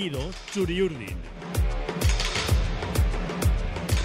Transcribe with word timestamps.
estilo 0.00 0.30
Churiurdin. 0.52 1.16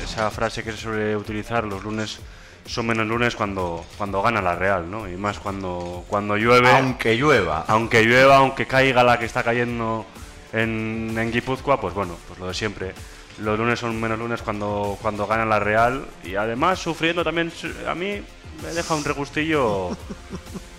Esa 0.04 0.30
frase 0.30 0.62
que 0.64 0.72
se 0.72 0.78
suele 0.78 1.16
utilizar 1.16 1.64
los 1.64 1.84
lunes 1.84 2.20
son 2.66 2.88
menos 2.88 3.08
lunes 3.08 3.36
cuando, 3.36 3.86
cuando 3.98 4.22
gana 4.22 4.42
la 4.42 4.56
Real, 4.56 4.90
¿no? 4.92 5.08
Y 5.08 5.16
más 5.16 5.40
cuando, 5.40 6.04
cuando 6.08 6.36
llueve. 6.36 6.70
Aunque 6.70 7.16
llueva. 7.16 7.64
Aunque 7.68 8.04
llueva, 8.04 8.38
aunque 8.38 8.66
caiga 8.66 9.04
la 9.04 9.18
que 9.20 9.26
está 9.26 9.44
cayendo 9.44 10.06
en, 10.52 11.16
en 11.18 11.32
Guipúzcoa, 11.32 11.80
pues 11.80 11.94
bueno, 11.94 12.18
pues 12.28 12.40
lo 12.40 12.48
de 12.48 12.54
siempre. 12.54 12.94
Los 13.38 13.58
lunes 13.58 13.80
son 13.80 14.00
menos 14.00 14.20
lunes 14.20 14.42
cuando, 14.42 14.98
cuando 15.02 15.28
gana 15.28 15.46
la 15.46 15.60
Real 15.60 16.06
y 16.24 16.36
además 16.36 16.80
sufriendo 16.80 17.24
también, 17.24 17.52
a 17.88 17.96
mí 17.96 18.22
me 18.64 18.74
deja 18.74 18.96
un 18.96 19.04
regustillo 19.04 19.92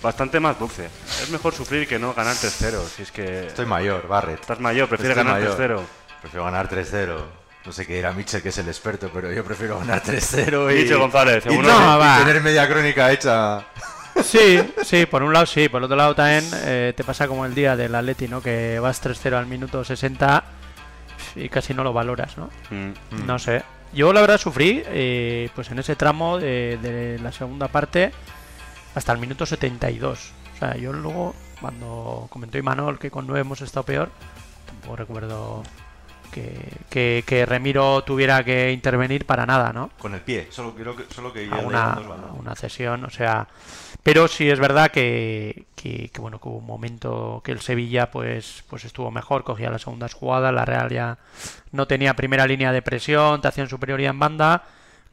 bastante 0.07 0.41
más 0.41 0.59
dulce. 0.59 0.86
Es 1.22 1.29
mejor 1.30 1.53
sufrir 1.54 1.86
que 1.86 1.99
no 1.99 2.14
ganar 2.14 2.35
3-0. 2.35 2.80
Si 2.96 3.03
es 3.03 3.12
que 3.12 3.46
Estoy 3.49 3.67
mayor, 3.67 4.08
Barret. 4.08 4.40
estás 4.40 4.58
mayor, 4.61 4.89
prefieres 4.89 5.17
Estoy 5.17 5.30
ganar 5.32 5.43
mayor. 5.43 5.79
3-0. 5.79 5.82
Prefiero 6.22 6.44
ganar 6.44 6.68
3-0. 6.68 7.17
No 7.67 7.72
sé 7.72 7.86
qué 7.86 7.96
dirá 7.96 8.13
Mitchell, 8.13 8.40
que 8.43 8.49
es 8.50 8.58
el 8.58 8.68
experto, 8.68 9.11
pero 9.13 9.32
yo 9.32 9.44
prefiero 9.44 9.79
ganar 9.79 10.03
3-0 10.03 10.71
y, 10.72 10.82
Mitchell 10.82 10.99
González, 10.99 11.44
y, 11.44 11.49
seguro 11.50 11.68
no, 11.68 11.77
que- 11.79 11.82
y 11.82 11.99
va. 11.99 12.18
tener 12.25 12.40
media 12.43 12.68
crónica 12.68 13.11
hecha. 13.13 13.64
Sí, 14.25 14.61
sí, 14.82 15.04
por 15.07 15.22
un 15.22 15.32
lado 15.32 15.44
sí, 15.46 15.68
por 15.68 15.82
otro 15.82 15.94
lado 15.96 16.14
también 16.14 16.49
eh, 16.64 16.94
te 16.96 17.04
pasa 17.04 17.29
como 17.29 17.44
el 17.44 17.54
día 17.54 17.77
del 17.77 17.94
Atleti, 17.94 18.29
¿no? 18.29 18.41
Que 18.41 18.79
vas 18.79 19.02
3-0 19.04 19.35
al 19.35 19.46
minuto 19.46 19.85
60 19.85 20.44
y 21.35 21.49
casi 21.50 21.75
no 21.75 21.82
lo 21.85 21.93
valoras, 21.93 22.38
¿no? 22.38 22.49
Mm. 22.71 23.27
No 23.27 23.38
sé. 23.38 23.63
Yo 23.93 24.13
la 24.13 24.21
verdad 24.21 24.38
sufrí, 24.38 24.82
eh, 24.86 25.49
pues 25.54 25.71
en 25.71 25.79
ese 25.80 25.96
tramo 25.96 26.38
de, 26.38 26.79
de 26.80 27.18
la 27.22 27.30
segunda 27.32 27.68
parte 27.68 28.13
hasta 28.96 29.13
el 29.13 29.18
minuto 29.18 29.45
72. 29.45 30.32
O 30.55 30.59
sea, 30.59 30.75
yo 30.77 30.93
luego, 30.93 31.35
cuando 31.61 32.27
comentó 32.31 32.56
Imanol 32.56 32.98
que 32.98 33.11
con 33.11 33.27
9 33.27 33.41
hemos 33.41 33.61
estado 33.61 33.84
peor, 33.84 34.11
tampoco 34.66 34.97
recuerdo 34.97 35.62
que, 36.33 36.72
que, 36.88 37.22
que 37.27 37.44
Remiro 37.44 38.03
tuviera 38.05 38.42
que 38.42 38.72
intervenir 38.72 39.27
para 39.27 39.44
nada, 39.44 39.72
¿no? 39.75 39.91
Con 39.98 40.14
el 40.14 40.22
pie, 40.22 40.48
solo, 40.50 40.75
creo 40.75 40.97
que, 40.97 41.05
solo 41.14 41.30
que 41.30 41.47
a 41.50 41.56
una, 41.56 41.92
a 41.92 42.33
una 42.38 42.55
cesión, 42.55 43.05
o 43.05 43.11
sea, 43.11 43.47
pero 44.03 44.28
sí 44.28 44.48
es 44.48 44.58
verdad 44.58 44.91
que, 44.91 45.66
que, 45.77 46.08
que, 46.08 46.20
bueno 46.20 46.41
que 46.41 46.48
hubo 46.48 46.56
un 46.56 46.66
momento 46.66 47.42
que 47.44 47.53
el 47.53 47.60
Sevilla 47.60 48.10
pues 48.10 48.64
pues 48.70 48.86
estuvo 48.86 49.10
mejor, 49.10 49.44
cogía 49.44 49.70
las 49.70 49.83
segundas 49.83 50.14
jugadas, 50.14 50.55
la 50.55 50.64
Real 50.64 50.88
ya 50.88 51.19
no 51.70 51.86
tenía 51.86 52.16
primera 52.16 52.47
línea 52.47 52.72
de 52.72 52.81
presión, 52.81 53.42
te 53.42 53.48
hacían 53.48 53.69
superioridad 53.69 54.10
en 54.12 54.19
banda, 54.19 54.64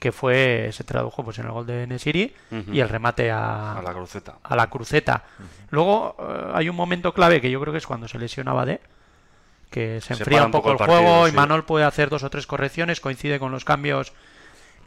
que 0.04 0.12
fue 0.12 0.70
se 0.73 0.84
tradujo 0.84 1.23
pues 1.23 1.40
en 1.40 1.46
el 1.46 1.54
gol 1.54 1.66
de 1.66 1.88
Nesiri 1.88 2.36
y 2.73 2.82
el 2.82 2.90
remate 2.90 3.32
a, 3.32 3.78
A 3.78 3.82
la 3.82 3.94
cruceta. 3.94 4.36
a 4.44 4.56
la 4.58 4.70
cruceta. 4.70 5.23
Luego 5.70 6.18
eh, 6.20 6.52
hay 6.56 6.68
un 6.68 6.76
momento 6.76 7.14
clave 7.14 7.40
que 7.40 7.50
yo 7.50 7.62
creo 7.62 7.72
que 7.72 7.78
es 7.78 7.88
cuando 7.88 8.09
se 8.09 8.20
lesiona 8.20 8.52
Bade, 8.52 8.81
que 9.70 10.02
se 10.02 10.08
Se 10.08 10.14
enfría 10.16 10.46
un 10.46 10.52
poco 10.52 10.74
el, 10.74 10.78
partido, 10.78 11.00
juego 11.00 11.30
y. 11.30 11.31
Manol 11.31 11.64
puede 11.64 11.86
hacer 11.86 12.09
dos 12.09 12.24
o 12.24 12.30
tres 12.30 12.46
correcciones, 12.48 13.00
coincide 13.00 13.40
con 13.40 13.54
los 13.54 13.64
cambios 13.64 14.12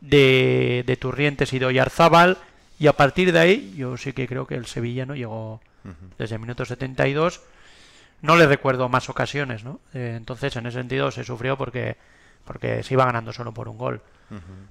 de, 0.03 0.84
de 0.87 0.97
Turrientes 0.98 1.55
y 1.55 1.61
de 1.61 1.64
Oyarzábal 1.64 2.37
y 2.78 2.87
a 2.87 2.92
partir 2.92 3.33
de 3.33 3.39
ahí 3.39 3.75
yo 3.75 3.97
sí 3.97 4.12
que 4.12 4.28
creo 4.28 4.47
que 4.47 4.56
el 4.56 4.67
Sevilla 4.67 5.06
no 5.06 5.14
llegó 5.14 5.62
desde 6.19 6.34
el 6.34 6.42
minuto 6.42 6.67
72 6.67 7.41
no 8.20 8.37
le 8.37 8.47
recuerdo 8.47 8.91
más 8.91 9.09
ocasiones 9.09 9.64
¿no? 9.64 9.81
Eh, 9.94 10.12
entonces 10.14 10.55
en 10.56 10.67
ese 10.67 10.77
sentido 10.77 11.11
se 11.11 11.25
sufrió 11.25 11.56
porque 11.56 11.97
porque 12.44 12.83
se 12.83 12.92
iba 12.92 13.06
ganando 13.06 13.33
solo 13.33 13.55
por 13.55 13.69
un 13.69 13.78
gol 13.78 14.03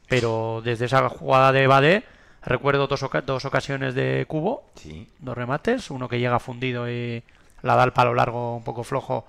pero 0.08 0.62
desde 0.64 0.86
esa 0.86 1.08
jugada 1.10 1.52
de 1.52 1.68
Bade 1.68 2.04
recuerdo 2.44 2.88
dos, 2.88 3.02
oca- 3.04 3.22
dos 3.22 3.46
ocasiones 3.46 3.96
de 3.96 4.26
Cubo 4.28 4.64
Sí. 4.76 5.08
dos 5.20 5.36
remates, 5.36 5.90
uno 5.90 6.08
que 6.08 6.20
llega 6.20 6.40
fundido 6.40 6.90
y 6.90 7.24
la 7.62 7.76
da 7.76 7.84
al 7.84 7.94
palo 7.94 8.14
largo 8.14 8.56
un 8.58 8.64
poco 8.64 8.84
flojo 8.84 9.26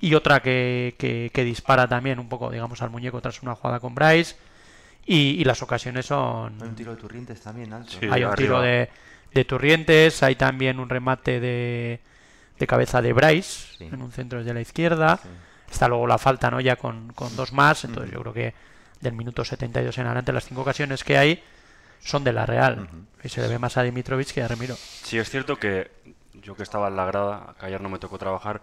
y 0.00 0.14
otra 0.14 0.40
que, 0.40 0.94
que- 0.98 1.30
que 1.32 1.44
dispara 1.44 1.86
también 1.86 2.18
un 2.18 2.28
poco, 2.28 2.50
digamos, 2.50 2.82
al 2.82 2.90
muñeco 2.90 3.20
tras 3.20 3.42
una 3.42 3.54
jugada 3.54 3.80
con 3.80 3.94
Bryce 3.94 4.34
y, 5.06 5.40
y 5.40 5.44
las 5.44 5.62
ocasiones 5.62 6.06
son... 6.06 6.56
Hay 6.60 6.68
un 6.68 6.74
tiro 6.74 6.94
de 6.94 7.00
Turrientes 7.00 7.40
también 7.40 7.72
alto. 7.72 7.90
Sí. 7.92 8.06
Hay 8.10 8.24
un 8.24 8.30
arriba. 8.32 8.34
tiro 8.36 8.60
de, 8.62 8.88
de 9.32 9.44
Turrientes, 9.44 10.22
hay 10.22 10.34
también 10.36 10.80
un 10.80 10.88
remate 10.88 11.38
de, 11.40 12.00
de 12.58 12.66
cabeza 12.66 13.00
de 13.02 13.12
Bryce 13.12 13.76
Sí. 13.78 13.84
en 13.92 14.02
un 14.02 14.10
centro 14.12 14.38
desde 14.40 14.54
la 14.54 14.60
izquierda. 14.60 15.18
Sí. 15.22 15.28
Está 15.70 15.86
luego 15.86 16.06
la 16.06 16.18
falta, 16.18 16.50
¿no? 16.50 16.60
Ya 16.60 16.74
con, 16.76 17.12
con 17.12 17.34
dos 17.36 17.52
más, 17.52 17.84
entonces 17.84 18.12
yo 18.12 18.20
creo 18.22 18.32
que 18.32 18.54
del 19.00 19.14
minuto 19.14 19.44
72 19.44 19.96
en 19.98 20.06
adelante 20.06 20.32
las 20.32 20.44
cinco 20.44 20.62
ocasiones 20.62 21.04
que 21.04 21.16
hay 21.16 21.42
son 22.02 22.24
de 22.24 22.32
la 22.32 22.46
Real. 22.46 22.88
Y 23.22 23.28
se 23.28 23.40
le 23.40 23.48
ve 23.48 23.58
más 23.58 23.76
a 23.76 23.82
Dimitrovic 23.82 24.32
que 24.32 24.42
a 24.42 24.48
Remiro. 24.48 24.76
Sí, 24.76 25.18
es 25.18 25.28
cierto 25.28 25.56
que 25.56 25.90
yo 26.34 26.54
que 26.56 26.62
estaba 26.62 26.88
en 26.88 26.96
la 26.96 27.04
grada, 27.04 27.54
que 27.58 27.66
ayer 27.66 27.80
no 27.80 27.88
me 27.88 27.98
tocó 27.98 28.18
trabajar, 28.18 28.60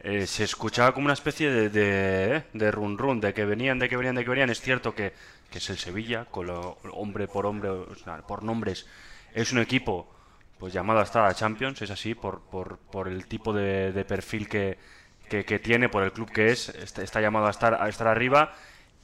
eh, 0.00 0.26
se 0.26 0.44
escuchaba 0.44 0.92
como 0.92 1.04
una 1.04 1.14
especie 1.14 1.50
de, 1.50 1.68
de, 1.68 2.42
de 2.52 2.70
run 2.72 2.98
run, 2.98 3.20
de 3.20 3.32
que 3.32 3.44
venían, 3.44 3.78
de 3.78 3.88
que 3.88 3.96
venían, 3.96 4.16
de 4.16 4.24
que 4.24 4.30
venían. 4.30 4.50
Es 4.50 4.60
cierto 4.60 4.94
que, 4.94 5.12
que 5.50 5.58
es 5.58 5.70
el 5.70 5.78
Sevilla, 5.78 6.24
con 6.24 6.46
lo, 6.46 6.78
hombre 6.92 7.28
por 7.28 7.46
hombre, 7.46 7.70
o 7.70 7.94
sea, 7.94 8.18
por 8.18 8.42
nombres, 8.42 8.86
es 9.32 9.52
un 9.52 9.58
equipo 9.60 10.12
pues 10.58 10.72
llamado 10.72 11.00
a 11.00 11.02
estar 11.02 11.24
a 11.24 11.34
Champions, 11.34 11.82
es 11.82 11.90
así, 11.90 12.14
por, 12.14 12.40
por, 12.40 12.78
por 12.78 13.08
el 13.08 13.26
tipo 13.26 13.52
de, 13.52 13.92
de 13.92 14.04
perfil 14.04 14.48
que, 14.48 14.78
que, 15.28 15.44
que 15.44 15.58
tiene, 15.58 15.88
por 15.88 16.02
el 16.02 16.12
club 16.12 16.30
que 16.30 16.50
es, 16.50 16.68
está, 16.68 17.02
está 17.02 17.20
llamado 17.20 17.46
a 17.46 17.50
estar, 17.50 17.80
a 17.80 17.88
estar 17.88 18.06
arriba. 18.06 18.54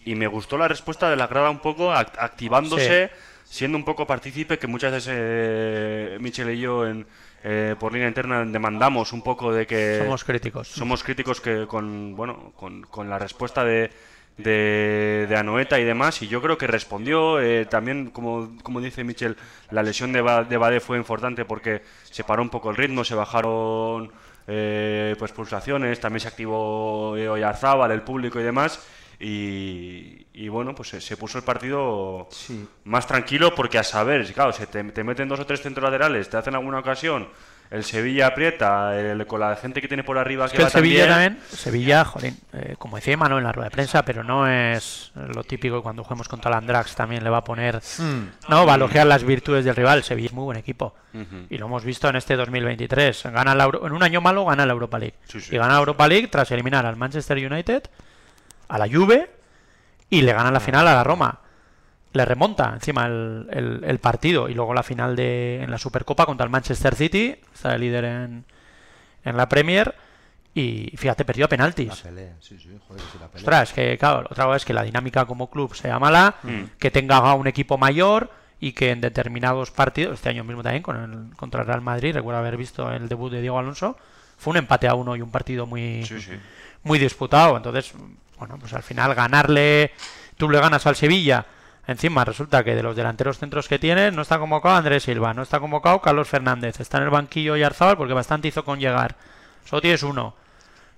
Y 0.05 0.15
me 0.15 0.27
gustó 0.27 0.57
la 0.59 0.69
respuesta 0.69 1.11
de 1.11 1.17
la 1.17 1.27
grada 1.27 1.51
un 1.51 1.59
poco 1.59 1.91
act- 1.93 2.17
activándose 2.19 3.11
siendo 3.45 3.79
un 3.79 3.85
poco 3.85 4.07
partícipe, 4.07 4.59
que 4.59 4.67
muchas 4.67 4.93
veces 4.93 5.15
eh, 5.17 6.19
Michel 6.21 6.51
y 6.51 6.61
yo 6.61 6.87
en, 6.87 7.07
eh, 7.45 7.75
por 7.79 7.93
línea 7.93 8.09
interna 8.09 8.45
demandamos 8.45 9.13
un 9.13 9.23
poco 9.23 9.53
de 9.53 9.67
que 9.67 9.99
Somos 10.03 10.23
críticos. 10.25 10.69
somos 10.69 11.03
críticos 11.03 11.41
que 11.41 11.67
con 11.67 12.15
bueno 12.15 12.53
con, 12.57 12.83
con 12.83 13.09
la 13.09 13.19
respuesta 13.19 13.65
de, 13.65 13.91
de, 14.37 15.27
de 15.29 15.37
Anoeta 15.37 15.79
y 15.81 15.85
demás 15.85 16.21
y 16.23 16.29
yo 16.29 16.43
creo 16.43 16.59
que 16.59 16.67
respondió 16.67 17.41
eh, 17.41 17.65
también 17.65 18.11
como, 18.11 18.57
como 18.63 18.81
dice 18.83 19.03
Michel 19.05 19.37
la 19.71 19.83
lesión 19.83 20.13
de, 20.13 20.21
Ba- 20.21 20.45
de 20.45 20.57
Bade 20.59 20.81
fue 20.81 20.99
importante 20.99 21.45
porque 21.47 21.83
se 22.11 22.25
paró 22.25 22.43
un 22.43 22.51
poco 22.51 22.71
el 22.71 22.77
ritmo 22.77 23.03
se 23.05 23.15
bajaron 23.15 24.13
eh, 24.47 25.15
pues 25.19 25.33
pulsaciones 25.33 26.01
también 26.01 26.21
se 26.21 26.29
activó 26.29 27.17
eh, 27.17 27.29
Oyarzábal 27.29 27.91
el 27.93 28.03
público 28.03 28.39
y 28.41 28.43
demás 28.43 28.79
y, 29.21 30.27
y 30.33 30.49
bueno 30.49 30.75
pues 30.75 30.89
se, 30.91 31.01
se 31.01 31.17
puso 31.17 31.39
el 31.39 31.45
partido 31.45 32.29
Sí. 32.31 32.67
más 32.85 33.07
tranquilo 33.07 33.55
porque 33.55 33.79
a 33.79 33.83
saber, 33.83 34.27
si, 34.27 34.33
claro, 34.33 34.53
se 34.53 34.67
te, 34.67 34.83
te 34.85 35.05
meten 35.05 35.29
dos 35.29 35.41
o 35.41 35.47
tres 35.47 35.61
centros 35.63 35.85
laterales, 35.85 36.29
te 36.31 36.37
hacen 36.37 36.55
alguna 36.55 36.79
ocasión, 36.79 37.29
el 37.71 37.85
Sevilla 37.85 38.29
aprieta, 38.29 38.99
el- 38.99 39.27
con 39.27 39.41
la 39.41 39.55
gente 39.57 39.83
que 39.83 39.89
tiene 39.89 40.03
por 40.05 40.17
arriba 40.17 40.47
Es 40.47 40.53
que, 40.53 40.57
que 40.59 40.63
el 40.63 40.67
va 40.69 40.71
tan 40.73 40.81
Sevilla 40.83 41.07
también, 41.09 41.39
Sevilla, 41.51 42.05
jolín, 42.05 42.39
eh, 42.55 42.77
como 42.79 42.97
decía 42.97 43.17
Mano 43.17 43.37
en 43.39 43.45
la 43.45 43.53
rueda 43.53 43.67
de 43.69 43.73
prensa, 43.75 44.03
pero 44.05 44.25
no 44.25 44.47
es 44.49 45.13
lo 45.15 45.45
típico 45.45 45.83
cuando 45.83 46.03
juguemos 46.05 46.29
contra 46.29 46.51
el 46.51 46.57
Andrax 46.57 46.95
también 46.95 47.23
le 47.25 47.29
va 47.31 47.39
a 47.39 47.45
poner, 47.45 47.81
no, 48.49 48.65
va 48.67 48.73
a 48.73 48.77
elogiar 48.77 49.07
las 49.07 49.23
virtudes 49.25 49.65
del 49.67 49.77
rival. 49.77 50.03
Sevilla 50.03 50.29
es 50.29 50.33
muy 50.33 50.45
buen 50.45 50.57
equipo 50.59 50.95
y 51.51 51.59
lo 51.59 51.67
hemos 51.67 51.85
visto 51.85 52.09
en 52.09 52.17
este 52.17 52.37
2023. 52.37 53.25
Gana 53.33 53.55
la 53.55 53.65
Euro- 53.65 53.87
en 53.87 53.93
un 53.93 54.03
año 54.03 54.21
malo 54.21 54.45
gana 54.47 54.65
la 54.65 54.73
Europa 54.73 54.99
League 54.99 55.17
Sí, 55.27 55.41
sí. 55.41 55.55
y 55.55 55.59
gana 55.59 55.75
la 55.75 55.79
Europa 55.81 56.07
League 56.09 56.29
tras 56.29 56.51
eliminar 56.53 56.87
al 56.87 56.97
Manchester 56.97 57.37
United, 57.37 57.83
a 58.69 58.79
la 58.79 58.87
Juve 58.89 59.31
y 60.11 60.23
le 60.23 60.33
gana 60.33 60.51
la 60.51 60.61
final 60.61 60.87
a 60.89 60.95
la 60.95 61.05
Roma. 61.05 61.41
Le 62.13 62.25
remonta 62.25 62.71
encima 62.75 63.07
el, 63.07 63.47
el- 63.51 63.85
el 63.85 63.99
partido 63.99 64.49
y 64.49 64.55
luego 64.55 64.73
la 64.75 64.83
final 64.83 65.15
de 65.17 65.63
en 65.63 65.71
la 65.71 65.79
Supercopa 65.79 66.25
contra 66.27 66.45
el 66.45 66.51
Manchester 66.51 66.95
City, 66.95 67.37
está 67.55 67.73
de 67.73 67.79
líder 67.79 68.05
en, 68.05 68.45
en 69.25 69.37
la 69.37 69.49
Premier 69.49 69.95
y 70.55 70.93
fíjate, 70.97 71.25
perdió 71.25 71.45
a 71.45 71.47
La 71.47 71.51
penaltis. 71.51 71.97
pelea, 72.01 72.33
sí, 72.41 72.59
sí, 72.59 72.71
joder, 72.89 73.03
sí, 73.13 73.19
la 73.21 73.29
pelea. 73.29 73.37
Ostras, 73.43 73.73
que 73.73 73.99
claro, 73.99 74.27
otra 74.31 74.45
cosa 74.47 74.57
es 74.57 74.65
que 74.65 74.73
la 74.73 74.83
dinámica 74.83 75.27
como 75.27 75.51
club 75.51 75.75
sea 75.75 75.99
mala, 75.99 76.37
Mm. 76.43 76.63
que 76.79 76.91
tenga 76.91 77.35
un 77.35 77.47
equipo 77.47 77.77
mayor 77.79 78.31
y 78.59 78.73
que 78.73 78.91
en 78.91 79.01
determinados 79.01 79.71
partidos, 79.71 80.15
este 80.15 80.31
año 80.31 80.43
mismo 80.45 80.63
también 80.65 80.83
con 80.83 80.97
el, 81.31 81.37
contra 81.37 81.61
el 81.61 81.67
Real 81.67 81.83
Madrid, 81.83 82.15
recuerdo 82.15 82.41
haber 82.41 82.57
visto 82.57 82.91
el 82.91 83.09
debut 83.09 83.31
de 83.31 83.41
Diego 83.43 83.59
Alonso, 83.59 83.97
fue 84.39 84.53
un 84.53 84.57
empate 84.57 84.89
a 84.89 84.95
uno 84.95 85.15
y 85.15 85.21
un 85.23 85.31
partido 85.31 85.67
muy, 85.67 86.05
Sí, 86.05 86.21
sí. 86.21 86.33
muy 86.83 86.99
disputado. 86.99 87.57
Entonces, 87.57 87.93
bueno, 88.39 88.57
pues 88.59 88.73
al 88.75 88.83
final 88.83 89.15
ganarle, 89.15 89.93
tú 90.37 90.49
le 90.49 90.61
ganas 90.61 90.87
al 90.87 90.97
Sevilla. 90.97 91.47
Encima 91.87 92.25
resulta 92.25 92.63
que 92.65 92.75
de 92.75 92.83
los 92.83 92.95
delanteros 92.95 93.39
centros 93.39 93.67
que 93.67 93.79
tiene 93.79 94.11
no 94.13 94.23
está 94.23 94.39
convocado 94.39 94.77
Andrés 94.77 95.05
Silva, 95.05 95.33
no 95.33 95.43
está 95.43 95.59
convocado 95.59 96.01
Carlos 96.03 96.29
Fernández, 96.29 96.81
está 96.81 96.99
en 96.99 97.05
el 97.05 97.11
banquillo 97.11 97.57
Yarzábal 97.57 97.97
porque 97.97 98.13
bastante 98.13 98.49
hizo 98.49 98.65
con 98.65 98.79
llegar. 98.79 99.17
Solo 99.65 99.81
tienes 99.81 100.03
uno. 100.03 100.35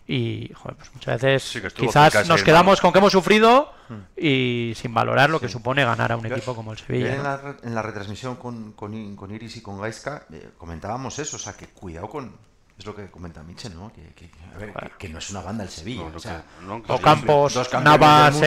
Y 0.08 0.50
joder, 0.54 0.76
pues 0.76 0.92
muchas 0.92 1.20
veces 1.22 1.44
Sí, 1.48 1.60
que 1.60 1.68
estuvo 1.68 1.86
quizás 1.86 2.26
nos 2.28 2.42
quedamos 2.42 2.80
con 2.80 2.92
que 2.92 2.98
hemos 2.98 3.12
sufrido 3.12 3.72
y 4.16 4.72
sin 4.74 4.92
valorar 4.92 5.30
lo 5.30 5.38
que 5.38 5.48
supone 5.48 5.84
ganar 5.84 6.10
a 6.10 6.16
un 6.16 6.24
Yo- 6.28 6.34
equipo 6.34 6.56
como 6.56 6.72
el 6.72 6.78
Sevilla. 6.78 7.12
en, 7.14 7.18
¿no? 7.18 7.22
la, 7.22 7.56
en 7.62 7.74
la 7.76 7.82
retransmisión 7.82 8.34
con, 8.34 8.72
con, 8.72 8.92
I- 8.92 9.14
con 9.14 9.30
Iris 9.32 9.56
y 9.58 9.62
con 9.62 9.80
Gaiska 9.80 10.26
eh, 10.32 10.50
comentábamos 10.58 11.16
eso, 11.20 11.36
o 11.36 11.38
sea, 11.38 11.52
que 11.52 11.68
cuidado 11.68 12.08
con... 12.08 12.36
Es 12.80 12.86
lo 12.86 12.96
que 12.96 13.10
comenta 13.10 13.42
Michel, 13.42 13.74
¿no? 13.74 13.92
Que, 13.92 14.00
que- 14.14 14.30
a 14.54 14.58
ver, 14.58 14.72
que- 14.72 14.90
que 15.00 15.08
no 15.10 15.18
es 15.18 15.28
una 15.28 15.42
banda 15.42 15.62
el 15.64 15.68
Sevilla. 15.68 16.04
No, 16.10 16.16
o 16.16 16.18
sea, 16.18 16.42
no, 16.62 16.82
que 16.82 16.90
O 16.90 16.96
sí, 16.96 17.02
Campos, 17.02 17.52
dos 17.52 17.68
campeones 17.68 18.00
Navas, 18.00 18.32
mundo, 18.32 18.46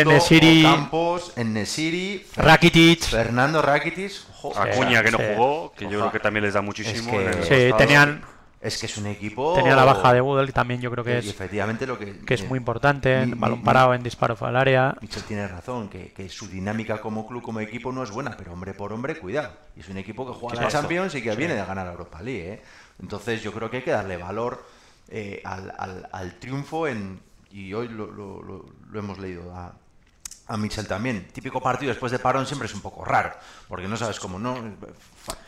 Enesiri, 1.36 2.26
Rakitic. 2.36 3.04
Fernando 3.04 3.62
Rakitic. 3.62 4.12
jo, 4.34 4.52
Acuña 4.58 5.04
que 5.04 5.12
no 5.12 5.20
Sí. 5.20 5.24
jugó, 5.36 5.72
que 5.74 5.84
yo 5.86 6.00
creo 6.00 6.12
que 6.12 6.20
también 6.20 6.46
les 6.46 6.56
da 6.56 6.62
muchísimo. 6.64 7.12
que- 7.12 7.22
en 7.22 7.28
el 7.38 7.44
Sí, 7.44 7.78
tenían 7.78 8.24
Es 8.64 8.80
que 8.80 8.86
es 8.86 8.98
un 8.98 9.08
equipo. 9.08 9.54
Tenía 9.56 9.76
la 9.76 9.84
baja 9.84 10.14
de 10.14 10.22
Woodle 10.22 10.50
y 10.50 10.54
también 10.54 10.80
yo 10.80 10.90
creo 10.90 11.04
que 11.04 11.18
es, 11.18 11.28
efectivamente 11.28 11.86
lo 11.86 12.00
que. 12.00 12.20
que 12.20 12.34
es 12.36 12.48
muy 12.48 12.58
importante 12.58 13.22
en 13.24 13.40
balón 13.40 13.62
parado, 13.62 13.94
en 13.94 14.02
disparo 14.04 14.38
al 14.40 14.56
área. 14.56 14.96
Michel 15.02 15.24
tiene 15.24 15.48
razón, 15.48 15.90
que, 15.90 16.14
que 16.14 16.30
su 16.30 16.48
dinámica 16.48 17.02
como 17.02 17.28
club, 17.28 17.42
como 17.44 17.60
equipo 17.60 17.92
no 17.92 18.02
es 18.04 18.12
buena, 18.12 18.36
pero 18.38 18.54
hombre 18.54 18.74
por 18.74 18.94
hombre, 18.94 19.18
cuidado. 19.20 19.52
Y 19.76 19.82
es 19.82 19.90
un 19.90 19.98
equipo 19.98 20.26
que 20.26 20.32
juega 20.32 20.56
la 20.56 20.62
Champions 20.70 21.14
y 21.16 21.22
que 21.22 21.36
viene 21.36 21.56
de 21.56 21.66
ganar 21.66 21.86
la 21.86 21.92
Europa 21.92 22.22
League. 22.22 22.54
¿eh? 22.54 22.62
Entonces 23.02 23.44
yo 23.44 23.52
creo 23.52 23.70
que 23.70 23.78
hay 23.78 23.84
que 23.84 23.92
darle 23.92 24.16
valor 24.16 24.66
eh, 25.10 25.42
al, 25.44 25.74
al- 25.78 26.08
al 26.12 26.40
triunfo 26.40 26.88
en, 26.88 27.20
y 27.52 27.74
hoy 27.74 27.90
lo, 27.90 28.08
lo- 28.08 28.42
lo- 28.42 28.66
lo 28.90 29.00
hemos 29.00 29.20
leído 29.20 29.54
a, 29.54 29.74
a 30.48 30.58
Michel 30.58 30.88
también. 30.88 31.28
Típico 31.32 31.62
partido 31.62 31.90
después 31.90 32.12
de 32.12 32.20
parón 32.20 32.46
siempre 32.46 32.68
es 32.68 32.74
un 32.74 32.82
poco 32.82 33.06
raro, 33.06 33.32
porque 33.68 33.88
no 33.88 33.96
sabes 33.98 34.20
cómo 34.20 34.38
no. 34.40 34.58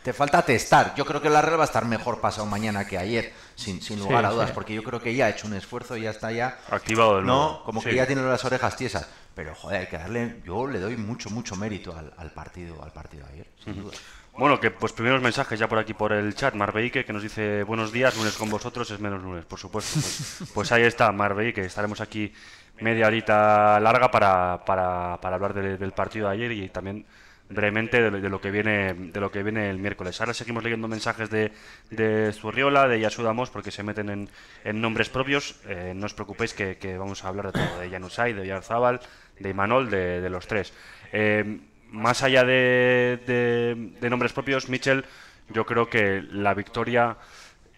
Te 0.03 0.13
falta 0.13 0.41
testar. 0.41 0.93
Yo 0.95 1.05
creo 1.05 1.21
que 1.21 1.29
la 1.29 1.41
Real 1.41 1.59
va 1.59 1.63
a 1.63 1.67
estar 1.67 1.85
mejor 1.85 2.21
pasado 2.21 2.45
mañana 2.47 2.85
que 2.87 2.97
ayer, 2.97 3.33
sin, 3.55 3.81
sin 3.81 3.99
lugar 3.99 4.21
Sí, 4.23 4.27
a 4.27 4.29
dudas, 4.31 4.47
sí. 4.49 4.53
porque 4.55 4.73
yo 4.73 4.83
creo 4.83 5.01
que 5.01 5.13
ya 5.13 5.25
ha 5.25 5.29
hecho 5.29 5.47
un 5.47 5.53
esfuerzo 5.53 5.97
y 5.97 6.01
ya 6.03 6.11
está 6.11 6.31
ya 6.31 6.59
Activado 6.69 7.21
nuevo. 7.21 7.27
no, 7.27 7.63
como 7.65 7.81
que 7.81 7.93
ya 7.95 8.05
tiene 8.07 8.21
las 8.23 8.43
orejas 8.45 8.75
tiesas. 8.75 9.07
Pero 9.35 9.53
joder, 9.53 9.81
hay 9.81 9.87
que 9.87 9.97
darle, 9.97 10.41
yo 10.45 10.65
le 10.65 10.79
doy 10.79 10.95
mucho, 10.95 11.29
mucho 11.29 11.57
mérito 11.57 11.93
al, 11.97 12.13
al 12.17 12.31
partido, 12.31 12.81
al 12.81 12.93
partido 12.93 13.25
de 13.27 13.33
ayer, 13.33 13.47
sin 13.63 13.81
duda. 13.83 13.93
Bueno, 14.37 14.59
que 14.59 14.69
pues 14.71 14.91
primeros 14.91 15.21
mensajes 15.21 15.57
ya 15.59 15.67
por 15.69 15.77
aquí 15.79 15.93
por 15.93 16.11
el 16.13 16.35
chat. 16.35 16.53
Marbeique 16.55 17.05
que 17.05 17.13
nos 17.13 17.23
dice 17.23 17.63
buenos 17.63 17.91
días, 17.93 18.15
lunes 18.17 18.33
con 18.35 18.49
vosotros 18.49 18.89
es 18.91 18.99
menos 18.99 19.21
lunes, 19.23 19.45
por 19.45 19.59
supuesto. 19.59 19.93
Pues, 19.93 20.49
pues 20.53 20.71
ahí 20.73 20.83
está, 20.83 21.11
Marbeique. 21.13 21.61
Estaremos 21.65 22.01
aquí 22.01 22.33
media 22.81 23.07
horita 23.07 23.79
larga 23.79 24.11
para, 24.11 24.63
para, 24.65 25.17
para 25.21 25.35
hablar 25.35 25.53
de- 25.53 25.77
del 25.77 25.91
partido 25.91 26.27
de 26.27 26.33
ayer 26.33 26.51
y 26.51 26.69
también 26.69 27.05
brevemente 27.47 28.01
de, 28.01 28.09
de 28.21 28.29
lo 28.29 28.41
que 28.41 28.49
viene 28.49 28.93
de 28.95 29.19
lo 29.19 29.31
que 29.31 29.43
viene 29.43 29.69
el 29.69 29.77
miércoles. 29.77 30.19
Ahora 30.19 30.33
seguimos 30.33 30.63
leyendo 30.63 30.87
mensajes 30.87 31.29
de, 31.29 31.51
de 31.91 32.33
Zurriola, 32.33 32.87
de 32.87 32.99
Yasudamos, 32.99 33.49
porque 33.51 33.71
se 33.71 33.83
meten 33.83 34.09
en, 34.09 34.29
en 34.63 34.81
nombres 34.81 35.09
propios. 35.09 35.55
Eh, 35.67 35.93
no 35.95 36.07
os 36.07 36.13
preocupéis 36.13 36.53
que, 36.53 36.97
vamos 36.97 37.23
a 37.23 37.27
hablar 37.27 37.51
de 37.51 37.59
todo, 37.59 37.79
de 37.79 37.89
Janusay, 37.89 38.33
de 38.33 38.47
Yarzábal, 38.47 38.99
de 39.39 39.49
Imanol, 39.49 39.89
de, 39.91 40.21
de 40.21 40.29
los 40.29 40.47
tres. 40.47 40.73
Eh, 41.13 41.59
más 41.91 42.23
allá 42.23 42.43
de, 42.43 43.19
de- 43.27 43.91
de 44.01 44.09
nombres 44.09 44.33
propios, 44.33 44.67
Mitchell, 44.69 45.05
yo 45.49 45.65
creo 45.67 45.87
que 45.87 46.23
la 46.31 46.55
victoria 46.55 47.15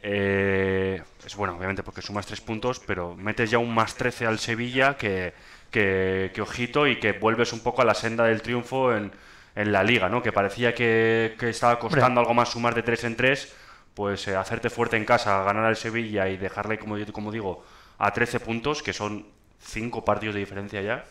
eh, 0.10 1.04
es 1.26 1.36
bueno, 1.36 1.58
obviamente, 1.58 1.84
porque 1.84 2.02
sumas 2.02 2.26
tres 2.26 2.40
puntos, 2.40 2.80
pero 2.80 3.14
metes 3.16 3.52
ya 3.52 3.58
un 3.58 3.76
más 3.76 3.96
13 3.96 4.26
al 4.26 4.40
Sevilla 4.40 4.96
que, 4.96 5.34
que, 5.70 6.32
que 6.34 6.42
ojito 6.42 6.88
y 6.88 6.98
que 6.98 7.12
vuelves 7.12 7.52
un 7.52 7.60
poco 7.60 7.82
a 7.82 7.86
la 7.86 7.94
senda 7.94 8.24
del 8.24 8.42
triunfo 8.42 8.96
en, 8.96 9.12
en 9.54 9.72
la 9.74 9.84
liga, 9.84 10.08
¿no? 10.08 10.24
Que 10.24 10.32
parecía 10.32 10.74
que, 10.74 11.36
que 11.38 11.50
estaba 11.50 11.78
costando 11.78 12.22
algo 12.22 12.34
más 12.34 12.50
sumar 12.50 12.74
de 12.74 12.84
tres 12.84 13.04
en 13.04 13.18
tres, 13.18 13.54
pues 13.94 14.26
eh, 14.30 14.36
hacerte 14.38 14.70
fuerte 14.70 14.96
en 14.96 15.04
casa, 15.04 15.44
ganar 15.44 15.66
al 15.66 15.76
Sevilla 15.76 16.30
y 16.30 16.38
dejarle, 16.38 16.80
como, 16.80 16.96
como 17.12 17.30
digo, 17.30 17.66
a 17.98 18.14
13 18.14 18.40
puntos, 18.40 18.82
que 18.82 18.94
son 18.94 19.26
cinco 19.60 20.06
partidos 20.06 20.36
de 20.36 20.40
diferencia 20.40 20.82
ya. 20.82 21.04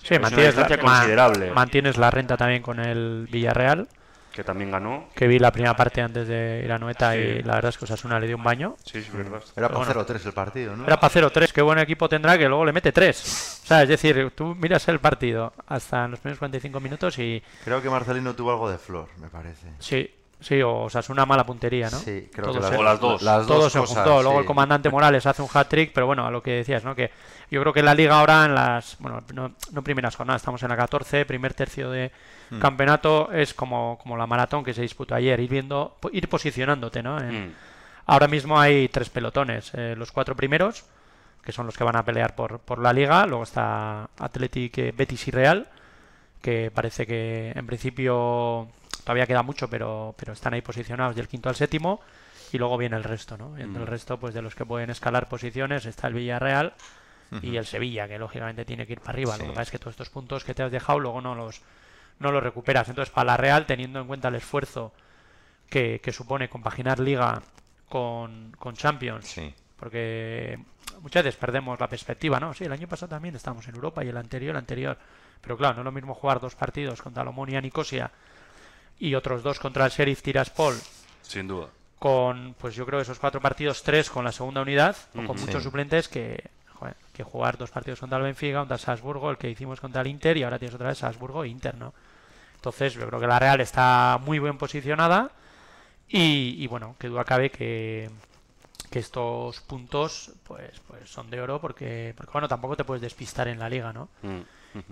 Sí, 0.00 0.16
mantienes 0.20 0.54
la, 0.54 0.78
considerable 0.78 1.50
mantienes 1.50 1.96
la 1.96 2.12
renta 2.12 2.36
también 2.36 2.62
con 2.62 2.78
el 2.78 3.26
Villarreal, 3.32 3.88
que 4.34 4.42
también 4.44 4.70
ganó. 4.70 5.08
que 5.14 5.28
vi 5.28 5.38
la 5.38 5.52
primera 5.52 5.76
parte 5.76 6.02
antes 6.02 6.26
de 6.26 6.62
ir 6.64 6.72
a 6.72 6.78
Noeta 6.78 7.12
Sí. 7.12 7.18
y 7.18 7.42
la 7.42 7.54
verdad 7.54 7.68
es 7.68 7.78
que 7.78 7.84
Osasuna 7.84 8.18
le 8.18 8.26
dio 8.26 8.36
un 8.36 8.42
baño. 8.42 8.74
Sí, 8.84 8.98
es 8.98 9.12
verdad. 9.12 9.36
Era 9.56 9.68
Pero 9.68 9.68
para 9.68 9.78
bueno. 9.94 10.04
0-3 10.04 10.26
el 10.26 10.32
partido, 10.32 10.76
¿no? 10.76 10.86
Era 10.86 10.98
para 10.98 11.12
0-3, 11.12 11.52
qué 11.52 11.62
buen 11.62 11.78
equipo 11.78 12.08
tendrá 12.08 12.36
que 12.36 12.48
luego 12.48 12.64
le 12.64 12.72
mete 12.72 12.90
3. 12.92 13.60
O 13.64 13.66
sea, 13.66 13.82
es 13.82 13.88
decir, 13.88 14.32
tú 14.34 14.54
miras 14.56 14.86
el 14.88 14.98
partido 14.98 15.52
hasta 15.68 16.08
los 16.08 16.18
primeros 16.18 16.38
45 16.40 16.80
minutos 16.80 17.18
y 17.18 17.42
Creo 17.64 17.80
que 17.80 17.88
Marcelino 17.88 18.34
tuvo 18.34 18.50
algo 18.50 18.68
de 18.70 18.78
flor, 18.78 19.08
me 19.20 19.28
parece. 19.28 19.68
sí, 19.78 20.10
sí, 20.44 20.60
o 20.62 20.88
sea, 20.90 21.00
es 21.00 21.08
una 21.10 21.26
mala 21.26 21.44
puntería, 21.44 21.90
¿no? 21.90 21.98
Sí, 21.98 22.28
creo 22.32 22.46
Todo 22.52 22.60
que 22.60 22.66
se- 22.66 22.70
las, 22.72 22.78
O 22.78 22.82
las 22.84 23.00
dos. 23.00 23.22
Las 23.22 23.46
todo 23.46 23.62
dos 23.62 23.72
se 23.72 23.78
cosas, 23.80 23.96
juntó. 23.96 24.22
Luego 24.22 24.38
sí. 24.38 24.40
el 24.42 24.46
comandante 24.46 24.90
Morales 24.90 25.26
hace 25.26 25.42
un 25.42 25.48
hat-trick, 25.52 25.92
pero 25.92 26.06
bueno, 26.06 26.26
a 26.26 26.30
lo 26.30 26.42
que 26.42 26.52
decías, 26.52 26.84
¿no? 26.84 26.94
Que 26.94 27.10
yo 27.50 27.60
creo 27.60 27.72
que 27.72 27.82
la 27.82 27.94
liga 27.94 28.18
ahora 28.20 28.44
en 28.44 28.54
las, 28.54 28.96
bueno, 29.00 29.22
no, 29.32 29.52
no 29.72 29.82
primeras 29.82 30.14
jornadas, 30.16 30.42
estamos 30.42 30.62
en 30.62 30.68
la 30.68 30.76
14, 30.76 31.24
primer 31.26 31.54
tercio 31.54 31.90
de 31.90 32.12
Hmm. 32.50 32.58
campeonato, 32.60 33.32
es 33.32 33.54
como, 33.54 33.98
como 34.02 34.16
la 34.18 34.26
maratón 34.26 34.62
que 34.64 34.74
se 34.74 34.82
disputó 34.82 35.14
ayer, 35.14 35.40
ir 35.40 35.48
viendo, 35.48 35.96
ir 36.12 36.28
posicionándote, 36.28 37.02
¿no? 37.02 37.18
En- 37.18 37.46
Mm. 37.48 37.52
Ahora 38.06 38.28
mismo 38.28 38.60
hay 38.60 38.88
tres 38.88 39.08
pelotones, 39.08 39.70
eh, 39.74 39.94
los 39.96 40.12
cuatro 40.12 40.36
primeros, 40.36 40.84
que 41.42 41.52
son 41.52 41.64
los 41.64 41.74
que 41.76 41.84
van 41.84 41.96
a 41.96 42.04
pelear 42.04 42.34
por, 42.34 42.58
por 42.58 42.78
la 42.78 42.92
liga, 42.92 43.24
luego 43.26 43.44
está 43.44 44.10
Athletic, 44.18 44.76
eh, 44.78 44.92
Betis 44.94 45.26
y 45.28 45.30
Real, 45.30 45.68
que 46.42 46.70
parece 46.74 47.06
que 47.06 47.52
en 47.54 47.66
principio 47.66 48.68
todavía 49.04 49.26
queda 49.26 49.42
mucho, 49.42 49.68
pero, 49.68 50.14
pero 50.18 50.32
están 50.32 50.54
ahí 50.54 50.62
posicionados 50.62 51.14
del 51.14 51.28
quinto 51.28 51.48
al 51.48 51.54
séptimo, 51.54 52.00
y 52.52 52.58
luego 52.58 52.76
viene 52.78 52.96
el 52.96 53.04
resto, 53.04 53.36
¿no? 53.36 53.56
Entre 53.58 53.80
el 53.80 53.86
resto, 53.86 54.18
pues 54.18 54.32
de 54.34 54.42
los 54.42 54.54
que 54.54 54.64
pueden 54.64 54.90
escalar 54.90 55.28
posiciones 55.28 55.86
está 55.86 56.08
el 56.08 56.14
Villarreal 56.14 56.74
y 57.42 57.56
el 57.56 57.66
Sevilla, 57.66 58.06
que 58.06 58.16
lógicamente 58.18 58.64
tiene 58.64 58.86
que 58.86 58.92
ir 58.92 59.00
para 59.00 59.12
arriba. 59.12 59.36
Lo 59.36 59.44
que 59.44 59.50
pasa 59.50 59.62
es 59.62 59.70
que 59.72 59.78
todos 59.78 59.92
estos 59.94 60.08
puntos 60.10 60.44
que 60.44 60.54
te 60.54 60.62
has 60.62 60.70
dejado 60.70 61.00
luego 61.00 61.20
no 61.20 61.34
los, 61.34 61.62
no 62.20 62.30
los 62.30 62.40
recuperas. 62.42 62.88
Entonces, 62.88 63.12
para 63.12 63.32
la 63.32 63.36
Real, 63.36 63.66
teniendo 63.66 64.00
en 64.00 64.06
cuenta 64.06 64.28
el 64.28 64.36
esfuerzo 64.36 64.92
que, 65.68 66.00
que 66.00 66.12
supone 66.12 66.48
compaginar 66.48 67.00
Liga 67.00 67.42
con, 67.88 68.52
con 68.58 68.76
Champions, 68.76 69.26
Sí. 69.26 69.52
porque 69.76 70.60
muchas 71.00 71.24
veces 71.24 71.40
perdemos 71.40 71.80
la 71.80 71.88
perspectiva, 71.88 72.38
¿no? 72.38 72.54
Sí, 72.54 72.64
el 72.64 72.72
año 72.72 72.86
pasado 72.86 73.10
también 73.10 73.34
estábamos 73.34 73.66
en 73.66 73.74
Europa 73.74 74.04
y 74.04 74.08
el 74.10 74.16
anterior, 74.16 74.52
el 74.52 74.58
anterior. 74.58 74.96
Pero 75.40 75.56
claro, 75.56 75.74
no 75.74 75.80
es 75.80 75.84
lo 75.86 75.92
mismo 75.92 76.14
jugar 76.14 76.38
dos 76.38 76.54
partidos 76.54 77.02
contra 77.02 77.24
Lomonia 77.24 77.60
Nicosia 77.60 78.12
y 78.98 79.14
otros 79.14 79.42
dos 79.42 79.58
contra 79.58 79.84
el 79.86 79.90
Sheriff 79.92 80.22
Tiraspol 80.22 80.74
Sin 81.22 81.48
duda. 81.48 81.68
con, 81.98 82.54
pues 82.58 82.74
yo 82.74 82.84
creo 82.86 83.00
esos 83.00 83.18
cuatro 83.18 83.40
partidos, 83.40 83.82
tres 83.82 84.10
con 84.10 84.24
la 84.24 84.32
segunda 84.32 84.60
unidad, 84.62 84.96
o 85.14 85.24
con 85.26 85.40
muchos 85.40 85.62
Sí. 85.62 85.62
suplentes 85.62 86.08
que, 86.08 86.50
joder, 86.74 86.96
que 87.12 87.22
jugar 87.22 87.56
dos 87.58 87.70
partidos 87.70 88.00
contra 88.00 88.18
el 88.18 88.24
Benfica, 88.24 88.58
contra 88.58 88.76
el 88.76 88.80
Salzburgo, 88.80 89.30
el 89.30 89.38
que 89.38 89.50
hicimos 89.50 89.80
contra 89.80 90.02
el 90.02 90.08
Inter 90.08 90.36
y 90.36 90.42
ahora 90.42 90.58
tienes 90.58 90.74
otra 90.74 90.88
vez 90.88 90.98
Salzburgo 90.98 91.44
e 91.44 91.48
Inter, 91.48 91.74
¿no? 91.76 91.94
Entonces 92.56 92.94
yo 92.94 93.06
creo 93.06 93.20
que 93.20 93.26
la 93.26 93.38
Real 93.38 93.60
está 93.60 94.18
muy 94.24 94.38
bien 94.38 94.56
posicionada 94.58 95.30
y, 96.08 96.56
y 96.58 96.66
bueno, 96.66 96.96
que 96.98 97.08
duda 97.08 97.24
cabe 97.24 97.50
que, 97.50 98.10
que 98.90 98.98
estos 98.98 99.60
puntos 99.60 100.32
pues, 100.44 100.80
pues 100.86 101.08
son 101.10 101.30
de 101.30 101.40
oro 101.40 101.60
porque, 101.60 102.14
porque 102.16 102.32
bueno, 102.32 102.48
tampoco 102.48 102.76
te 102.76 102.84
puedes 102.84 103.02
despistar 103.02 103.48
en 103.48 103.58
la 103.58 103.68
liga, 103.68 103.92
¿no? 103.92 104.08
Mm. 104.22 104.40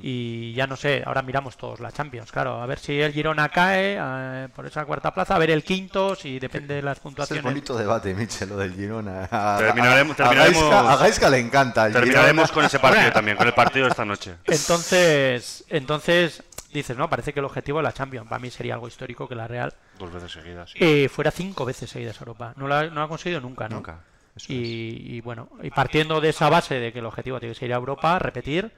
Y 0.01 0.53
ya 0.55 0.67
no 0.67 0.77
sé, 0.77 1.03
ahora 1.05 1.23
miramos 1.23 1.57
todos 1.57 1.81
la 1.81 1.91
Champions, 1.91 2.31
claro, 2.31 2.63
a 2.63 2.67
ver 2.67 2.79
si 2.79 3.01
el 3.01 3.13
Girona 3.13 3.49
cae 3.49 3.97
eh, 4.01 4.49
por 4.55 4.67
esa 4.67 4.85
cuarta 4.85 5.13
plaza, 5.13 5.35
a 5.35 5.39
ver 5.39 5.51
el 5.51 5.65
quinto, 5.65 6.15
si 6.15 6.39
depende 6.39 6.75
de 6.75 6.83
las 6.83 6.93
Ese 6.93 6.99
es 6.99 7.03
puntuaciones. 7.03 7.45
bonito 7.45 7.77
debate, 7.77 8.15
Michel, 8.15 8.49
lo 8.51 8.57
del 8.59 8.75
Girona. 8.75 9.29
A, 9.31 9.59
Terminaremos- 9.59 10.13
a 10.13 10.17
terminaremos- 10.17 10.63
Gaisca- 10.71 10.93
a 10.93 10.97
Gaisca 10.97 11.31
le 11.31 11.39
encanta. 11.39 11.87
el 11.87 11.93
Terminaremos 11.93 12.45
Girona. 12.51 12.55
con 12.55 12.65
ese 12.65 12.79
partido 12.79 13.13
también, 13.13 13.37
con 13.37 13.47
el 13.47 13.55
partido 13.55 13.85
de 13.87 13.91
esta 13.91 14.05
noche. 14.05 14.35
Entonces, 14.45 15.65
entonces 15.69 16.43
dices, 16.73 16.97
no, 16.97 17.09
parece 17.11 17.33
que 17.33 17.41
el 17.41 17.45
objetivo 17.47 17.79
de 17.79 17.85
la 17.85 17.93
Champions, 17.93 18.29
para 18.29 18.39
mí 18.39 18.51
sería 18.51 18.75
algo 18.75 18.89
histórico 18.89 19.29
que 19.29 19.35
la 19.35 19.47
Real 19.47 19.75
Dos 19.99 20.13
veces 20.13 20.33
seguidas. 20.33 20.71
sí. 20.71 20.79
eh, 20.81 21.09
fuera 21.09 21.31
cinco 21.31 21.65
veces 21.65 21.91
seguidas 21.91 22.17
a 22.17 22.21
Europa. 22.21 22.55
No 22.57 22.67
lo 22.67 22.75
ha, 22.75 22.85
no 22.85 22.95
lo 22.95 23.03
ha 23.03 23.09
conseguido 23.09 23.41
nunca, 23.41 23.69
¿no? 23.69 23.77
Nunca. 23.77 24.01
Y, 24.49 25.17
y 25.17 25.21
bueno, 25.21 25.51
y 25.63 25.69
partiendo 25.71 26.21
de 26.21 26.31
esa 26.31 26.49
base 26.49 26.77
de 26.81 26.93
que 26.93 27.01
el 27.01 27.07
objetivo 27.07 27.39
tiene 27.39 27.53
que 27.55 27.59
ser 27.61 27.69
ir 27.69 27.75
a 27.75 27.77
Europa, 27.77 28.19
repetir 28.19 28.73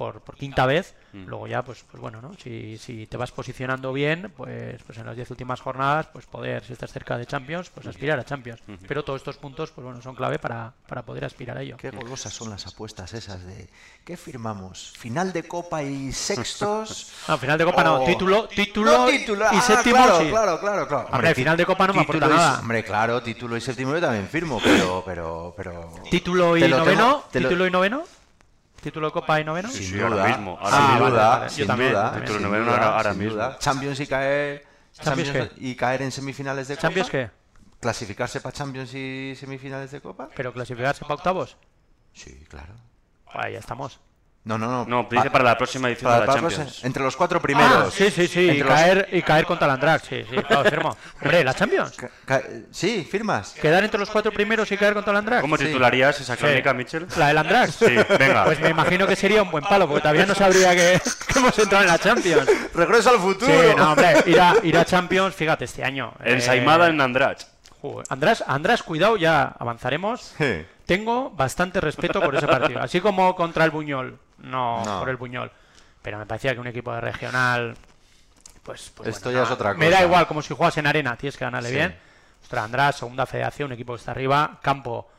por, 0.00 0.22
por 0.22 0.34
quinta 0.36 0.64
vez, 0.64 0.94
Mm. 1.12 1.24
luego 1.26 1.46
ya, 1.48 1.62
pues, 1.62 1.84
pues 1.90 2.00
bueno, 2.00 2.22
¿no? 2.22 2.32
Si, 2.42 2.78
si 2.78 3.06
te 3.08 3.16
vas 3.18 3.32
posicionando 3.32 3.92
bien, 3.92 4.32
pues, 4.36 4.80
pues 4.86 4.96
en 4.96 5.04
las 5.06 5.16
diez 5.16 5.28
últimas 5.30 5.60
jornadas, 5.60 6.06
pues 6.12 6.24
poder, 6.24 6.64
si 6.64 6.72
estás 6.72 6.90
cerca 6.92 7.18
de 7.18 7.26
Champions, 7.26 7.68
pues 7.68 7.86
aspirar 7.86 8.18
a 8.18 8.24
Champions. 8.24 8.60
Pero 8.88 9.02
todos 9.04 9.20
estos 9.20 9.36
puntos, 9.36 9.72
pues 9.72 9.84
bueno, 9.84 10.00
son 10.00 10.14
clave 10.14 10.38
para, 10.38 10.72
para 10.86 11.02
poder 11.02 11.24
aspirar 11.26 11.58
a 11.58 11.62
ello. 11.62 11.76
Qué 11.76 11.90
golosas 11.90 12.32
son 12.32 12.48
las 12.48 12.66
apuestas 12.66 13.12
esas 13.12 13.44
de 13.44 13.68
¿qué 14.04 14.16
firmamos? 14.16 14.94
¿Final 14.96 15.32
de 15.34 15.42
Copa 15.42 15.82
y 15.82 16.12
sextos? 16.12 17.12
No, 17.28 17.36
final 17.36 17.58
de 17.58 17.64
Copa 17.66 17.84
no, 17.84 18.04
título, 18.04 18.48
título, 18.48 18.90
No, 18.92 19.06
título. 19.06 19.44
y 19.52 19.56
ah, 19.56 19.60
séptimo, 19.60 19.96
claro, 19.96 20.20
sí. 20.20 20.28
claro, 20.30 20.60
claro, 20.60 20.88
claro. 20.88 21.08
Hombre, 21.12 21.34
final 21.34 21.56
de 21.56 21.66
Copa 21.66 21.86
no 21.88 21.92
me 21.94 22.00
aporta 22.00 22.26
y- 22.26 22.30
nada. 22.30 22.60
Hombre, 22.60 22.84
claro, 22.84 23.22
título 23.22 23.56
y 23.56 23.60
séptimo 23.60 23.92
yo 23.92 24.00
también 24.00 24.26
firmo, 24.28 24.60
pero, 24.64 25.02
pero, 25.04 25.52
pero... 25.56 25.92
Título 26.10 26.56
y 26.56 26.60
noveno, 26.68 26.84
tengo- 26.84 27.24
te 27.32 27.40
lo- 27.40 27.48
título 27.48 27.66
y 27.66 27.70
noveno, 27.70 28.04
título 28.80 29.06
de 29.08 29.12
Copa 29.12 29.40
y 29.40 29.44
noveno. 29.44 29.68
Sí, 29.68 29.84
Sin 29.84 29.98
duda, 29.98 30.08
ahora 30.08 30.28
mismo, 30.36 30.58
ahora 30.60 30.76
sin 30.76 30.86
mismo. 30.90 30.98
Duda, 31.10 31.10
vale, 31.28 31.38
vale, 31.38 31.44
yo 31.50 31.54
sin 31.56 31.66
también, 31.66 31.90
duda, 31.92 32.12
sin 32.12 32.20
Título 32.20 32.40
noveno 32.40 32.64
duda, 32.64 32.74
ahora- 32.74 32.96
ahora 32.96 33.10
sin 33.12 33.18
mismo. 33.20 33.34
duda. 33.34 33.58
Champions 33.58 34.00
y 34.00 34.06
caer... 34.06 34.66
¿Champions 34.92 35.28
Champions 35.32 35.50
y 35.58 35.74
caer 35.76 36.02
en 36.02 36.10
semifinales 36.12 36.68
de 36.68 36.74
Copa. 36.74 36.82
¿Champions 36.88 37.10
qué? 37.10 37.30
¿Clasificarse 37.80 38.40
para 38.40 38.52
Champions 38.52 38.92
y 38.94 39.34
semifinales 39.36 39.90
de 39.92 40.00
Copa? 40.00 40.28
¿Pero 40.34 40.52
clasificarse 40.52 41.02
para 41.02 41.14
octavos? 41.14 41.56
Sí, 42.12 42.44
claro. 42.48 42.74
Ahí 43.32 43.52
ya 43.54 43.60
estamos. 43.60 44.00
No, 44.42 44.56
no, 44.56 44.68
no. 44.68 44.86
No, 44.86 45.06
dice 45.10 45.30
para 45.30 45.44
la 45.44 45.58
próxima 45.58 45.88
edición 45.88 46.10
para- 46.10 46.20
de 46.22 46.26
la 46.26 46.32
para- 46.32 46.48
Champions. 46.48 46.82
entre 46.84 47.02
los 47.02 47.14
cuatro 47.14 47.42
primeros. 47.42 47.88
Ah, 47.88 47.90
sí, 47.92 48.10
sí, 48.10 48.26
sí. 48.26 48.40
Y 48.40 48.58
los- 48.60 48.68
caer, 48.68 49.06
y 49.12 49.20
caer 49.20 49.44
contra 49.44 49.66
el 49.66 49.72
Andrax, 49.74 50.08
sí, 50.08 50.24
sí, 50.30 50.36
claro, 50.36 50.68
firmo. 50.70 50.96
Hombre, 51.20 51.44
la 51.44 51.52
Champions. 51.52 51.92
Ca- 51.94 52.10
ca- 52.24 52.42
sí, 52.70 53.06
firmas. 53.08 53.50
Quedar 53.60 53.84
entre 53.84 54.00
los 54.00 54.08
cuatro 54.08 54.32
primeros 54.32 54.72
y 54.72 54.78
caer 54.78 54.94
contra 54.94 55.10
el 55.10 55.18
Andrax. 55.18 55.42
¿Cómo 55.42 55.58
Sí. 55.58 55.66
titularías 55.66 56.18
esa 56.22 56.38
crónica, 56.38 56.70
Sí. 56.70 56.76
Mitchell? 56.76 57.06
¿La 57.18 57.28
del 57.28 57.38
Andrax? 57.38 57.74
Sí, 57.74 57.94
venga. 58.18 58.44
Pues 58.46 58.58
me 58.60 58.70
imagino 58.70 59.06
que 59.06 59.14
sería 59.14 59.42
un 59.42 59.50
buen 59.50 59.62
palo, 59.64 59.86
porque 59.86 60.00
todavía 60.00 60.24
no 60.24 60.34
sabría 60.34 60.70
que, 60.74 61.00
que 61.32 61.38
hemos 61.38 61.58
entrado 61.58 61.84
en 61.84 61.90
la 61.90 61.98
Champions. 61.98 62.48
Regreso 62.74 63.10
al 63.10 63.18
futuro. 63.18 63.46
Sí, 63.52 63.76
no, 63.76 63.92
hombre, 63.92 64.22
ir 64.24 64.40
a, 64.40 64.54
ir 64.62 64.76
a 64.78 64.86
Champions, 64.86 65.34
fíjate, 65.34 65.66
este 65.66 65.84
año. 65.84 66.14
eh, 66.24 66.32
Ensaimada 66.32 66.88
en 66.88 66.98
Andrach. 67.00 67.42
Joder. 67.82 68.06
András, 68.08 68.42
András, 68.46 68.82
cuidado, 68.82 69.16
ya 69.18 69.54
avanzaremos. 69.58 70.32
Sí. 70.38 70.64
Tengo 70.86 71.30
bastante 71.30 71.80
respeto 71.80 72.20
por 72.20 72.34
ese 72.34 72.46
partido. 72.46 72.80
Así 72.80 73.00
como 73.02 73.36
contra 73.36 73.64
el 73.66 73.70
Buñol. 73.70 74.18
No, 74.40 74.84
No. 74.84 74.98
por 75.00 75.08
el 75.08 75.16
Buñol. 75.16 75.50
Pero 76.02 76.18
me 76.18 76.26
parecía 76.26 76.54
que 76.54 76.60
un 76.60 76.66
equipo 76.66 76.92
de 76.92 77.00
regional. 77.00 77.76
Pues, 78.62 78.90
pues 78.94 79.08
Esto 79.08 79.24
bueno, 79.30 79.38
ya 79.38 79.40
no, 79.40 79.46
es 79.46 79.50
otra 79.52 79.74
Me 79.74 79.86
da 79.86 79.96
cosa. 79.98 80.04
igual, 80.04 80.26
como 80.26 80.42
si 80.42 80.54
juegas 80.54 80.76
en 80.78 80.86
arena, 80.86 81.16
tienes 81.16 81.36
que 81.36 81.44
ganarle 81.44 81.68
Sí. 81.70 81.74
bien. 81.74 81.98
Ostras, 82.42 82.64
András, 82.64 82.96
segunda 82.96 83.26
federación, 83.26 83.66
un 83.68 83.72
equipo 83.72 83.92
que 83.94 83.98
está 84.00 84.10
arriba. 84.12 84.58
Campo 84.62 85.10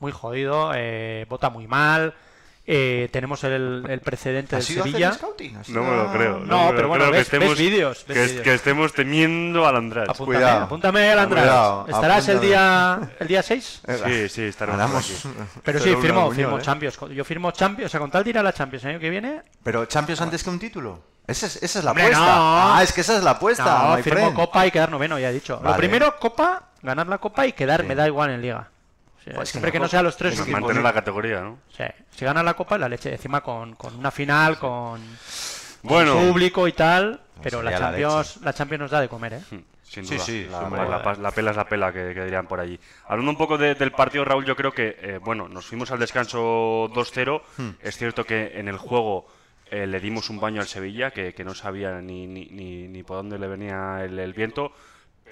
muy 0.00 0.10
jodido, 0.12 0.72
eh, 0.74 1.26
vota 1.28 1.50
muy 1.50 1.66
mal. 1.66 2.14
Eh, 2.64 3.08
tenemos 3.12 3.42
el, 3.44 3.84
el 3.88 4.00
precedente 4.00 4.54
del 4.54 4.62
¿Has 4.62 4.70
ido 4.70 4.82
a 4.82 4.86
Sevilla. 4.86 5.08
hacer 5.08 5.20
scouting? 5.20 5.56
¿Has 5.56 5.68
No 5.70 5.82
me 5.82 5.96
lo 5.96 6.08
a- 6.08 6.12
creo. 6.12 6.38
No, 6.40 6.70
pero 6.76 6.86
bueno, 6.88 7.06
creo 7.06 7.16
ves- 7.18 7.30
ves 7.30 7.58
vídeos, 7.58 8.04
ves 8.06 8.16
que, 8.16 8.24
vídeos. 8.26 8.44
que 8.44 8.54
estemos 8.54 8.92
temiendo 8.92 9.66
al 9.66 9.76
András. 9.76 10.08
Apúntame, 10.08 10.38
Cuidado. 10.38 10.64
apúntame 10.64 11.12
el 11.12 11.18
András. 11.18 11.42
Cuidado, 11.44 11.86
¿Estarás 11.88 12.28
el 12.28 12.40
día 12.40 13.10
el 13.18 13.26
día 13.28 13.42
6? 13.42 13.82
Sí, 14.04 14.28
sí, 14.28 14.42
estaremos. 14.42 15.26
Pero 15.64 15.78
sí, 15.80 15.94
firmo, 15.96 16.30
firmo 16.30 16.58
¿eh? 16.58 16.62
Champions. 16.62 16.98
Yo 17.14 17.24
firmo 17.24 17.50
Champions, 17.50 17.86
o 17.86 17.90
sea, 17.90 18.00
con 18.00 18.10
tal 18.10 18.22
de 18.24 18.30
ir 18.30 18.38
a 18.38 18.42
la 18.42 18.52
Champions 18.52 18.84
el 18.84 18.90
año 18.90 19.00
que 19.00 19.10
viene, 19.10 19.42
Pero 19.64 19.84
Champions 19.86 20.20
antes 20.20 20.44
que 20.44 20.50
un 20.50 20.58
título. 20.58 21.02
Esa 21.26 21.46
es, 21.46 21.62
esa 21.62 21.78
es 21.78 21.84
la 21.84 21.92
Hombre, 21.92 22.04
apuesta. 22.06 22.26
no. 22.26 22.74
Ah, 22.74 22.80
es 22.82 22.92
que 22.92 23.00
esa 23.00 23.16
es 23.16 23.22
la 23.22 23.30
apuesta, 23.32 23.64
no, 23.96 24.02
firmo 24.02 24.18
friend. 24.20 24.34
Copa 24.34 24.66
y 24.66 24.70
quedar 24.72 24.90
noveno, 24.90 25.18
ya 25.20 25.30
he 25.30 25.32
dicho. 25.32 25.60
Lo 25.62 25.76
primero, 25.76 26.16
Copa, 26.18 26.70
ganar 26.82 27.06
la 27.06 27.18
Copa 27.18 27.46
y 27.46 27.52
quedar, 27.52 27.82
Sí. 27.82 27.86
me 27.86 27.94
da 27.94 28.08
igual 28.08 28.30
en 28.30 28.42
Liga. 28.42 28.68
O 29.22 29.24
sea, 29.24 29.34
Pues 29.34 29.48
siempre 29.50 29.70
que 29.72 29.78
no 29.78 29.88
sea 29.88 30.02
los 30.02 30.16
tres 30.16 30.38
últimos. 30.38 30.60
Mantener 30.60 30.82
la 30.82 30.92
categoría, 30.92 31.40
¿no? 31.40 31.58
Sí, 31.76 31.84
si 32.10 32.24
gana 32.24 32.42
la 32.42 32.54
Copa, 32.54 32.76
la 32.76 32.88
leche. 32.88 33.12
Encima 33.12 33.40
con, 33.40 33.74
con 33.76 33.94
una 33.96 34.10
final, 34.10 34.58
con 34.58 35.00
Bueno, 35.82 36.16
público 36.18 36.66
y 36.68 36.72
tal. 36.72 37.20
Pero 37.42 37.62
la 37.62 37.70
sería 37.72 37.80
la 37.80 37.90
Champions, 37.92 38.40
la 38.44 38.52
Champions 38.52 38.80
nos 38.82 38.90
da 38.90 39.00
de 39.00 39.08
comer, 39.08 39.32
¿eh? 39.34 39.40
Sin 39.82 40.06
Sí, 40.06 40.14
duda. 40.14 40.24
sí, 40.24 40.46
la, 40.50 40.68
la- 40.70 40.84
la- 41.04 41.14
la 41.20 41.30
pela 41.32 41.50
es 41.50 41.56
la 41.56 41.68
pela 41.68 41.92
que, 41.92 42.14
que 42.14 42.24
dirían 42.24 42.46
por 42.46 42.60
allí. 42.60 42.78
Hablando 43.08 43.30
un 43.32 43.36
poco 43.36 43.58
de- 43.58 43.74
del 43.74 43.92
partido, 43.92 44.24
Raúl, 44.24 44.44
yo 44.44 44.56
creo 44.56 44.72
que, 44.72 44.96
eh, 45.00 45.18
bueno, 45.22 45.48
nos 45.48 45.66
fuimos 45.66 45.90
al 45.90 45.98
descanso 45.98 46.88
2-0. 46.94 47.42
Es 47.82 47.96
cierto 47.98 48.24
que 48.24 48.58
en 48.58 48.68
el 48.68 48.78
juego 48.78 49.26
eh, 49.70 49.86
le 49.86 50.00
dimos 50.00 50.30
un 50.30 50.38
baño 50.40 50.60
al 50.60 50.66
Sevilla, 50.68 51.10
que, 51.10 51.34
que 51.34 51.44
no 51.44 51.54
sabía 51.54 52.00
ni, 52.00 52.26
ni, 52.26 52.46
ni, 52.46 52.88
ni 52.88 53.02
por 53.02 53.18
dónde 53.18 53.38
le 53.38 53.46
venía 53.48 54.02
el, 54.04 54.18
el 54.18 54.32
viento. 54.32 54.72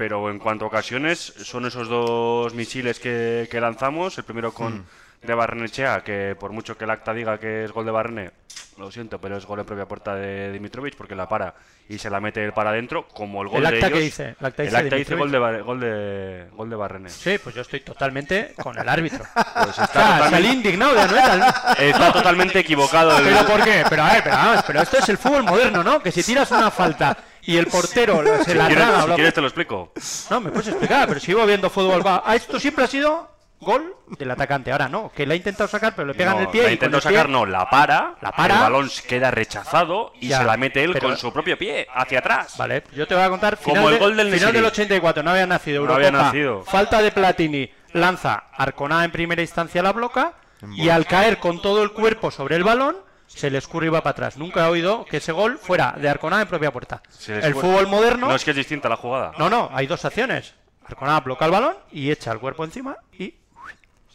Pero 0.01 0.31
en 0.31 0.39
cuanto 0.39 0.65
a 0.65 0.69
ocasiones, 0.69 1.35
son 1.45 1.67
esos 1.67 1.87
dos 1.87 2.55
misiles 2.55 2.99
que, 2.99 3.47
que 3.51 3.61
lanzamos. 3.61 4.17
El 4.17 4.25
primero 4.25 4.51
con 4.51 4.87
de 5.23 5.35
Barrenechea, 5.35 6.01
que 6.03 6.37
por 6.39 6.53
mucho 6.53 6.77
que 6.79 6.85
el 6.85 6.91
acta 6.91 7.13
diga 7.13 7.39
que 7.39 7.65
es 7.65 7.73
gol 7.73 7.85
de 7.85 7.91
Barrene, 7.91 8.31
lo 8.79 8.91
siento, 8.91 9.21
pero 9.21 9.37
es 9.37 9.45
gol 9.45 9.61
en 9.61 9.67
propia 9.67 9.87
puerta 9.87 10.15
de 10.15 10.51
Dimitrovic 10.53 10.97
porque 10.97 11.15
la 11.15 11.29
para 11.29 11.55
y 11.89 11.99
se 11.99 12.09
la 12.09 12.21
mete 12.21 12.43
él 12.43 12.53
para 12.53 12.71
adentro, 12.71 13.07
como 13.09 13.43
el 13.43 13.49
gol 13.49 13.59
¿El 13.59 13.71
de 13.71 13.77
acta 13.77 13.87
ellos. 13.89 13.99
qué 13.99 14.05
dice? 14.05 14.35
El 14.41 14.47
acta 14.47 14.97
dice 14.97 15.15
gol 15.17 15.31
de, 15.31 15.39
gol 15.61 15.81
de 15.81 16.47
gol 16.53 16.71
de 16.71 16.77
Barrene. 16.77 17.09
Sí, 17.11 17.37
pues 17.43 17.55
yo 17.55 17.61
estoy 17.63 17.81
totalmente 17.81 18.55
con 18.63 18.79
el 18.79 18.89
árbitro. 18.89 19.25
Pues 19.35 19.79
O 19.79 19.83
está, 19.83 19.93
sea, 19.93 20.25
totalmente, 20.25 20.53
indignado 20.53 20.95
de 20.95 21.91
está 21.91 22.13
totalmente 22.13 22.59
equivocado. 22.61 23.19
el- 23.19 23.25
¿Pero 23.25 23.47
por 23.47 23.63
qué? 23.65 23.85
Pero 23.91 24.03
a 24.05 24.13
ver, 24.15 24.23
pero, 24.25 24.37
vamos, 24.37 24.65
pero 24.67 24.81
esto 24.81 24.99
es 24.99 25.09
el 25.11 25.19
fútbol 25.19 25.43
moderno, 25.45 25.83
¿no? 25.85 26.01
Que 26.03 26.11
si 26.13 26.23
tiras 26.23 26.51
una 26.51 26.71
falta 26.71 27.17
y 27.43 27.57
el 27.59 27.67
portero 27.67 28.23
se 28.39 28.53
si 28.53 28.55
la 28.55 28.67
quieres, 28.69 28.87
si 29.05 29.11
quieres 29.13 29.35
te 29.35 29.41
lo 29.43 29.47
explico. 29.49 29.93
No, 30.31 30.41
me 30.41 30.51
puedes 30.51 30.69
explicar, 30.69 31.07
pero 31.09 31.21
si 31.21 31.33
iba 31.33 31.45
viendo 31.45 31.69
fútbol... 31.69 32.07
Va, 32.07 32.23
ah, 32.25 32.35
esto 32.37 32.59
siempre 32.59 32.85
ha 32.85 32.89
sido 32.89 33.29
gol 33.61 33.95
del 34.19 34.31
atacante. 34.31 34.73
Ahora 34.73 34.89
no, 34.89 35.13
que 35.15 35.27
la 35.27 35.35
ha 35.35 35.37
intentado 35.37 35.69
sacar, 35.69 35.95
pero 35.95 36.09
le 36.09 36.15
pegan 36.15 36.37
No, 36.37 36.41
el 36.43 36.49
pie 36.49 36.63
la 36.65 36.73
intentó 36.73 36.99
pie- 36.99 37.03
sacar, 37.03 37.29
no, 37.29 37.45
la 37.47 37.69
para, 37.69 38.15
La 38.21 38.33
para. 38.33 38.55
el 38.57 38.61
balón 38.63 38.91
queda 39.07 39.31
rechazado 39.31 40.13
y 40.21 40.29
Ya, 40.29 40.39
se 40.39 40.45
la 40.45 40.57
mete 40.57 40.83
él 40.83 40.93
pero- 40.95 41.09
con 41.09 41.17
su 41.17 41.33
propio 41.33 41.59
pie 41.59 41.87
hacia 41.95 42.21
atrás. 42.21 42.57
Vale, 42.57 42.85
yo 42.95 43.07
te 43.07 43.15
voy 43.15 43.25
a 43.25 43.29
contar 43.29 43.57
Como 43.59 43.75
final, 43.77 43.87
el 43.89 43.93
de- 43.95 43.99
gol 44.05 44.17
del 44.17 44.27
final 44.29 44.41
Nesiri. 44.41 44.57
del 44.57 44.65
84, 44.65 45.23
no 45.23 45.31
había 45.31 45.47
nacido 45.47 45.85
No 45.87 45.95
había 45.95 46.11
nacido. 46.11 46.65
Falta 46.65 47.03
de 47.03 47.13
Platini, 47.13 47.71
lanza 47.93 48.45
Arconada 48.57 49.05
en 49.05 49.11
primera 49.11 49.43
instancia 49.43 49.83
la 49.83 49.93
bloca 49.93 50.33
y 50.75 50.89
al 50.89 51.07
caer 51.07 51.39
con 51.39 51.61
todo 51.63 51.83
el 51.83 51.93
cuerpo 51.93 52.31
sobre 52.31 52.57
el 52.57 52.65
balón 52.65 52.97
se 53.27 53.49
le 53.51 53.59
escurre 53.59 53.87
y 53.87 53.91
va 53.91 54.01
para 54.03 54.11
atrás. 54.13 54.37
Nunca 54.39 54.67
he 54.67 54.69
oído 54.69 55.05
que 55.05 55.19
ese 55.19 55.33
gol 55.33 55.59
fuera 55.59 55.95
de 55.97 56.09
Arconada 56.09 56.43
en 56.43 56.49
propia 56.49 56.73
puerta. 56.73 57.01
El 57.29 57.55
fútbol 57.55 57.87
moderno, 57.87 58.29
No 58.29 58.35
es 58.35 58.45
que 58.45 58.51
es 58.51 58.57
distinta 58.57 58.89
la 58.89 58.97
jugada. 58.97 59.33
no, 59.39 59.49
no, 59.51 59.71
hay 59.73 59.87
dos 59.87 60.05
acciones. 60.05 60.55
Arconada 60.85 61.21
bloca 61.21 61.45
el 61.45 61.53
balón 61.53 61.77
y 61.93 62.11
echa 62.11 62.33
el 62.33 62.41
cuerpo 62.41 62.65
encima 62.65 62.97
y 63.17 63.35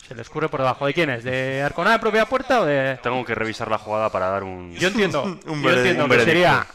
se 0.08 0.16
le 0.16 0.22
escurre 0.22 0.50
por 0.50 0.60
debajo. 0.62 0.86
¿De 0.86 0.94
quién 0.94 1.10
es? 1.10 1.24
¿De 1.24 1.62
Arconada 1.64 1.96
en 1.96 2.02
propia 2.02 2.26
puerta 2.26 2.62
o 2.62 2.66
de...? 2.66 2.98
Tengo 3.02 3.24
que 3.26 3.36
revisar 3.36 3.70
la 3.70 3.78
jugada 3.78 4.10
para 4.12 4.30
dar 4.30 4.44
un. 4.44 4.74
Yo 4.76 4.88
entiendo, 4.90 5.24
Un 5.46 5.62
yo 5.64 5.70
entiendo 5.72 6.06
Un 6.06 6.10
que 6.12 6.20
sería... 6.22 6.66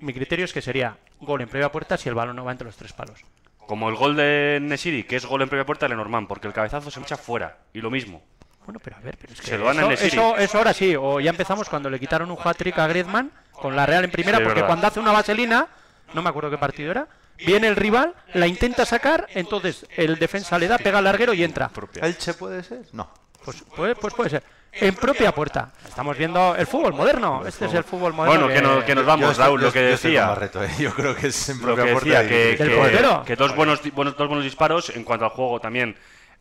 Mi 0.00 0.12
criterio 0.14 0.44
es 0.44 0.52
que 0.52 0.62
sería 0.62 0.96
gol 1.20 1.40
en 1.40 1.48
propia 1.48 1.70
puerta 1.72 1.96
si 1.96 2.08
el 2.08 2.14
balón 2.14 2.36
no 2.36 2.44
va 2.44 2.52
entre 2.52 2.66
los 2.66 2.76
tres 2.76 2.92
palos. 2.92 3.20
Como 3.66 3.88
el 3.88 3.96
gol 3.96 4.16
de 4.16 4.58
Nesiri, 4.62 5.02
que 5.04 5.16
es 5.16 5.26
gol 5.26 5.42
en 5.42 5.48
propia 5.48 5.66
puerta 5.66 5.86
de 5.86 5.90
Lenormand, 5.90 6.26
porque 6.28 6.46
el 6.46 6.52
cabezazo 6.54 6.90
se 6.90 7.00
echa 7.00 7.16
fuera. 7.16 7.58
Y 7.74 7.80
lo 7.80 7.90
mismo. 7.90 8.22
Bueno, 8.64 8.80
pero 8.82 8.96
a 8.96 9.00
ver, 9.00 9.16
pero 9.20 9.32
es 9.32 9.40
que 9.40 9.46
Se 9.48 9.58
lo 9.58 9.64
dan 9.66 9.78
a 9.78 9.80
eso, 9.80 9.88
Nesiri. 9.90 10.08
eso, 10.08 10.36
eso 10.36 10.58
ahora 10.58 10.72
sí, 10.72 10.94
o 10.96 11.20
ya 11.20 11.30
empezamos 11.30 11.68
cuando 11.68 11.90
le 11.90 11.98
quitaron 11.98 12.30
un 12.30 12.38
hat-trick 12.42 12.78
a 12.78 12.86
Griezmann 12.86 13.30
con 13.52 13.74
la 13.74 13.84
Real 13.86 14.04
en 14.04 14.10
primera, 14.10 14.38
Sí, 14.38 14.44
porque 14.44 14.60
verdad. 14.60 14.68
cuando 14.68 14.86
hace 14.86 15.00
una 15.00 15.10
vaselina, 15.12 15.66
no 16.14 16.22
me 16.22 16.28
acuerdo 16.30 16.50
qué 16.50 16.58
partido 16.58 16.90
era, 16.92 17.08
viene 17.44 17.68
el 17.68 17.76
rival, 17.76 18.14
la 18.34 18.46
intenta 18.46 18.84
sacar, 18.86 19.26
entonces 19.34 19.86
el 19.96 20.18
defensa 20.18 20.58
le 20.58 20.68
da, 20.68 20.78
pega 20.78 20.98
al 20.98 21.04
larguero 21.04 21.32
y 21.34 21.42
entra. 21.44 21.68
Propia. 21.68 22.04
¿Elche 22.04 22.34
puede 22.34 22.62
ser? 22.62 22.82
No. 22.92 23.10
Pues, 23.44 23.62
puede, 23.74 23.94
pues 23.94 24.14
puede 24.14 24.30
ser. 24.30 24.42
En 24.72 24.94
propia 24.94 25.32
puerta. 25.34 25.72
Estamos 25.88 26.16
viendo 26.18 26.54
el 26.54 26.66
fútbol 26.66 26.92
moderno. 26.92 27.42
Este 27.46 27.64
es 27.64 27.74
el 27.74 27.84
fútbol 27.84 28.12
moderno. 28.12 28.46
Bueno, 28.46 28.54
que, 28.54 28.60
no- 28.62 28.84
que 28.84 28.94
nos 28.94 29.06
vamos, 29.06 29.30
estoy- 29.30 29.44
Raúl, 29.44 29.60
yo 29.60 29.66
lo 29.68 29.72
que 29.72 29.80
decía. 29.80 30.26
Barreto, 30.28 30.62
¿eh? 30.62 30.70
Yo 30.78 30.92
creo 30.92 31.16
que 31.16 31.28
es 31.28 31.48
en 31.48 31.56
Lo 31.58 31.62
propia 31.74 31.84
que 31.84 31.92
puerta 31.92 32.22
decía, 32.22 32.28
que, 32.28 32.42
y- 32.52 32.56
¿Del 32.56 32.68
que- 32.68 33.22
que 33.24 33.36
dos, 33.36 33.56
buenos, 33.56 33.80
buenos, 33.92 34.16
dos 34.16 34.28
buenos 34.28 34.44
disparos. 34.44 34.90
En 34.90 35.04
cuanto 35.04 35.24
al 35.24 35.30
juego 35.30 35.58
también. 35.60 35.96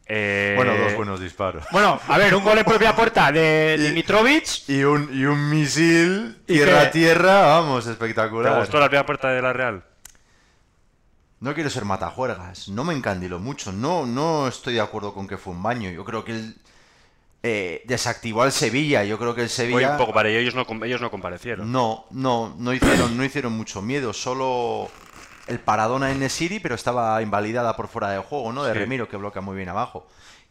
eh, 0.09 0.53
Bueno, 0.57 0.75
dos 0.77 0.93
buenos 0.95 1.19
disparos. 1.21 1.63
Bueno, 1.71 1.99
a 2.07 2.17
ver, 2.17 2.35
un 2.35 2.43
gol 2.43 2.57
en 2.57 2.65
propia 2.65 2.93
puerta 2.95 3.31
de 3.31 3.77
Dimitrovic. 3.79 4.67
Y 4.69 4.83
un, 4.83 5.09
y 5.13 5.25
un 5.25 5.49
misil 5.49 6.37
¿Y 6.47 6.53
tierra 6.55 6.81
a 6.81 6.85
qué? 6.85 6.91
tierra, 6.91 7.41
vamos, 7.47 7.85
¿Te 7.85 7.91
espectacular. 7.91 8.59
gustó 8.59 8.79
la 8.79 8.87
primera 8.87 9.05
puerta 9.05 9.29
de 9.29 9.41
la 9.41 9.53
Real? 9.53 9.83
No 11.39 11.53
quiero 11.53 11.69
ser 11.69 11.85
matajuergas, 11.85 12.67
no 12.69 12.83
me 12.83 12.95
encandiló 12.95 13.39
mucho, 13.39 13.71
no, 13.71 14.07
no 14.07 14.47
estoy 14.47 14.73
de 14.73 14.81
acuerdo 14.81 15.13
con 15.13 15.27
que 15.27 15.37
fue 15.37 15.53
un 15.53 15.61
baño. 15.61 15.91
Yo 15.91 16.03
creo 16.03 16.25
que 16.25 16.31
él 16.31 16.55
eh, 17.43 17.83
desactivó 17.85 18.41
al 18.41 18.51
Sevilla, 18.51 19.03
yo 19.03 19.19
creo 19.19 19.35
que 19.35 19.43
el 19.43 19.49
Sevilla... 19.49 19.91
un 19.91 19.97
poco 19.97 20.13
para 20.13 20.29
ellos 20.29 20.55
no, 20.55 20.65
ellos 20.83 20.99
no 20.99 21.11
comparecieron. 21.11 21.71
No, 21.71 22.05
no, 22.09 22.55
no 22.57 22.73
hicieron, 22.73 23.15
no 23.15 23.23
hicieron 23.23 23.53
mucho 23.53 23.83
miedo, 23.83 24.13
solo 24.13 24.89
el 25.45 25.59
paradona 25.59 26.11
en 26.11 26.19
Nesiri, 26.19 26.59
pero 26.59 26.73
estaba 26.73 27.21
invalidada 27.21 27.75
por 27.75 27.87
fuera 27.87 28.09
de 28.09 28.17
juego, 28.17 28.51
¿no? 28.51 28.63
De 28.63 28.73
Sí. 28.73 28.79
Remiro, 28.79 29.07
que 29.07 29.17
bloquea 29.17 29.41
muy 29.41 29.55
bien 29.55 29.69
abajo. 29.69 30.07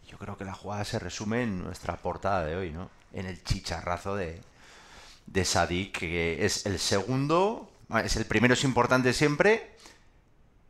Yo 0.09 0.19
creo 0.19 0.37
que 0.37 0.45
la 0.45 0.55
jugada 0.55 0.85
se 0.85 0.99
resume 1.00 1.43
en 1.43 1.64
nuestra 1.64 1.97
portada 1.97 2.45
de 2.45 2.57
hoy, 2.57 2.71
¿no? 2.71 2.90
En 3.12 3.26
el 3.26 3.43
chicharrazo 3.43 4.14
de, 4.14 4.40
de 5.26 5.45
Sadik, 5.45 5.99
que 5.99 6.45
es 6.47 6.64
el 6.64 6.78
segundo, 6.78 7.69
es 8.05 8.16
el 8.16 8.25
primero, 8.25 8.55
es 8.55 8.64
importante 8.64 9.12
siempre, 9.12 9.75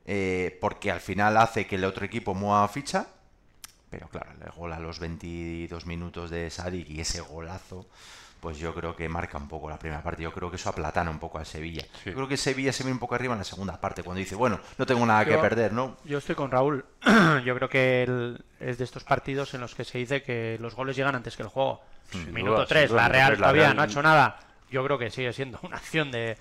eh, 0.06 0.56
porque 0.60 0.90
al 0.90 1.00
final 1.00 1.36
hace 1.36 1.66
que 1.66 1.76
el 1.76 1.84
otro 1.84 2.04
equipo 2.06 2.34
mueva 2.34 2.66
ficha. 2.68 3.06
Pero 3.90 4.08
claro, 4.08 4.30
el 4.44 4.50
gol 4.52 4.72
a 4.72 4.80
los 4.80 4.98
22 4.98 5.86
minutos 5.86 6.30
de 6.30 6.50
Sadik 6.50 6.88
y 6.90 7.00
ese 7.00 7.20
golazo, 7.20 7.86
pues 8.40 8.58
yo 8.58 8.74
creo 8.74 8.96
que 8.96 9.08
marca 9.08 9.38
un 9.38 9.48
poco 9.48 9.70
la 9.70 9.78
primera 9.78 10.02
parte. 10.02 10.22
Yo 10.24 10.32
creo 10.32 10.50
que 10.50 10.56
eso 10.56 10.68
aplatana 10.68 11.10
un 11.10 11.20
poco 11.20 11.38
al 11.38 11.46
Sevilla. 11.46 11.82
Sí. 12.02 12.10
Yo 12.10 12.14
creo 12.14 12.28
que 12.28 12.36
Sevilla 12.36 12.72
se 12.72 12.82
ve 12.84 12.90
un 12.90 12.98
poco 12.98 13.14
arriba 13.14 13.32
en 13.34 13.38
la 13.38 13.44
segunda 13.44 13.80
parte, 13.80 14.02
cuando 14.02 14.18
dice, 14.18 14.34
bueno, 14.34 14.58
no 14.76 14.86
tengo 14.86 15.06
nada 15.06 15.24
que 15.24 15.38
perder, 15.38 15.72
¿no? 15.72 15.96
Yo 16.04 16.18
estoy 16.18 16.34
con 16.34 16.50
Raúl. 16.50 16.84
Yo 17.44 17.54
creo 17.54 17.68
que 17.68 18.02
el- 18.02 18.44
es 18.60 18.76
de 18.78 18.84
estos 18.84 19.04
partidos 19.04 19.54
en 19.54 19.60
los 19.60 19.74
que 19.74 19.84
se 19.84 19.98
dice 19.98 20.22
que 20.22 20.58
los 20.60 20.74
goles 20.74 20.96
llegan 20.96 21.14
antes 21.14 21.36
que 21.36 21.42
el 21.44 21.48
juego. 21.48 21.80
Sin 22.10 22.32
Minuto 22.34 22.54
duda, 22.56 22.66
3, 22.66 22.82
sin 22.82 22.90
duda, 22.90 23.02
la 23.02 23.08
Real 23.08 23.36
todavía 23.36 23.62
Real- 23.62 23.76
no 23.76 23.82
ha 23.82 23.86
hecho 23.86 24.02
nada. 24.02 24.40
Yo 24.70 24.84
creo 24.84 24.98
que 24.98 25.10
sigue 25.10 25.32
siendo 25.32 25.60
una 25.62 25.76
acción 25.76 26.10
de, 26.10 26.36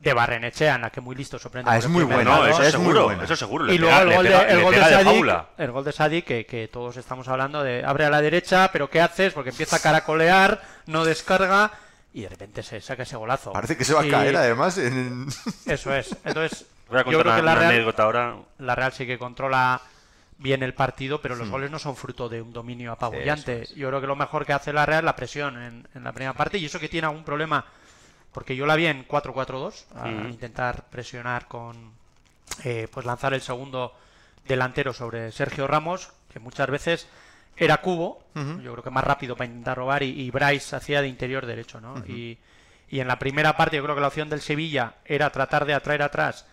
de 0.00 0.14
Barrenechea 0.14 0.76
en 0.76 0.80
la 0.80 0.90
que 0.90 1.02
muy 1.02 1.14
listo 1.14 1.38
sorprende. 1.38 1.70
Ah, 1.70 1.76
es 1.76 1.86
muy 1.86 2.04
primer 2.04 2.24
buena, 2.24 2.30
no, 2.30 2.40
palo. 2.42 2.52
eso 2.52 2.62
es 2.62 2.74
muy 2.76 2.84
seguro, 2.86 3.04
buena. 3.04 3.24
eso 3.24 3.36
seguro. 3.36 3.64
Le 3.66 3.74
Y 3.74 3.78
luego 3.78 3.94
pega- 3.96 4.02
el 4.08 4.16
gol, 4.16 4.26
pega- 4.26 4.38
de, 4.46 4.50
el 4.52 4.56
le 4.58 4.62
gol 4.64 4.72
de 4.74 4.78
pega 4.78 4.88
de 4.88 4.94
Sadik, 4.94 5.12
fábula. 5.12 5.46
el 5.58 5.70
gol 5.72 5.84
de 5.84 5.92
Sadik, 5.92 6.24
que, 6.24 6.46
que 6.46 6.68
todos 6.68 6.96
estamos 6.96 7.28
hablando 7.28 7.62
de 7.62 7.84
abre 7.84 8.04
a 8.06 8.10
la 8.10 8.22
derecha, 8.22 8.70
pero 8.72 8.88
¿qué 8.88 9.00
haces? 9.02 9.34
Porque 9.34 9.50
empieza 9.50 9.76
a 9.76 9.80
caracolear, 9.80 10.62
no 10.86 11.04
descarga 11.04 11.70
y 12.14 12.22
de 12.22 12.28
repente 12.30 12.62
se 12.62 12.80
saca 12.80 13.02
ese 13.02 13.16
golazo. 13.16 13.52
Parece 13.52 13.76
que 13.76 13.84
se 13.84 13.92
va 13.92 14.00
a 14.00 14.08
caer 14.08 14.36
además 14.36 14.78
en... 14.78 15.26
Eso 15.66 15.94
es. 15.94 16.16
Entonces, 16.24 16.64
Voy 16.88 16.98
a 16.98 17.02
yo 17.02 17.04
contar 17.04 17.22
creo 17.22 17.36
que 17.36 17.42
la 17.42 17.54
Real, 17.54 17.70
anécdota 17.72 18.02
ahora. 18.04 18.36
la 18.58 18.74
Real 18.74 18.92
sí 18.92 19.06
que 19.06 19.18
controla 19.18 19.80
bien 20.38 20.62
el 20.62 20.72
partido, 20.72 21.20
pero 21.20 21.36
los 21.36 21.48
Hmm. 21.48 21.52
goles 21.52 21.70
no 21.70 21.78
son 21.78 21.94
fruto 21.94 22.28
de 22.30 22.40
un 22.40 22.52
dominio 22.54 22.92
apabullante. 22.92 23.66
Yo 23.76 23.88
creo 23.88 24.00
que 24.00 24.06
lo 24.06 24.16
mejor 24.16 24.46
que 24.46 24.54
hace 24.54 24.72
la 24.72 24.86
Real 24.86 25.00
es 25.00 25.04
la 25.04 25.14
presión 25.14 25.62
en, 25.62 25.86
en 25.94 26.02
la 26.02 26.12
primera 26.12 26.32
parte 26.32 26.56
y 26.56 26.64
eso 26.64 26.80
que 26.80 26.88
tiene 26.88 27.06
algún 27.06 27.22
problema, 27.22 27.64
porque 28.32 28.56
yo 28.56 28.66
la 28.66 28.76
vi 28.76 28.86
en 28.86 29.06
4-4-2, 29.06 29.84
a 29.94 30.08
Ujú. 30.08 30.28
intentar 30.28 30.84
presionar 30.90 31.46
con, 31.48 31.92
eh, 32.64 32.88
pues 32.90 33.04
lanzar 33.06 33.34
el 33.34 33.40
segundo 33.40 33.94
delantero 34.46 34.92
sobre 34.92 35.32
Sergio 35.32 35.66
Ramos, 35.66 36.12
que 36.32 36.38
muchas 36.38 36.68
veces 36.70 37.06
era 37.56 37.78
cubo, 37.78 38.22
yo 38.34 38.72
creo 38.72 38.82
que 38.82 38.90
más 38.90 39.04
rápido 39.04 39.36
para 39.36 39.46
intentar 39.48 39.76
robar, 39.76 40.02
y, 40.02 40.08
y 40.20 40.30
Bryce 40.30 40.74
hacía 40.76 41.02
de 41.02 41.08
interior 41.08 41.44
derecho, 41.44 41.80
¿no? 41.80 41.98
y, 42.06 42.38
y 42.88 43.00
en 43.00 43.06
la 43.08 43.18
primera 43.18 43.56
parte 43.56 43.76
yo 43.76 43.82
creo 43.82 43.94
que 43.94 44.00
la 44.00 44.08
opción 44.08 44.28
del 44.30 44.40
Sevilla 44.40 44.94
era 45.04 45.30
tratar 45.30 45.64
de 45.66 45.74
atraer 45.74 46.02
atrás 46.02 46.46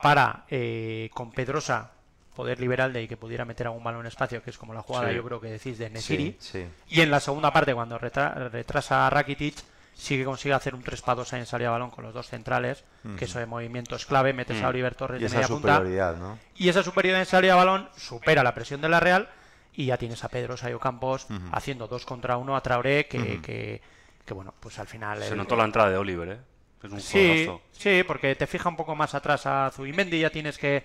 para, 0.00 0.44
eh, 0.50 1.10
con 1.12 1.32
Pedrosa, 1.32 1.90
poder 2.36 2.60
liberal 2.60 2.92
de 2.92 3.06
que 3.08 3.16
pudiera 3.16 3.44
meter 3.44 3.66
algún 3.66 3.82
balón 3.84 4.00
en 4.02 4.06
espacio, 4.06 4.42
que 4.42 4.50
es 4.50 4.58
como 4.58 4.74
la 4.74 4.82
jugada 4.82 5.08
Sí. 5.10 5.14
yo 5.16 5.24
creo 5.24 5.40
que 5.40 5.48
decís 5.48 5.78
de 5.78 5.88
Nesiri. 5.90 6.36
Sí, 6.40 6.64
sí. 6.64 6.66
Y 6.88 7.00
en 7.00 7.10
la 7.10 7.20
segunda 7.20 7.52
parte, 7.52 7.74
cuando 7.74 7.98
retra- 7.98 8.48
retrasa 8.50 9.06
a 9.06 9.10
Rakitic, 9.10 9.54
sí 9.94 10.16
que 10.18 10.24
consigue 10.24 10.54
hacer 10.54 10.74
un 10.74 10.82
3 10.82 11.00
para 11.02 11.16
2 11.16 11.32
ahí 11.32 11.40
en 11.40 11.46
salida 11.46 11.68
de 11.68 11.72
balón 11.72 11.90
con 11.90 12.04
los 12.04 12.12
dos 12.12 12.28
centrales, 12.28 12.84
que 13.18 13.24
eso 13.26 13.38
de 13.38 13.46
movimiento 13.46 13.96
es 13.96 14.04
clave, 14.06 14.32
metes 14.32 14.62
a 14.62 14.68
Oliver 14.68 14.94
Torres 14.94 15.18
Y 15.18 15.22
de 15.22 15.26
esa 15.26 15.36
media 15.36 15.48
punta. 15.48 15.76
superioridad, 15.76 16.16
¿no? 16.16 16.38
Y 16.56 16.68
esa 16.68 16.82
superioridad 16.82 17.20
en 17.20 17.26
salida 17.26 17.52
de 17.54 17.58
balón 17.58 17.88
supera 17.96 18.42
la 18.42 18.54
presión 18.54 18.80
de 18.80 18.88
la 18.88 19.00
Real 19.00 19.28
y 19.72 19.86
ya 19.86 19.96
tienes 19.96 20.22
a 20.24 20.28
Pedro 20.28 20.56
Sayo 20.56 20.78
Campos 20.78 21.26
haciendo 21.52 21.86
dos 21.88 22.04
contra 22.06 22.36
uno 22.36 22.56
a 22.56 22.62
Traoré, 22.62 23.06
que, 23.06 23.40
que, 23.40 23.80
que, 24.24 24.34
bueno, 24.34 24.54
pues 24.60 24.78
al 24.78 24.86
final... 24.86 25.20
Se 25.22 25.28
el- 25.30 25.36
notó 25.36 25.56
la 25.56 25.64
entrada 25.64 25.90
de 25.90 25.96
Oliver, 25.96 26.28
¿eh? 26.28 26.38
Es 26.84 26.92
un 26.92 27.00
Sí, 27.00 27.48
sí, 27.72 28.02
porque 28.06 28.34
te 28.34 28.46
fija 28.46 28.68
un 28.68 28.76
poco 28.76 28.94
más 28.94 29.14
atrás 29.14 29.46
a 29.46 29.70
Zubimendi, 29.74 30.20
ya 30.20 30.30
tienes 30.30 30.58
que, 30.58 30.84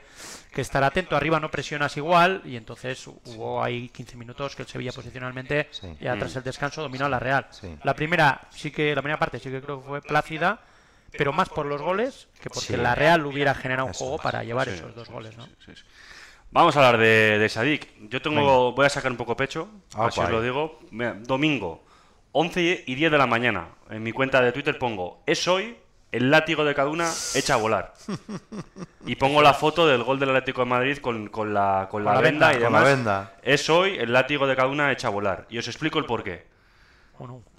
que 0.52 0.62
estar 0.62 0.84
atento, 0.84 1.16
arriba 1.16 1.40
no 1.40 1.52
presionas 1.52 1.96
igual, 1.98 2.42
y 2.46 2.56
entonces 2.56 3.06
hubo 3.08 3.64
ahí 3.64 3.90
15 3.90 4.16
minutos 4.18 4.56
que 4.56 4.64
el 4.64 4.68
Sevilla 4.68 4.92
posicionalmente, 4.92 5.68
Sí. 5.72 5.88
ya 6.00 6.18
tras 6.18 6.36
el 6.36 6.44
descanso, 6.44 6.82
dominó 6.82 7.06
a 7.06 7.10
la 7.10 7.20
Real. 7.20 7.48
Sí. 7.52 7.76
La 7.84 7.94
primera, 7.94 8.42
sí 8.52 8.72
que, 8.72 8.96
la 8.96 9.02
primera 9.02 9.20
parte 9.20 9.40
sí 9.40 9.50
que 9.50 9.62
creo 9.62 9.82
que 9.82 9.88
fue 9.88 10.02
plácida, 10.02 10.62
pero 11.18 11.34
más 11.34 11.50
por 11.50 11.66
los 11.66 11.82
goles 11.82 12.28
que 12.42 12.50
porque 12.50 12.78
la 12.78 12.94
Real 12.96 13.26
hubiera 13.26 13.54
generado 13.56 13.88
un 13.88 13.94
juego 13.94 14.18
para 14.20 14.44
llevar 14.44 14.70
esos 14.70 14.94
dos 14.96 15.10
goles, 15.10 15.36
¿no? 15.38 15.48
Vamos 16.52 16.76
a 16.76 16.80
hablar 16.80 17.00
de, 17.00 17.38
de 17.38 17.50
Sadik. 17.50 17.88
Yo 18.10 18.22
tengo, 18.22 18.72
voy 18.74 18.86
a 18.86 18.90
sacar 18.90 19.12
un 19.12 19.18
poco 19.18 19.36
pecho, 19.36 19.70
Ah, 19.96 20.08
así 20.08 20.20
os 20.20 20.30
lo 20.32 20.42
digo. 20.42 20.80
Mira, 20.92 21.14
domingo, 21.14 21.84
11 22.32 22.84
y 22.88 22.96
10 22.96 23.12
de 23.12 23.18
la 23.18 23.28
mañana. 23.28 23.70
En 23.90 24.02
mi 24.02 24.12
cuenta 24.12 24.42
de 24.42 24.52
Twitter 24.52 24.78
pongo, 24.80 25.22
es 25.28 25.48
hoy, 25.48 25.78
el 26.12 26.32
látigo 26.32 26.64
de 26.66 26.74
Caduna 26.76 27.12
echa 27.36 27.54
a 27.54 27.58
volar. 27.58 27.94
Y 29.06 29.16
pongo 29.16 29.42
la 29.42 29.54
foto 29.54 29.88
del 29.88 30.04
gol 30.04 30.20
del 30.20 30.30
Atlético 30.30 30.62
de 30.62 30.70
Madrid 30.70 30.98
con, 30.98 31.28
con 31.28 31.54
la, 31.54 31.88
con 31.90 32.04
la 32.04 32.16
la 32.16 32.22
venda, 32.22 32.48
venda, 32.50 32.60
y 32.60 32.64
con 32.64 32.74
la 32.74 32.80
demás. 32.80 32.96
venda. 32.96 33.34
Es 33.44 33.70
hoy, 33.70 33.98
el 33.98 34.12
látigo 34.14 34.48
de 34.48 34.56
Caduna 34.56 34.92
echa 34.92 35.08
a 35.08 35.12
volar. 35.12 35.46
Y 35.50 35.58
os 35.58 35.68
explico 35.68 36.00
el 36.00 36.06
porqué. 36.06 36.48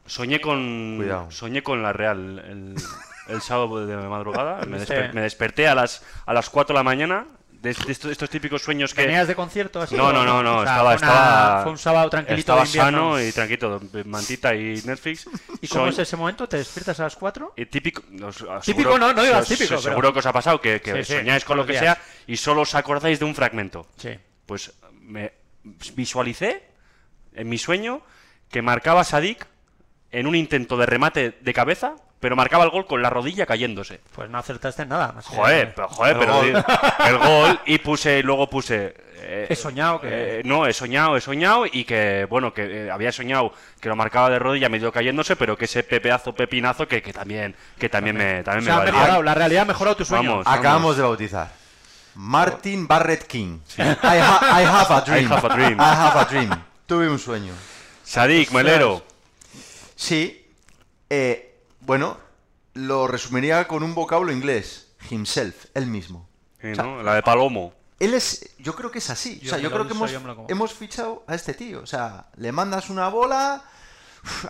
Soñé 0.07 0.40
con 0.40 0.97
Cuidado. 0.97 1.30
soñé 1.30 1.62
con 1.62 1.83
la 1.83 1.92
Real 1.92 2.38
el, 2.40 2.75
el 3.28 3.40
sábado 3.42 3.87
de 3.87 3.97
madrugada. 3.97 4.64
Me, 4.66 4.78
Sí. 4.80 4.87
desper- 4.92 5.12
me 5.12 5.21
desperté 5.21 5.69
a 5.69 5.75
las, 5.75 6.04
a 6.26 6.33
las 6.33 6.50
4 6.50 6.73
de 6.75 6.78
la 6.78 6.83
mañana. 6.85 7.26
De, 7.61 7.75
de 7.75 7.93
estos, 7.93 8.11
estos 8.11 8.31
típicos 8.31 8.62
sueños 8.62 8.95
que. 8.95 9.02
¿Venías 9.02 9.29
de 9.29 9.35
concierto 9.35 9.83
así? 9.83 9.95
No, 9.95 10.12
no, 10.12 10.25
no, 10.25 10.43
no. 10.43 10.59
O 10.61 10.62
sea, 10.62 10.73
estaba, 10.73 10.88
una- 10.88 10.95
estaba, 10.95 11.62
Fue 11.62 11.73
un 11.73 11.79
sábado 11.79 12.09
tranquilito 12.11 12.40
Estaba 12.40 12.64
sano 12.67 13.21
y 13.23 13.33
tranquilo. 13.33 13.81
Mantita 14.07 14.55
y 14.55 14.81
Netflix. 14.85 15.29
¿Y 15.61 15.69
cómo 15.69 15.88
es 15.88 15.99
ese 15.99 16.17
momento? 16.17 16.49
¿Te 16.49 16.57
despiertas 16.57 16.99
a 17.00 17.02
las 17.05 17.17
4? 17.17 17.52
y 17.57 17.67
típico, 17.67 18.02
os- 18.25 18.45
Típico 18.64 18.99
no, 18.99 19.12
no 19.12 19.23
digas 19.23 19.47
típico, 19.47 19.69
pero- 19.69 19.83
Seguro 19.83 20.12
que 20.12 20.21
os 20.21 20.26
ha 20.26 20.33
pasado 20.33 20.59
que, 20.61 20.81
que 20.81 21.05
Sí, 21.05 21.12
sí, 21.12 21.19
soñáis 21.19 21.45
con 21.45 21.59
lo 21.59 21.67
que 21.67 21.79
sea 21.79 21.99
y 22.26 22.37
solo 22.38 22.62
os 22.62 22.75
acordáis 22.75 23.19
de 23.19 23.26
un 23.26 23.35
fragmento. 23.35 23.87
Sí. 23.99 24.11
Pues 24.47 24.73
me 25.02 25.33
visualicé 25.64 26.62
en 27.35 27.49
mi 27.49 27.59
sueño 27.59 28.00
que 28.50 28.62
marcaba 28.62 29.05
Sadik 29.05 29.47
en 30.11 30.26
un 30.26 30.35
intento 30.35 30.76
de 30.76 30.87
remate 30.87 31.38
de 31.40 31.52
cabeza, 31.52 31.97
pero 32.21 32.37
marcaba 32.37 32.65
el 32.65 32.71
gol 32.71 32.87
con 32.87 33.03
la 33.03 33.11
rodilla 33.11 33.47
cayéndose. 33.47 34.00
Pues 34.15 34.29
no 34.31 34.39
acertaste 34.39 34.83
en 34.83 34.91
nada. 34.91 35.12
más 35.12 35.27
que- 35.27 35.35
Joder, 35.35 35.75
pero, 35.75 35.89
joder, 35.89 36.12
El 36.17 36.19
pero 36.21 36.35
gol. 36.35 36.65
el 37.09 37.19
gol 37.19 37.61
y 37.67 37.79
puse 37.79 38.23
luego 38.23 38.49
puse 38.49 38.95
eh, 39.23 39.47
He 39.50 39.57
soñado 39.57 40.00
que- 40.00 40.41
eh, 40.41 40.43
no, 40.45 40.67
he 40.67 40.73
soñado, 40.73 41.17
he 41.17 41.21
soñado 41.21 41.65
y 41.67 41.85
que 41.85 42.27
bueno, 42.31 42.55
que 42.55 42.87
eh, 42.87 42.91
había 42.91 43.12
soñado 43.12 43.53
que 43.81 43.89
lo 43.89 43.97
marcaba 43.97 44.31
de 44.31 44.39
rodilla 44.39 44.69
medio 44.71 44.91
cayéndose, 44.93 45.37
pero 45.37 45.57
que 45.59 45.65
ese 45.67 45.83
pepeazo 45.83 46.35
pepinazo 46.35 46.87
que, 46.89 47.03
que 47.03 47.12
también 47.12 47.55
que 47.79 47.89
también 47.89 48.17
me 48.17 48.41
O 48.41 48.45
también 48.45 48.65
sea, 48.65 48.75
me 48.77 48.81
ha 48.81 48.85
valía. 48.85 48.93
mejorado, 48.93 49.23
la 49.23 49.35
realidad 49.35 49.62
ha 49.62 49.67
mejorado 49.67 49.97
tu 49.97 50.05
sueño. 50.05 50.31
Vamos. 50.31 50.47
Acabamos 50.47 50.97
de 50.97 51.03
bautizar. 51.03 51.50
Martin 52.15 52.87
Barrett 52.89 53.25
King. 53.27 53.59
I, 53.79 53.83
ha- 53.83 54.61
I 54.61 54.65
have 54.65 54.93
a 54.95 55.00
dream. 55.07 55.31
I 55.31 55.35
have 55.35 55.47
a 55.47 55.55
dream. 55.55 55.79
I 55.81 55.85
have 55.85 56.19
a 56.21 56.25
dream. 56.25 56.50
Tuve 56.87 57.09
un 57.09 57.19
sueño. 57.19 57.53
Sadik, 58.05 58.50
Melero. 58.53 59.03
Sí. 59.97 60.47
eh, 61.09 61.50
bueno, 61.90 62.16
lo 62.74 63.09
resumiría 63.09 63.66
con 63.66 63.83
un 63.83 63.96
vocablo 63.96 64.31
inglés. 64.31 64.92
Himself, 65.11 65.64
él 65.74 65.87
mismo. 65.87 66.29
Sí, 66.62 66.68
¿no? 66.68 67.03
La 67.03 67.16
de 67.16 67.22
Palomo. 67.24 67.74
Él 67.98 68.14
es, 68.14 68.55
yo 68.61 68.76
creo 68.76 68.92
que 68.92 69.00
es 69.00 69.11
así. 69.11 69.40
Yo 69.40 69.46
o 69.46 69.48
sea, 69.48 69.59
me 69.59 69.64
yo 69.64 69.72
creo 69.72 69.88
que 69.88 69.94
hemos, 69.94 70.12
me 70.48 70.68
fichado 70.68 71.24
a 71.26 71.35
este 71.35 71.53
tío. 71.53 71.81
O 71.81 71.87
sea, 71.87 72.26
le 72.37 72.53
mandas 72.53 72.90
una 72.90 73.09
bola, 73.09 73.64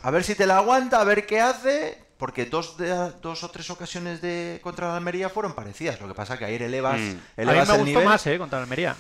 a 0.03 0.11
ver 0.11 0.23
si 0.23 0.35
te 0.35 0.47
la 0.47 0.59
aguanta, 0.59 1.01
a 1.01 1.05
ver 1.05 1.25
qué 1.25 1.41
hace. 1.41 2.05
Porque 2.19 2.45
dos, 2.45 2.77
de, 2.77 2.91
dos 3.23 3.43
o 3.43 3.51
tres 3.51 3.71
ocasiones 3.71 4.21
de 4.21 4.61
contra 4.63 4.89
la 4.89 4.97
Almería 4.97 5.31
fueron 5.31 5.55
parecidas. 5.55 5.99
Lo 5.99 6.09
que 6.09 6.15
pasa 6.15 6.37
que 6.37 6.45
ayer 6.45 6.61
elevas, 6.61 7.01
Mm. 7.01 7.09
A 7.09 7.15
mí 7.15 7.21
elevas 7.37 7.69
me 7.69 7.75
el 7.75 7.81
gustó 7.81 7.85
nivel 7.87 8.05
más, 8.05 8.27
eh, 8.27 8.37
contra 8.37 8.59
la 8.59 8.65
Almería. 8.65 8.97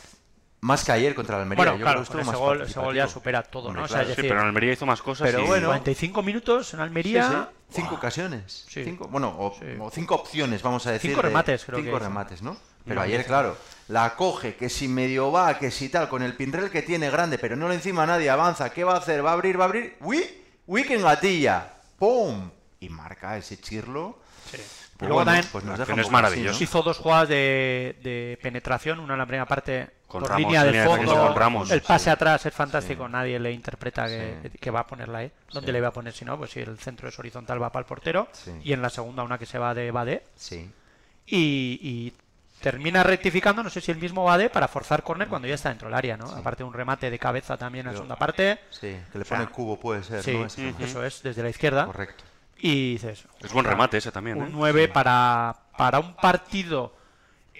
Más 0.63 0.85
que 0.85 0.93
ayer 0.93 1.15
contra 1.15 1.37
la 1.37 1.43
Almería. 1.43 1.65
Bueno, 1.65 1.79
yo 1.79 1.85
claro, 1.85 2.03
creo 2.05 2.17
que 2.17 2.23
ese 2.29 2.37
gol, 2.37 2.63
ese 2.63 2.81
gol 2.81 2.95
ya 2.95 3.09
supera 3.09 3.43
todo, 3.43 3.69
Hombre, 3.69 3.81
¿no? 3.81 3.85
O 3.87 3.89
sea, 3.89 4.01
claro. 4.01 4.15
Sí, 4.15 4.23
pero 4.23 4.41
en 4.41 4.47
Almería 4.47 4.73
hizo 4.73 4.87
más 4.87 5.01
cosas 5.03 5.27
Pero 5.31 5.43
y- 5.45 5.47
bueno. 5.47 5.69
45 5.69 6.23
minutos 6.23 6.75
en 6.75 6.79
Sí, 6.79 6.83
Almería. 6.83 7.29
sí, 7.31 7.57
Cinco 7.77 7.95
ocasiones. 7.95 8.67
Sí. 8.69 8.83
Cinco, 8.85 9.07
bueno, 9.09 9.29
o, 9.39 9.55
Sí. 9.59 9.65
o 9.79 9.91
cinco 9.91 10.17
opciones, 10.17 10.61
vamos 10.63 10.87
a 10.87 10.93
decir. 10.93 11.11
Cinco 11.11 11.23
de- 11.23 11.29
remates, 11.29 11.65
creo 11.65 11.79
Cinco 11.79 11.93
que 11.93 12.05
remates, 12.05 12.43
¿no? 12.43 12.57
Pero 12.85 12.97
No, 12.97 13.01
ayer, 13.03 13.25
claro, 13.27 13.57
la 13.89 14.17
coge, 14.17 14.57
que 14.57 14.69
si 14.69 14.89
medio 14.89 15.31
va, 15.31 15.57
que 15.59 15.71
si 15.71 15.89
tal, 15.89 16.09
con 16.09 16.23
el 16.23 16.35
pinrel 16.35 16.71
que 16.71 16.83
tiene 16.83 17.11
grande, 17.11 17.39
pero 17.39 17.55
no 17.57 17.69
le 17.69 17.75
encima 17.77 18.07
nadie, 18.07 18.29
avanza, 18.29 18.71
¿qué 18.71 18.83
va 18.85 18.95
a 18.95 18.99
hacer? 18.99 19.25
¿Va 19.25 19.31
a 19.31 19.35
abrir, 19.35 19.59
va 19.61 19.65
a 19.65 19.69
abrir? 19.69 19.97
¡Uy! 20.01 20.25
¡Uy, 20.67 20.83
que 20.85 20.95
engatilla! 20.95 21.75
¡Pum! 21.99 22.51
Y 22.81 22.89
marca 22.89 23.37
ese 23.37 23.61
chirlo. 23.61 24.19
Sí. 24.51 24.57
Pues 24.97 25.09
luego 25.09 25.15
bueno, 25.25 25.27
también 25.33 25.47
pues 25.53 25.65
nos 25.65 25.79
deja 25.79 25.93
es 25.93 26.07
poco 26.09 26.17
así, 26.19 26.65
hizo 26.65 26.83
dos 26.83 26.99
jugadas 26.99 27.29
de, 27.29 27.99
de 28.03 28.39
penetración, 28.43 28.99
una 29.01 29.15
en 29.15 29.19
la 29.21 29.27
primera 29.27 29.47
parte 29.47 29.89
Con 30.11 30.21
por 30.23 30.31
Ramos, 30.31 30.43
línea 30.45 30.65
de 30.65 30.71
línea 30.73 30.83
de 30.83 30.89
fondo, 30.89 31.03
defensa 31.13 31.27
con 31.29 31.37
Ramos, 31.37 31.71
el 31.71 31.81
pase 31.83 32.05
sí. 32.05 32.11
atrás 32.11 32.45
es 32.45 32.53
fantástico, 32.53 33.09
nadie 33.09 33.39
le 33.39 33.53
interpreta 33.53 34.07
que, 34.09 34.39
Sí. 34.43 34.59
que 34.59 34.71
va 34.71 34.81
a 34.81 34.87
ponerla 34.87 35.19
ahí. 35.19 35.33
¿Dónde 35.53 35.69
Sí. 35.69 35.73
le 35.73 35.81
va 35.81 35.89
a 35.89 35.93
poner 35.93 36.13
si 36.13 36.25
no? 36.25 36.37
Pues 36.37 36.51
si 36.51 36.61
el 36.61 36.79
centro 36.79 37.09
es 37.09 37.19
horizontal 37.19 37.63
va 37.63 37.71
para 37.71 37.81
el 37.83 37.87
portero 37.87 38.29
Sí. 38.33 38.51
y 38.65 38.73
en 38.73 38.83
la 38.83 38.91
segunda 38.91 39.23
una 39.23 39.39
que 39.39 39.47
se 39.47 39.59
va 39.59 39.73
de 39.73 39.91
Bade 39.93 40.25
Sí. 40.35 40.69
y, 41.27 41.79
y 41.81 42.13
termina 42.61 43.03
rectificando, 43.03 43.63
no 43.63 43.71
sé 43.71 43.81
si 43.81 43.91
el 43.91 43.99
mismo 43.99 44.25
Bade 44.25 44.51
para 44.51 44.69
forzar 44.69 45.03
córner 45.03 45.29
cuando 45.29 45.49
ya 45.49 45.55
está 45.55 45.69
dentro 45.69 45.89
del 45.89 45.95
área, 45.97 46.17
¿no? 46.17 46.27
Aparte 46.31 46.63
de 46.63 46.69
un 46.69 46.75
remate 46.75 47.09
de 47.11 47.19
cabeza 47.19 47.57
también 47.57 47.87
en 47.87 47.93
la 47.93 47.97
segunda 47.97 48.17
parte. 48.17 48.59
Sí, 48.71 48.97
que 49.13 49.19
le 49.19 49.23
O 49.23 49.25
sea, 49.25 49.39
pone 49.39 49.51
cubo, 49.51 49.79
puede 49.79 50.03
ser, 50.03 50.23
Sí, 50.23 50.33
¿no? 50.37 50.45
Ese 50.47 50.75
eso 50.81 51.05
es, 51.05 51.23
desde 51.23 51.43
la 51.43 51.49
izquierda. 51.51 51.87
Correcto. 51.87 52.25
Y 52.59 52.93
dices, 52.95 53.21
Es 53.21 53.27
buen 53.53 53.65
"Ostras, 53.65 53.67
remate 53.67 53.97
ese 53.99 54.13
también, 54.13 54.37
un 54.39 54.49
¿eh? 54.49 54.51
9 54.53 54.89
para, 54.89 55.57
para 55.79 55.99
un 56.01 56.15
partido 56.17 56.95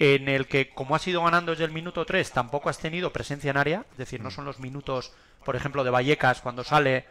en 0.01 0.29
el 0.29 0.47
que, 0.49 0.71
como 0.71 0.95
has 0.97 1.07
ido 1.07 1.23
ganando 1.23 1.53
desde 1.53 1.65
el 1.67 1.73
minuto 1.73 2.05
3, 2.07 2.33
tampoco 2.33 2.69
has 2.71 2.79
tenido 2.79 3.13
presencia 3.13 3.51
en 3.51 3.59
área. 3.59 3.85
Es 3.93 3.99
decir, 3.99 4.19
Mm. 4.21 4.25
no 4.25 4.31
son 4.31 4.45
los 4.47 4.59
minutos, 4.59 5.13
por 5.45 5.55
ejemplo, 5.57 5.85
de 5.85 5.91
Vallecas 5.91 6.41
cuando 6.41 6.65
sale, 6.65 7.05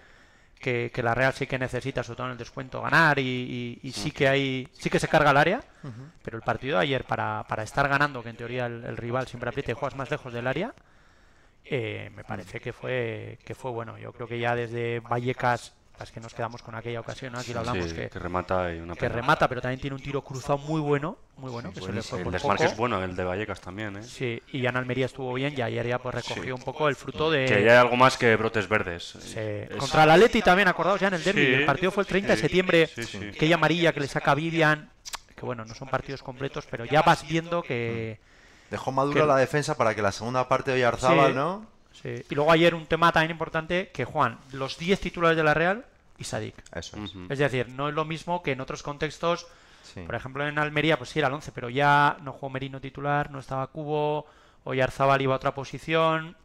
que, 0.60 0.92
que 0.94 1.04
la 1.04 1.14
Real 1.16 1.32
sí 1.34 1.46
que 1.48 1.58
necesita, 1.60 2.04
sobre 2.04 2.18
todo 2.18 2.26
en 2.28 2.32
el 2.34 2.38
descuento, 2.40 2.82
ganar 2.82 3.18
y, 3.20 3.80
y- 3.84 3.88
y 3.88 3.92
sí 3.94 4.12
que 4.12 4.28
hay 4.28 4.68
sí 4.74 4.90
que 4.90 5.00
se 5.00 5.08
carga 5.08 5.32
el 5.32 5.38
área. 5.38 5.62
Pero 6.24 6.36
el 6.38 6.44
partido 6.44 6.78
de 6.78 6.84
ayer, 6.84 7.06
para, 7.06 7.46
para 7.48 7.64
estar 7.64 7.88
ganando, 7.88 8.22
que 8.24 8.30
en 8.30 8.36
teoría 8.36 8.66
el, 8.66 8.84
el 8.84 8.98
rival 8.98 9.28
siempre 9.28 9.50
aprieta 9.50 9.72
y 9.72 9.76
juegas 9.76 9.96
más 9.96 10.10
lejos 10.12 10.34
del 10.34 10.48
área, 10.48 10.74
eh, 11.66 12.12
me 12.16 12.24
parece 12.24 12.60
que 12.60 12.74
fue, 12.74 13.38
que 13.46 13.54
fue 13.56 13.72
bueno. 13.72 13.98
Yo 13.98 14.12
creo 14.14 14.28
que 14.28 14.40
ya 14.40 14.56
desde 14.56 15.00
Vallecas, 15.02 15.74
es 16.04 16.12
que 16.12 16.20
nos 16.20 16.34
quedamos 16.34 16.62
con 16.62 16.76
aquella 16.76 17.00
ocasión, 17.00 17.34
¿no? 17.34 17.40
aquí 17.40 17.54
lo 17.54 17.60
hablamos, 17.60 17.86
Sí, 17.90 17.96
que, 17.96 18.10
que 18.10 18.20
remata 18.20 18.74
y 18.74 18.80
una 18.80 18.96
que 18.96 19.10
remata, 19.10 19.48
pero 19.48 19.62
también 19.62 19.80
tiene 19.82 19.96
un 19.96 20.02
tiro 20.02 20.22
cruzado 20.24 20.58
muy 20.58 20.80
bueno, 20.82 21.18
muy 21.38 21.52
bueno, 21.52 21.72
que 21.74 21.82
se 21.82 21.92
le 21.92 22.02
fue 22.02 22.22
El 22.22 22.32
desmarque 22.32 22.64
poco. 22.64 22.72
es 22.74 22.78
bueno, 22.78 23.04
el 23.04 23.16
de 23.16 23.24
Vallecas 23.24 23.62
también, 23.62 23.98
¿eh? 23.98 24.04
Sí, 24.04 24.42
y 24.52 24.62
ya 24.62 24.70
en 24.70 24.78
Almería 24.78 25.06
estuvo 25.08 25.34
bien 25.34 25.54
y 25.58 25.62
ayer 25.62 25.88
ya 25.88 26.00
pues 26.00 26.16
recogió 26.16 26.56
un 26.56 26.62
poco 26.62 26.88
el 26.90 26.96
fruto 26.96 27.30
de... 27.32 27.46
Que 27.46 27.64
ya 27.64 27.72
hay 27.72 27.78
algo 27.78 27.96
más 27.96 28.18
que 28.18 28.36
brotes 28.36 28.68
verdes. 28.70 29.16
Sí. 29.20 29.34
Es- 29.40 29.76
Contra 29.78 30.04
el 30.04 30.12
Atleti 30.12 30.42
también, 30.42 30.68
acordaos 30.68 31.00
ya 31.00 31.08
en 31.10 31.16
el 31.16 31.24
derby. 31.24 31.46
Sí, 31.46 31.54
el 31.54 31.66
partido 31.66 31.92
fue 31.92 32.04
el 32.04 32.08
30 32.08 32.36
de 32.36 32.38
septiembre. 32.42 32.88
sí, 32.88 33.04
sí. 33.04 33.18
Aquella 33.36 33.56
amarilla 33.56 33.94
que 33.94 34.00
le 34.00 34.08
saca 34.08 34.34
Vivian. 34.36 34.90
Que 35.36 35.46
bueno, 35.46 35.64
no 35.64 35.74
son 35.74 35.88
partidos 35.88 36.22
completos, 36.22 36.66
pero 36.70 36.84
ya 36.86 37.02
vas 37.02 37.26
viendo 37.28 37.62
que. 37.64 38.20
Dejó 38.70 38.92
madura 38.92 39.22
Que- 39.22 39.28
la 39.28 39.36
defensa 39.38 39.76
para 39.78 39.96
que 39.96 40.02
la 40.02 40.12
segunda 40.12 40.48
parte 40.48 40.72
de 40.72 40.78
Oyarzábal, 40.78 41.30
Sí. 41.32 41.36
¿no? 41.36 41.66
Sí. 42.02 42.24
Y 42.30 42.36
luego 42.36 42.52
ayer 42.52 42.74
un 42.76 42.86
tema 42.86 43.12
también 43.12 43.32
importante: 43.32 43.90
que 43.94 44.06
Juan, 44.06 44.38
los 44.54 44.78
10 44.78 45.00
titulares 45.00 45.38
de 45.38 45.44
la 45.44 45.54
Real 45.54 45.86
y 46.18 46.24
Sadik. 46.24 46.56
Eso 46.76 46.98
es. 47.30 47.40
Decir, 47.40 47.70
no 47.70 47.90
es 47.90 47.96
lo 47.96 48.06
mismo 48.06 48.42
que 48.44 48.52
en 48.54 48.62
otros 48.62 48.84
contextos. 48.84 49.48
Sí. 49.84 50.02
Por 50.02 50.16
ejemplo, 50.16 50.46
en 50.48 50.60
Almería, 50.60 50.98
pues 50.98 51.10
sí 51.10 51.20
era 51.20 51.30
el 51.30 51.34
11, 51.34 51.52
pero 51.52 51.70
ya 51.70 52.18
no 52.22 52.32
jugó 52.34 52.50
Merino 52.52 52.80
titular, 52.82 53.32
no 53.32 53.40
estaba 53.40 53.66
Cubo, 53.68 54.28
Oyarzábal 54.66 55.22
iba 55.22 55.34
a 55.34 55.38
otra 55.38 55.54
posición. 55.56 56.36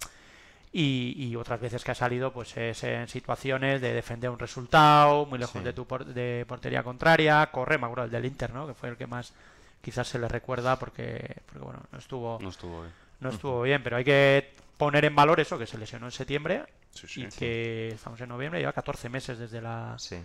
Y, 0.77 1.15
y 1.17 1.37
otras 1.37 1.61
veces 1.61 1.85
que 1.85 1.93
ha 1.93 1.95
salido, 1.95 2.33
pues 2.33 2.57
es 2.57 2.83
en 2.83 3.07
situaciones 3.07 3.81
de 3.81 3.93
defender 3.93 4.29
un 4.31 4.41
resultado, 4.41 5.25
muy 5.25 5.39
lejos 5.39 5.59
Sí. 5.61 5.65
de 5.65 5.73
tu 5.73 5.87
por- 5.87 6.05
de 6.05 6.45
portería 6.49 6.83
contraria. 6.83 7.47
Corre, 7.53 7.79
me 7.79 7.85
acuerdo, 7.87 8.05
el 8.07 8.11
del 8.11 8.25
Inter, 8.25 8.53
¿no? 8.53 8.67
Que 8.67 8.75
fue 8.75 8.89
el 8.89 8.97
que 8.97 9.07
más 9.07 9.33
quizás 9.81 10.09
se 10.09 10.19
le 10.19 10.27
recuerda 10.27 10.77
porque, 10.79 11.37
porque 11.47 11.65
bueno, 11.65 11.81
no 11.93 11.99
estuvo, 11.99 12.39
No 12.43 12.49
estuvo 12.49 12.81
bien. 12.81 12.93
No 13.25 13.31
estuvo 13.31 13.63
bien. 13.63 13.83
Pero 13.83 13.97
hay 13.97 14.05
que 14.05 14.53
poner 14.77 15.05
en 15.05 15.15
valor 15.17 15.41
eso, 15.41 15.59
que 15.59 15.67
se 15.67 15.79
lesionó 15.79 16.07
en 16.07 16.13
septiembre 16.13 16.65
Sí, 16.93 17.07
sí. 17.09 17.23
y 17.25 17.29
que 17.29 17.89
estamos 17.89 18.21
en 18.21 18.29
noviembre, 18.29 18.61
lleva 18.61 18.73
14 18.73 19.09
meses 19.09 19.39
desde 19.39 19.61
la, 19.61 19.95
Sí. 19.99 20.17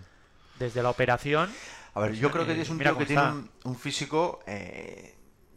desde 0.59 0.83
la 0.83 0.89
operación. 0.89 1.51
A 1.95 2.01
ver, 2.01 2.13
yo 2.13 2.31
creo 2.31 2.45
que 2.45 2.53
Eh, 2.53 2.61
es 2.61 2.69
un 2.69 2.77
tío 2.79 2.97
que 2.97 3.05
tiene 3.05 3.21
un, 3.23 3.49
un 3.63 3.75
físico, 3.75 4.39
eh, 4.45 5.15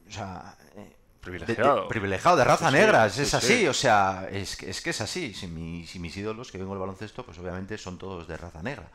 o 0.09 0.11
sea, 0.11 0.57
eh, 0.75 0.77
de, 0.77 0.83
de- 0.85 0.97
Privilegiado. 1.21 1.89
privilegiado, 1.89 2.37
de 2.37 2.45
raza 2.45 2.69
Sí, 2.69 2.75
negra, 2.75 3.07
es, 3.07 3.13
sí, 3.13 3.23
es 3.23 3.29
sí. 3.31 3.37
así, 3.37 3.67
o 3.69 3.73
sea, 3.75 4.27
es, 4.31 4.57
que- 4.57 4.71
es 4.71 4.81
que 4.81 4.91
es 4.91 5.01
así. 5.01 5.35
Si, 5.35 5.47
mi- 5.47 5.87
si 5.87 5.99
mis 5.99 6.17
ídolos 6.17 6.51
que 6.51 6.59
vengo 6.59 6.73
del 6.73 6.81
baloncesto, 6.81 7.25
pues 7.25 7.39
obviamente 7.39 7.79
son 7.79 7.97
todos 7.99 8.27
de 8.27 8.37
raza 8.37 8.63
negra. 8.63 8.89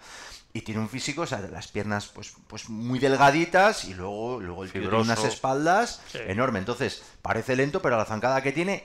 Y 0.57 0.61
tiene 0.61 0.81
un 0.81 0.89
físico, 0.89 1.21
o 1.21 1.27
sea, 1.27 1.39
de 1.39 1.49
las 1.49 1.67
piernas 1.67 2.07
pues, 2.07 2.33
pues 2.47 2.67
muy 2.67 2.97
delgaditas 2.97 3.85
y 3.85 3.93
luego, 3.93 4.39
luego 4.39 4.63
el 4.63 4.71
tío 4.71 4.81
tiene 4.81 4.95
unas 4.97 5.17
Fibroso. 5.19 5.27
espaldas 5.35 6.01
Sí. 6.11 6.17
enorme. 6.25 6.57
Entonces, 6.57 7.03
parece 7.21 7.55
lento, 7.55 7.79
pero 7.79 7.95
la 7.95 8.05
zancada 8.05 8.41
que 8.41 8.51
tiene 8.51 8.83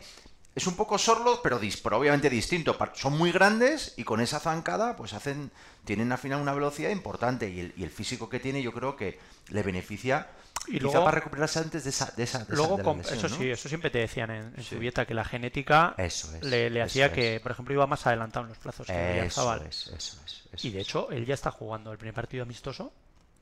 es 0.54 0.66
un 0.66 0.74
poco 0.76 0.98
sorlo, 0.98 1.40
pero, 1.42 1.60
dis- 1.60 1.80
pero 1.82 1.98
obviamente 1.98 2.28
distinto. 2.28 2.76
Son 2.94 3.16
muy 3.16 3.32
grandes 3.32 3.94
y 3.96 4.04
con 4.04 4.20
esa 4.20 4.38
zancada, 4.38 4.96
pues 4.96 5.12
hacen, 5.14 5.50
tienen 5.84 6.12
al 6.12 6.18
final 6.18 6.40
una 6.40 6.52
velocidad 6.52 6.90
importante. 6.90 7.48
Y 7.48 7.60
el, 7.60 7.74
y 7.76 7.84
el 7.84 7.90
físico 7.90 8.28
que 8.28 8.38
tiene, 8.40 8.62
yo 8.62 8.72
creo 8.72 8.94
que 8.96 9.18
le 9.48 9.62
beneficia. 9.62 10.28
Y 10.68 10.72
quizá 10.72 10.82
luego- 10.82 11.04
para 11.04 11.16
recuperarse 11.16 11.58
antes 11.58 11.84
de 11.84 11.90
esa, 11.90 12.12
de 12.16 12.22
esa, 12.22 12.38
de 12.44 12.44
esa- 12.44 12.76
de 12.76 12.82
la 12.84 12.92
lesión, 12.94 13.18
eso 13.18 13.28
¿no? 13.28 13.36
sí, 13.36 13.50
eso 13.50 13.68
siempre 13.68 13.90
te 13.90 13.98
decían 13.98 14.30
en, 14.30 14.44
en 14.54 14.62
Sí. 14.62 14.74
su 14.74 14.78
dieta, 14.78 15.06
que 15.06 15.14
la 15.14 15.24
genética 15.24 15.94
Eso 15.98 16.32
es, 16.36 16.42
le, 16.44 16.70
le 16.70 16.80
eso 16.80 16.86
hacía 16.86 17.06
es. 17.06 17.12
que, 17.12 17.40
por 17.40 17.50
ejemplo, 17.52 17.74
iba 17.74 17.86
más 17.86 18.06
adelantado 18.06 18.44
en 18.44 18.50
los 18.50 18.58
plazos 18.58 18.86
que 18.86 19.24
Eso 19.24 19.54
es, 19.56 19.88
eso 19.88 20.18
es, 20.24 20.42
eso 20.52 20.66
Y 20.66 20.70
de 20.70 20.80
hecho, 20.80 21.10
él 21.10 21.24
ya 21.26 21.34
está 21.34 21.50
jugando 21.50 21.90
el 21.90 21.98
primer 21.98 22.14
partido 22.14 22.44
amistoso 22.44 22.92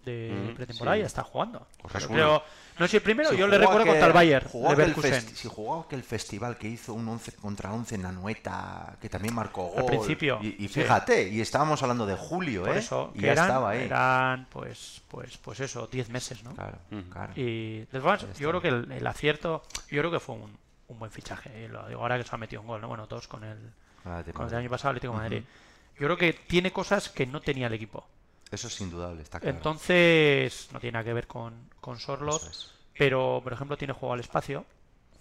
de 0.04 0.50
Mm, 0.52 0.54
pretemporada, 0.56 0.96
sí. 0.96 1.00
ya 1.00 1.06
está 1.06 1.22
jugando. 1.22 1.66
Correcto. 1.82 2.08
Pero, 2.10 2.42
no 2.78 2.86
sé 2.86 2.90
si 2.92 2.96
el 2.96 3.02
primero, 3.02 3.30
Si 3.30 3.36
yo 3.36 3.46
le 3.46 3.58
recuerdo 3.58 3.80
aquel- 3.82 3.88
contra 3.92 4.06
el 4.06 4.12
Bayern, 4.12 4.48
jugó 4.48 4.66
aquel 4.70 4.78
Leverkusen. 4.78 5.12
festi- 5.14 5.34
si 5.34 5.48
jugó 5.48 5.80
aquel 5.80 6.02
festival 6.02 6.56
que 6.56 6.68
hizo 6.68 6.94
un 6.94 7.06
11 7.08 7.32
contra 7.32 7.72
11 7.72 7.94
en 7.96 8.02
la 8.02 8.12
Nueta, 8.12 8.96
que 9.00 9.08
también 9.08 9.34
marcó 9.34 9.64
gol. 9.68 9.78
Al 9.80 9.86
principio, 9.86 10.38
Y, 10.42 10.56
y 10.64 10.68
sí. 10.68 10.80
fíjate, 10.80 11.28
y 11.28 11.40
estábamos 11.40 11.82
hablando 11.82 12.06
de 12.06 12.14
julio, 12.16 12.62
Por 12.64 12.76
¿eh? 12.76 12.78
eso, 12.78 13.10
y 13.14 13.20
que 13.20 13.26
ya 13.26 13.32
eran, 13.32 13.46
estaba 13.46 13.70
ahí. 13.70 13.82
eran, 13.84 14.46
pues, 14.50 15.02
pues, 15.08 15.36
pues 15.38 15.60
eso, 15.60 15.86
10 15.86 16.08
meses, 16.08 16.42
¿no? 16.42 16.54
Claro, 16.54 16.78
claro. 17.12 17.32
Y 17.36 17.80
de 17.80 17.86
Ya 17.92 18.18
yo 18.38 18.48
creo 18.48 18.60
que 18.62 18.68
el, 18.68 18.90
el 18.92 19.06
acierto, 19.06 19.62
yo 19.90 20.00
creo 20.00 20.10
que 20.10 20.20
fue 20.20 20.36
un, 20.36 20.56
un 20.88 20.98
buen 20.98 21.10
fichaje. 21.10 21.64
Y 21.64 21.68
lo 21.68 21.86
digo 21.88 22.00
ahora 22.00 22.16
que 22.16 22.24
se 22.24 22.34
ha 22.34 22.38
metido 22.38 22.62
un 22.62 22.68
gol, 22.68 22.80
¿no? 22.80 22.88
Bueno, 22.88 23.06
todos 23.06 23.28
con 23.28 23.44
el, 23.44 23.58
Ah, 24.04 24.22
con 24.32 24.48
el 24.48 24.54
año 24.54 24.70
pasado 24.70 24.90
Atlético 24.92 25.12
de 25.12 25.18
Madrid. 25.18 25.42
Yo 25.98 26.06
creo 26.06 26.16
que 26.16 26.32
tiene 26.32 26.72
cosas 26.72 27.10
que 27.10 27.26
no 27.26 27.42
tenía 27.42 27.66
el 27.66 27.74
equipo. 27.74 28.06
Eso 28.50 28.66
es 28.68 28.80
indudable, 28.80 29.22
está 29.22 29.38
claro. 29.40 29.56
Entonces, 29.56 30.68
no 30.72 30.80
tiene 30.80 30.92
nada 30.94 31.04
que 31.04 31.12
ver 31.12 31.26
con, 31.26 31.54
con 31.80 31.96
es. 31.96 32.72
pero, 32.96 33.40
por 33.42 33.52
ejemplo, 33.52 33.76
tiene 33.76 33.92
juego 33.94 34.14
al 34.14 34.20
espacio. 34.20 34.64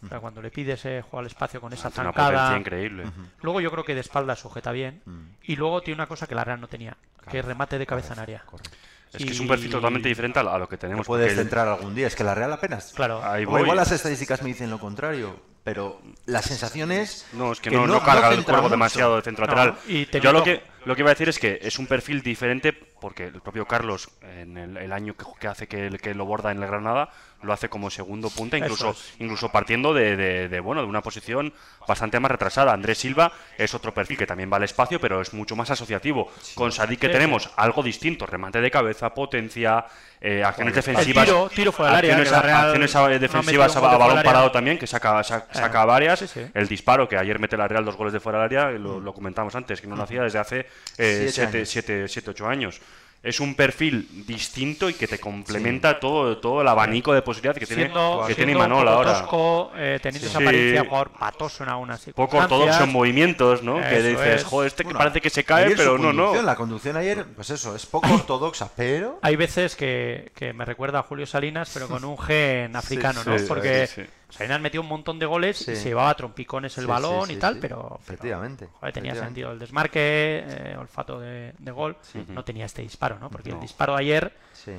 O 0.03 0.07
sea, 0.07 0.19
cuando 0.21 0.41
le 0.41 0.49
pides 0.49 0.85
eh, 0.85 1.01
juego 1.01 1.19
al 1.19 1.25
espacio 1.25 1.59
con 1.59 1.73
esa 1.73 1.89
una 1.89 2.11
potencia 2.13 2.13
zancada. 2.37 2.57
increíble. 2.57 3.03
Luego 3.41 3.59
yo 3.59 3.69
creo 3.69 3.83
que 3.83 3.93
de 3.93 3.99
espalda 4.01 4.33
sujeta 4.37 4.71
bien. 4.71 5.01
Mm. 5.05 5.21
Y 5.43 5.55
luego 5.57 5.81
tiene 5.81 5.95
una 5.95 6.07
cosa 6.07 6.25
que 6.25 6.35
la 6.35 6.45
Real 6.45 6.61
no 6.61 6.67
tenía, 6.69 6.95
que 7.29 7.39
es 7.39 7.45
remate 7.45 7.77
de 7.77 7.85
cabeza 7.85 8.13
en 8.13 8.19
área. 8.19 8.39
Correcto. 8.45 8.77
Es 9.11 9.25
que 9.25 9.31
es 9.31 9.39
un 9.39 9.47
perfil 9.47 9.71
totalmente 9.71 10.07
diferente 10.07 10.39
a 10.39 10.43
lo- 10.43 10.69
que 10.69 10.77
Te 10.77 10.81
tenemos. 10.87 11.05
puedes 11.05 11.25
porque 11.27 11.33
el- 11.41 11.45
centrar 11.47 11.67
algún 11.67 11.95
día. 11.95 12.07
Es 12.07 12.15
que 12.15 12.23
la 12.23 12.33
Real 12.33 12.53
apenas. 12.53 12.93
Claro. 12.95 13.21
Ahí 13.23 13.43
voy. 13.43 13.61
igual 13.63 13.75
las 13.75 13.91
estadísticas 13.91 14.41
me 14.41 14.49
dicen 14.49 14.69
lo 14.69 14.79
contrario, 14.79 15.37
pero 15.65 15.99
la 16.27 16.41
sensación 16.43 16.91
es. 16.93 17.25
No, 17.33 17.51
es 17.51 17.59
que, 17.59 17.69
no, 17.71 17.85
no 17.87 17.99
carga 18.01 18.29
centra 18.29 18.37
el 18.37 18.43
juego 18.45 18.61
mucho. 18.61 18.69
demasiado 18.71 19.15
de 19.17 19.21
centro 19.23 19.45
lateral. 19.47 19.69
No, 19.85 19.91
y 19.93 20.05
Yo 20.05 20.11
teniendo- 20.11 20.39
lo 20.39 20.43
que, 20.45 20.63
lo 20.85 20.95
que 20.95 21.01
iba 21.01 21.09
a 21.09 21.13
decir 21.13 21.29
es 21.29 21.39
que 21.39 21.59
es 21.61 21.77
un 21.79 21.87
perfil 21.87 22.21
diferente 22.21 22.73
porque 22.73 23.25
el 23.27 23.39
propio 23.41 23.65
Carlos, 23.65 24.09
en 24.21 24.57
el, 24.57 24.75
el 24.75 24.91
año 24.91 25.15
que, 25.15 25.23
que 25.39 25.47
hace 25.47 25.67
que, 25.67 25.89
que 26.01 26.13
lo 26.13 26.25
borda 26.25 26.51
en 26.51 26.61
el 26.61 26.67
Granada, 26.67 27.09
lo 27.43 27.53
hace 27.53 27.69
como 27.69 27.89
segundo 27.89 28.29
punta, 28.29 28.57
incluso, 28.57 28.89
es. 28.91 29.13
incluso 29.19 29.49
partiendo 29.49 29.93
de, 29.93 30.17
de- 30.17 30.49
de, 30.49 30.59
bueno, 30.59 30.81
de 30.81 30.87
una 30.87 31.01
posición 31.01 31.53
bastante 31.87 32.19
más 32.19 32.29
retrasada. 32.29 32.73
Andrés 32.73 32.97
Silva 32.97 33.31
es 33.57 33.73
otro 33.73 33.93
perfil 33.93 34.17
que 34.17 34.27
también 34.27 34.51
va 34.51 34.57
al 34.57 34.63
espacio, 34.63 34.99
pero 34.99 35.21
es 35.21 35.33
mucho 35.33 35.55
más 35.55 35.71
asociativo. 35.71 36.29
Con 36.55 36.73
Sadik 36.73 36.99
que 36.99 37.07
Sí, 37.07 37.13
tenemos 37.13 37.49
algo 37.55 37.81
distinto, 37.83 38.25
remate 38.25 38.59
de 38.59 38.69
cabeza, 38.69 39.13
potencia, 39.13 39.85
eh, 40.19 40.43
acciones 40.43 40.75
defensivas. 40.75 41.25
El 41.25 41.33
tiro- 41.33 41.49
tiro 41.55 41.71
fuera 41.71 41.91
del 41.91 41.97
área, 41.99 42.17
acciones, 42.17 42.43
Real 42.43 42.65
acciones 42.65 42.93
no 42.93 43.01
ha 43.05 43.07
defensivas 43.07 43.75
un 43.77 43.85
a, 43.85 43.97
balón 43.97 44.23
parado 44.23 44.51
también, 44.51 44.77
que 44.77 44.87
saca, 44.87 45.23
saca, 45.23 45.53
saca 45.53 45.85
varias. 45.85 46.19
sí, 46.19 46.27
sí. 46.27 46.41
El 46.53 46.67
disparo, 46.67 47.07
que 47.07 47.15
ayer 47.17 47.39
mete 47.39 47.55
la 47.55 47.69
Real 47.69 47.85
dos 47.85 47.95
goles 47.95 48.11
de 48.11 48.19
fuera 48.19 48.39
del 48.39 48.45
área, 48.59 48.77
lo, 48.77 48.99
lo 48.99 49.13
comentamos 49.13 49.55
antes, 49.55 49.79
que 49.79 49.87
no 49.87 49.95
lo 49.95 50.03
hacía 50.03 50.21
desde 50.23 50.39
hace 50.39 50.65
Siete 50.95 51.65
7, 51.65 51.93
años. 51.93 52.27
8 52.27 52.47
años. 52.47 52.81
Es 53.21 53.41
un 53.41 53.53
perfil 53.53 54.25
distinto 54.25 54.89
y 54.89 54.93
que 54.93 55.05
te 55.05 55.19
complementa 55.19 55.99
todo, 55.99 56.37
todo 56.37 56.61
el 56.61 56.67
abanico 56.69 57.13
de 57.13 57.21
posibilidades 57.21 57.59
que 57.59 57.65
tiene, 57.65 57.87
que 57.87 57.89
siendo 57.89 58.27
tiene 58.33 58.53
Imanol 58.53 58.77
un 58.79 58.85
poco 58.85 58.95
ahora. 58.95 59.11
tosco, 59.11 59.71
eh, 59.75 59.99
teniendo 60.01 60.29
esa 60.29 60.39
apariencia 60.39 60.85
jugador 60.85 61.11
patoso 61.19 61.63
en 61.63 61.69
algunas 61.69 61.99
Poco 62.15 62.37
ortodoxo 62.37 62.45
en 62.45 62.49
circunstancias. 62.59 62.93
movimientos, 62.93 63.61
¿no? 63.61 63.81
que 63.81 64.01
dices, 64.01 64.35
es. 64.35 64.43
joder, 64.45 64.67
este 64.67 64.83
que 64.83 64.87
Bueno, 64.87 64.99
parece 64.99 65.19
que 65.19 65.29
se 65.29 65.43
cae, 65.43 65.75
pero 65.75 65.97
no, 65.97 66.13
no. 66.13 66.41
La 66.41 66.55
conducción 66.55 66.95
ayer, 66.95 67.25
pues 67.35 67.49
eso, 67.49 67.75
es 67.75 67.85
poco 67.85 68.07
ortodoxa, 68.13 68.71
pero. 68.77 69.19
Hay 69.21 69.35
veces 69.35 69.75
que, 69.75 70.31
que 70.33 70.53
me 70.53 70.63
recuerda 70.63 70.99
a 70.99 71.03
Julio 71.03 71.25
Salinas, 71.25 71.71
pero 71.73 71.89
con 71.89 72.05
un 72.05 72.17
gen 72.17 72.73
africano, 72.73 73.21
¿no? 73.25 73.37
sí, 73.37 73.43
Porque 73.49 73.89
sí, 74.29 74.33
sí. 74.33 74.37
Salinas 74.37 74.61
metió 74.61 74.81
un 74.81 74.87
montón 74.87 75.19
de 75.19 75.25
goles 75.25 75.57
Sí. 75.57 75.71
y 75.71 75.75
se 75.75 75.89
llevaba 75.89 76.11
a 76.11 76.15
trompicones 76.15 76.77
el 76.77 76.85
Sí, 76.85 76.89
balón 76.89 77.27
sí, 77.27 77.33
y 77.33 77.35
tal, 77.37 77.55
sí. 77.55 77.59
pero, 77.61 77.81
pero, 77.83 77.99
Efectivamente, 78.01 78.67
joder, 78.79 78.93
tenía 78.93 79.11
efectivamente. 79.11 79.25
sentido 79.27 79.51
el 79.51 79.59
desmarque, 79.59 80.43
eh, 80.47 80.75
olfato 80.79 81.19
de, 81.19 81.53
de 81.57 81.71
gol. 81.71 81.97
No 82.29 82.43
tenía 82.43 82.65
este 82.65 82.81
disparo, 82.81 83.19
¿no? 83.19 83.29
Porque 83.29 83.49
el 83.51 83.59
disparo 83.59 83.95
ayer 83.95 84.33
Sí, 84.53 84.71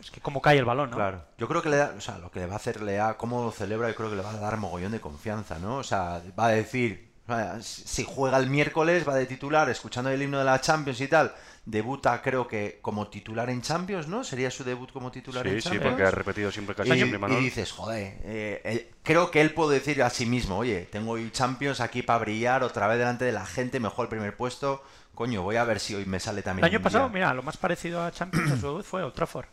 es 0.00 0.10
que 0.10 0.20
cómo 0.20 0.40
cae 0.40 0.58
el 0.58 0.64
balón, 0.64 0.90
¿no? 0.90 0.96
claro. 0.96 1.24
Yo 1.38 1.48
creo 1.48 1.60
que 1.62 1.68
le 1.68 1.76
da, 1.78 1.94
o 1.96 2.00
sea, 2.00 2.18
lo 2.18 2.30
que 2.30 2.40
le 2.40 2.46
va 2.46 2.52
a 2.54 2.56
hacer, 2.56 2.80
le 2.82 2.94
da, 2.94 3.16
cómo 3.16 3.42
lo 3.44 3.50
celebra, 3.50 3.88
yo 3.88 3.94
creo 3.96 4.10
que 4.10 4.16
le 4.16 4.22
va 4.22 4.30
a 4.30 4.36
dar 4.38 4.56
mogollón 4.56 4.92
de 4.92 5.00
confianza, 5.00 5.58
¿no? 5.58 5.76
O 5.78 5.82
sea, 5.82 6.20
va 6.38 6.46
a 6.46 6.50
decir, 6.50 7.12
o 7.26 7.34
sea, 7.34 7.60
si 7.62 7.82
si 7.88 8.04
juega 8.04 8.38
el 8.38 8.48
miércoles, 8.48 9.08
va 9.08 9.14
de 9.16 9.26
titular, 9.26 9.68
escuchando 9.70 10.10
el 10.10 10.22
himno 10.22 10.38
de 10.38 10.44
la 10.44 10.60
Champions 10.60 11.00
y 11.00 11.08
tal, 11.08 11.34
debuta, 11.66 12.20
creo 12.20 12.46
que 12.46 12.78
como 12.82 13.08
titular 13.08 13.48
en 13.48 13.62
Champions, 13.62 14.06
¿no? 14.06 14.22
Sería 14.22 14.50
su 14.50 14.64
debut 14.64 14.92
como 14.92 15.10
titular 15.10 15.46
en 15.46 15.54
Sí, 15.54 15.60
sí, 15.62 15.68
Champions. 15.70 15.86
porque 15.92 16.02
ha 16.06 16.10
repetido 16.10 16.50
siempre 16.52 16.74
casi 16.74 16.92
Y, 16.92 16.96
siempre 16.96 17.32
y 17.32 17.42
dices, 17.42 17.72
joder, 17.72 18.18
eh, 18.24 18.60
eh, 18.64 18.90
creo 19.02 19.30
que 19.30 19.40
él 19.40 19.52
puede 19.52 19.78
decir 19.78 20.02
a 20.02 20.10
sí 20.10 20.26
mismo, 20.26 20.58
oye, 20.58 20.86
tengo 20.92 21.12
hoy 21.12 21.30
Champions 21.30 21.80
aquí 21.80 22.02
para 22.02 22.18
brillar 22.18 22.62
otra 22.62 22.86
vez 22.86 22.98
delante 22.98 23.24
de 23.24 23.32
la 23.32 23.46
gente, 23.46 23.80
mejor 23.80 24.04
el 24.06 24.10
primer 24.10 24.36
puesto, 24.36 24.82
coño, 25.14 25.42
voy 25.42 25.56
a 25.56 25.64
ver 25.64 25.80
si 25.80 25.94
hoy 25.94 26.04
me 26.04 26.20
sale 26.20 26.38
El 26.40 26.44
también. 26.44 26.64
año 26.66 26.78
un 26.78 26.82
pasado, 26.84 27.04
día". 27.08 27.14
mira, 27.14 27.32
lo 27.34 27.42
más 27.42 27.56
parecido 27.56 28.02
a 28.04 28.12
Champions 28.12 28.50
a 28.52 28.56
su 28.56 28.66
debut 28.66 28.84
fue 28.84 29.02
Old 29.02 29.14
Trafford. 29.14 29.46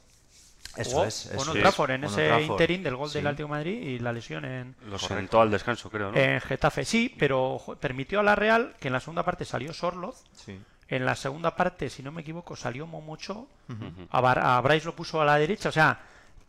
Eso 0.78 0.92
Jugó 0.92 1.04
es, 1.06 1.28
con 1.30 1.36
eso 1.42 1.52
Old 1.52 1.58
es. 1.58 1.64
Trafford 1.64 1.92
en 1.92 2.02
Con 2.02 2.10
ese 2.12 2.22
Old 2.22 2.30
Trafford. 2.38 2.52
interín 2.62 2.84
del 2.84 2.96
gol 2.96 3.10
Sí. 3.10 3.14
del 3.16 3.28
Atlético 3.28 3.48
de 3.48 3.52
Madrid 3.60 3.82
y 3.82 4.00
la 4.00 4.14
lesión 4.14 4.46
en, 4.46 4.76
Lo 4.86 4.98
sentó 5.00 5.42
al 5.42 5.52
descanso, 5.52 5.90
creo, 5.90 6.12
¿no? 6.12 6.18
en 6.18 6.40
Getafe. 6.40 6.86
Sí, 6.86 7.14
pero 7.20 7.62
permitió 7.82 8.22
a 8.22 8.24
la 8.24 8.36
Real 8.36 8.76
que 8.80 8.88
en 8.88 8.94
la 8.94 9.00
segunda 9.02 9.24
parte 9.24 9.44
salió 9.46 9.74
Sorloth. 9.74 10.16
Sí. 10.34 10.58
En 10.92 11.06
la 11.06 11.16
segunda 11.16 11.56
parte, 11.56 11.90
si 11.90 12.04
no 12.04 12.12
me 12.12 12.22
equivoco, 12.22 12.56
salió 12.56 12.86
Momocho. 12.86 13.48
a, 14.12 14.22
Bar- 14.22 14.40
a 14.46 14.62
Bryce 14.62 14.86
lo 14.86 14.96
puso 14.96 15.20
a 15.22 15.26
la 15.26 15.38
derecha. 15.38 15.70
O 15.70 15.72
sea, 15.72 15.98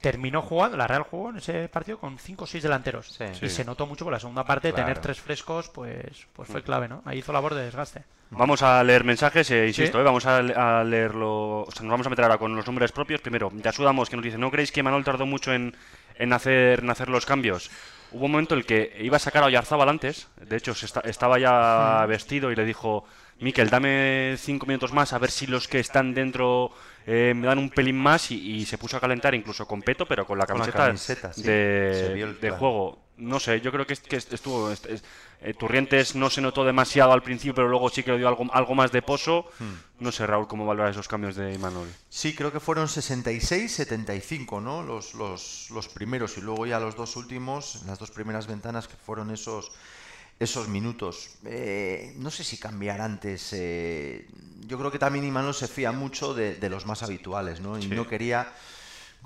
terminó 0.01 0.43
jugando. 0.43 0.77
La 0.77 0.87
Real 0.89 1.05
jugó 1.05 1.31
en 1.31 1.37
ese 1.37 1.69
partido 1.69 1.99
con 1.99 2.19
5 2.19 2.43
o 2.45 2.47
6 2.47 2.63
delanteros. 2.65 3.07
Sí. 3.17 3.25
Y 3.25 3.35
Sí. 3.37 3.49
se 3.49 3.65
notó 3.65 3.87
mucho 3.87 4.05
por 4.05 4.13
la 4.13 4.19
segunda 4.21 4.45
parte. 4.45 4.73
Tener 4.73 4.99
tres 4.99 5.21
frescos, 5.21 5.69
pues, 5.69 6.27
pues 6.33 6.49
fue 6.49 6.63
clave, 6.63 6.89
¿no? 6.89 7.03
Ahí 7.05 7.19
hizo 7.21 7.33
labor 7.33 7.55
de 7.55 7.63
desgaste. 7.65 8.03
Vamos 8.31 8.63
a 8.63 8.83
leer 8.83 9.05
mensajes, 9.05 9.49
eh, 9.53 9.67
insisto, 9.69 9.99
Sí. 9.99 10.01
eh, 10.01 10.05
vamos 10.05 10.27
a, 10.27 10.39
a 10.81 10.83
leerlo. 10.85 11.61
O 11.61 11.71
sea, 11.71 11.83
nos 11.83 11.91
vamos 11.93 12.07
a 12.07 12.11
meter 12.11 12.25
ahora 12.25 12.39
con 12.39 12.57
los 12.57 12.67
nombres 12.67 12.91
propios. 12.91 13.21
Primero, 13.21 13.51
Yasudamos, 13.55 14.11
que 14.11 14.17
nos 14.17 14.25
dice: 14.25 14.39
¿No 14.39 14.51
creéis 14.51 14.73
que 14.73 14.83
Manuel 14.83 15.05
tardó 15.05 15.25
mucho 15.25 15.53
en, 15.53 15.77
en, 16.17 16.33
hacer, 16.33 16.81
en 16.81 16.91
hacer 16.91 17.09
los 17.09 17.25
cambios? 17.27 17.71
Hubo 18.11 18.25
un 18.27 18.33
momento 18.33 18.55
en 18.55 18.61
el 18.61 18.67
que 18.67 18.97
iba 19.01 19.17
a 19.17 19.21
sacar 19.21 19.45
a 19.45 19.47
Oyarzábal 19.47 19.89
antes. 19.89 20.29
De 20.41 20.57
hecho, 20.57 20.75
se 20.75 20.87
esta- 20.87 21.01
estaba 21.01 21.39
ya 21.39 22.05
vestido 22.07 22.51
y 22.51 22.57
le 22.57 22.65
dijo: 22.65 23.05
Miquel, 23.43 23.69
dame 23.71 24.37
cinco 24.39 24.67
minutos 24.67 24.93
más 24.93 25.13
a 25.13 25.19
ver 25.19 25.31
si 25.31 25.47
los 25.47 25.67
que 25.69 25.81
están 25.81 26.15
dentro 26.15 26.71
eh, 27.07 27.33
me 27.37 27.47
dan 27.47 27.59
un 27.59 27.71
pelín 27.71 27.97
más. 27.99 28.31
Y, 28.31 28.37
y 28.61 28.65
se 28.67 28.79
puso 28.79 28.97
a 28.97 29.01
calentar 29.01 29.35
incluso 29.35 29.67
con 29.67 29.83
peto, 29.83 30.07
pero 30.07 30.25
con 30.27 30.39
la 30.39 30.47
Con 30.47 30.61
la 30.61 30.71
camiseta, 30.71 31.33
sí. 31.33 31.43
de, 31.43 32.51
juego. 32.59 33.03
No 33.19 33.39
sé, 33.39 33.61
yo 33.61 33.71
creo 33.71 33.87
que, 33.87 33.95
que 33.97 34.17
est- 34.17 34.33
estuvo. 34.33 34.71
est- 34.73 34.87
es- 34.87 35.05
eh, 35.43 35.55
Turrientes 35.55 36.15
no 36.15 36.31
se 36.31 36.41
notó 36.41 36.65
demasiado 36.65 37.13
al 37.13 37.23
principio, 37.23 37.55
pero 37.55 37.69
luego 37.69 37.89
sí 37.91 38.03
que 38.05 38.13
le 38.13 38.19
dio 38.19 38.29
algo, 38.29 38.47
algo 38.53 38.75
más 38.77 38.91
de 38.93 39.03
pozo. 39.03 39.47
Hmm. 39.59 39.75
No 40.05 40.13
sé, 40.13 40.25
Raúl, 40.27 40.47
cómo 40.49 40.65
valoras 40.65 40.93
esos 40.93 41.09
cambios 41.09 41.35
de 41.37 41.53
Imanol. 41.53 41.89
Sí, 42.09 42.35
creo 42.35 42.53
que 42.53 42.61
fueron 42.61 42.89
66, 42.89 43.71
75, 43.73 44.61
¿no? 44.61 44.83
Los, 44.83 45.15
los, 45.15 45.69
los 45.71 45.89
primeros 45.89 46.39
y 46.39 46.41
luego 46.41 46.65
ya 46.67 46.79
los 46.81 46.95
dos 46.97 47.17
últimos, 47.17 47.83
las 47.87 47.99
dos 47.99 48.11
primeras 48.13 48.47
ventanas 48.47 48.87
que 48.89 48.95
fueron 48.97 49.31
esos, 49.33 49.73
esos 50.43 50.69
minutos. 50.69 51.31
Eh, 51.45 52.15
no 52.17 52.31
sé 52.31 52.45
si 52.45 52.57
cambiar 52.59 53.01
antes. 53.01 53.51
eh, 53.53 54.27
yo 54.67 54.79
creo 54.79 54.91
que 54.91 54.99
también 54.99 55.25
Imanol 55.25 55.55
se 55.55 55.69
fía 55.69 55.93
mucho 55.93 56.35
de, 56.35 56.55
de 56.55 56.69
los 56.71 56.87
más 56.87 57.03
habituales, 57.03 57.61
¿no? 57.61 57.79
Y 57.79 57.83
Sí. 57.83 57.89
no 57.91 58.07
quería, 58.07 58.53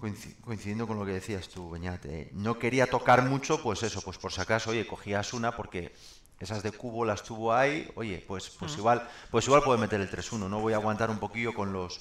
coinci- 0.01 0.35
coincidiendo 0.41 0.87
con 0.87 0.99
lo 0.99 1.05
que 1.07 1.13
decías 1.13 1.49
tú, 1.49 1.71
Beñat, 1.71 2.05
eh, 2.07 2.31
no 2.33 2.59
quería 2.59 2.89
tocar 2.89 3.23
mucho, 3.23 3.63
pues 3.63 3.83
eso, 3.83 4.01
pues 4.03 4.19
por 4.19 4.33
si 4.33 4.41
acaso, 4.41 4.71
oye, 4.71 4.87
cogías 4.87 5.33
una 5.35 5.55
porque 5.57 5.93
esas 6.41 6.63
de 6.63 6.73
cubo 6.73 7.05
las 7.05 7.23
tuvo 7.23 7.53
ahí, 7.55 7.91
oye, 7.97 8.23
pues, 8.27 8.51
pues 8.59 8.77
igual, 8.77 9.09
pues 9.31 9.47
igual 9.47 9.63
puede 9.63 9.79
meter 9.79 10.01
el 10.01 10.11
3-1, 10.11 10.49
no 10.49 10.61
voy 10.61 10.73
a 10.73 10.77
aguantar 10.77 11.11
un 11.11 11.19
poquillo 11.19 11.55
con 11.55 11.73
los 11.73 12.01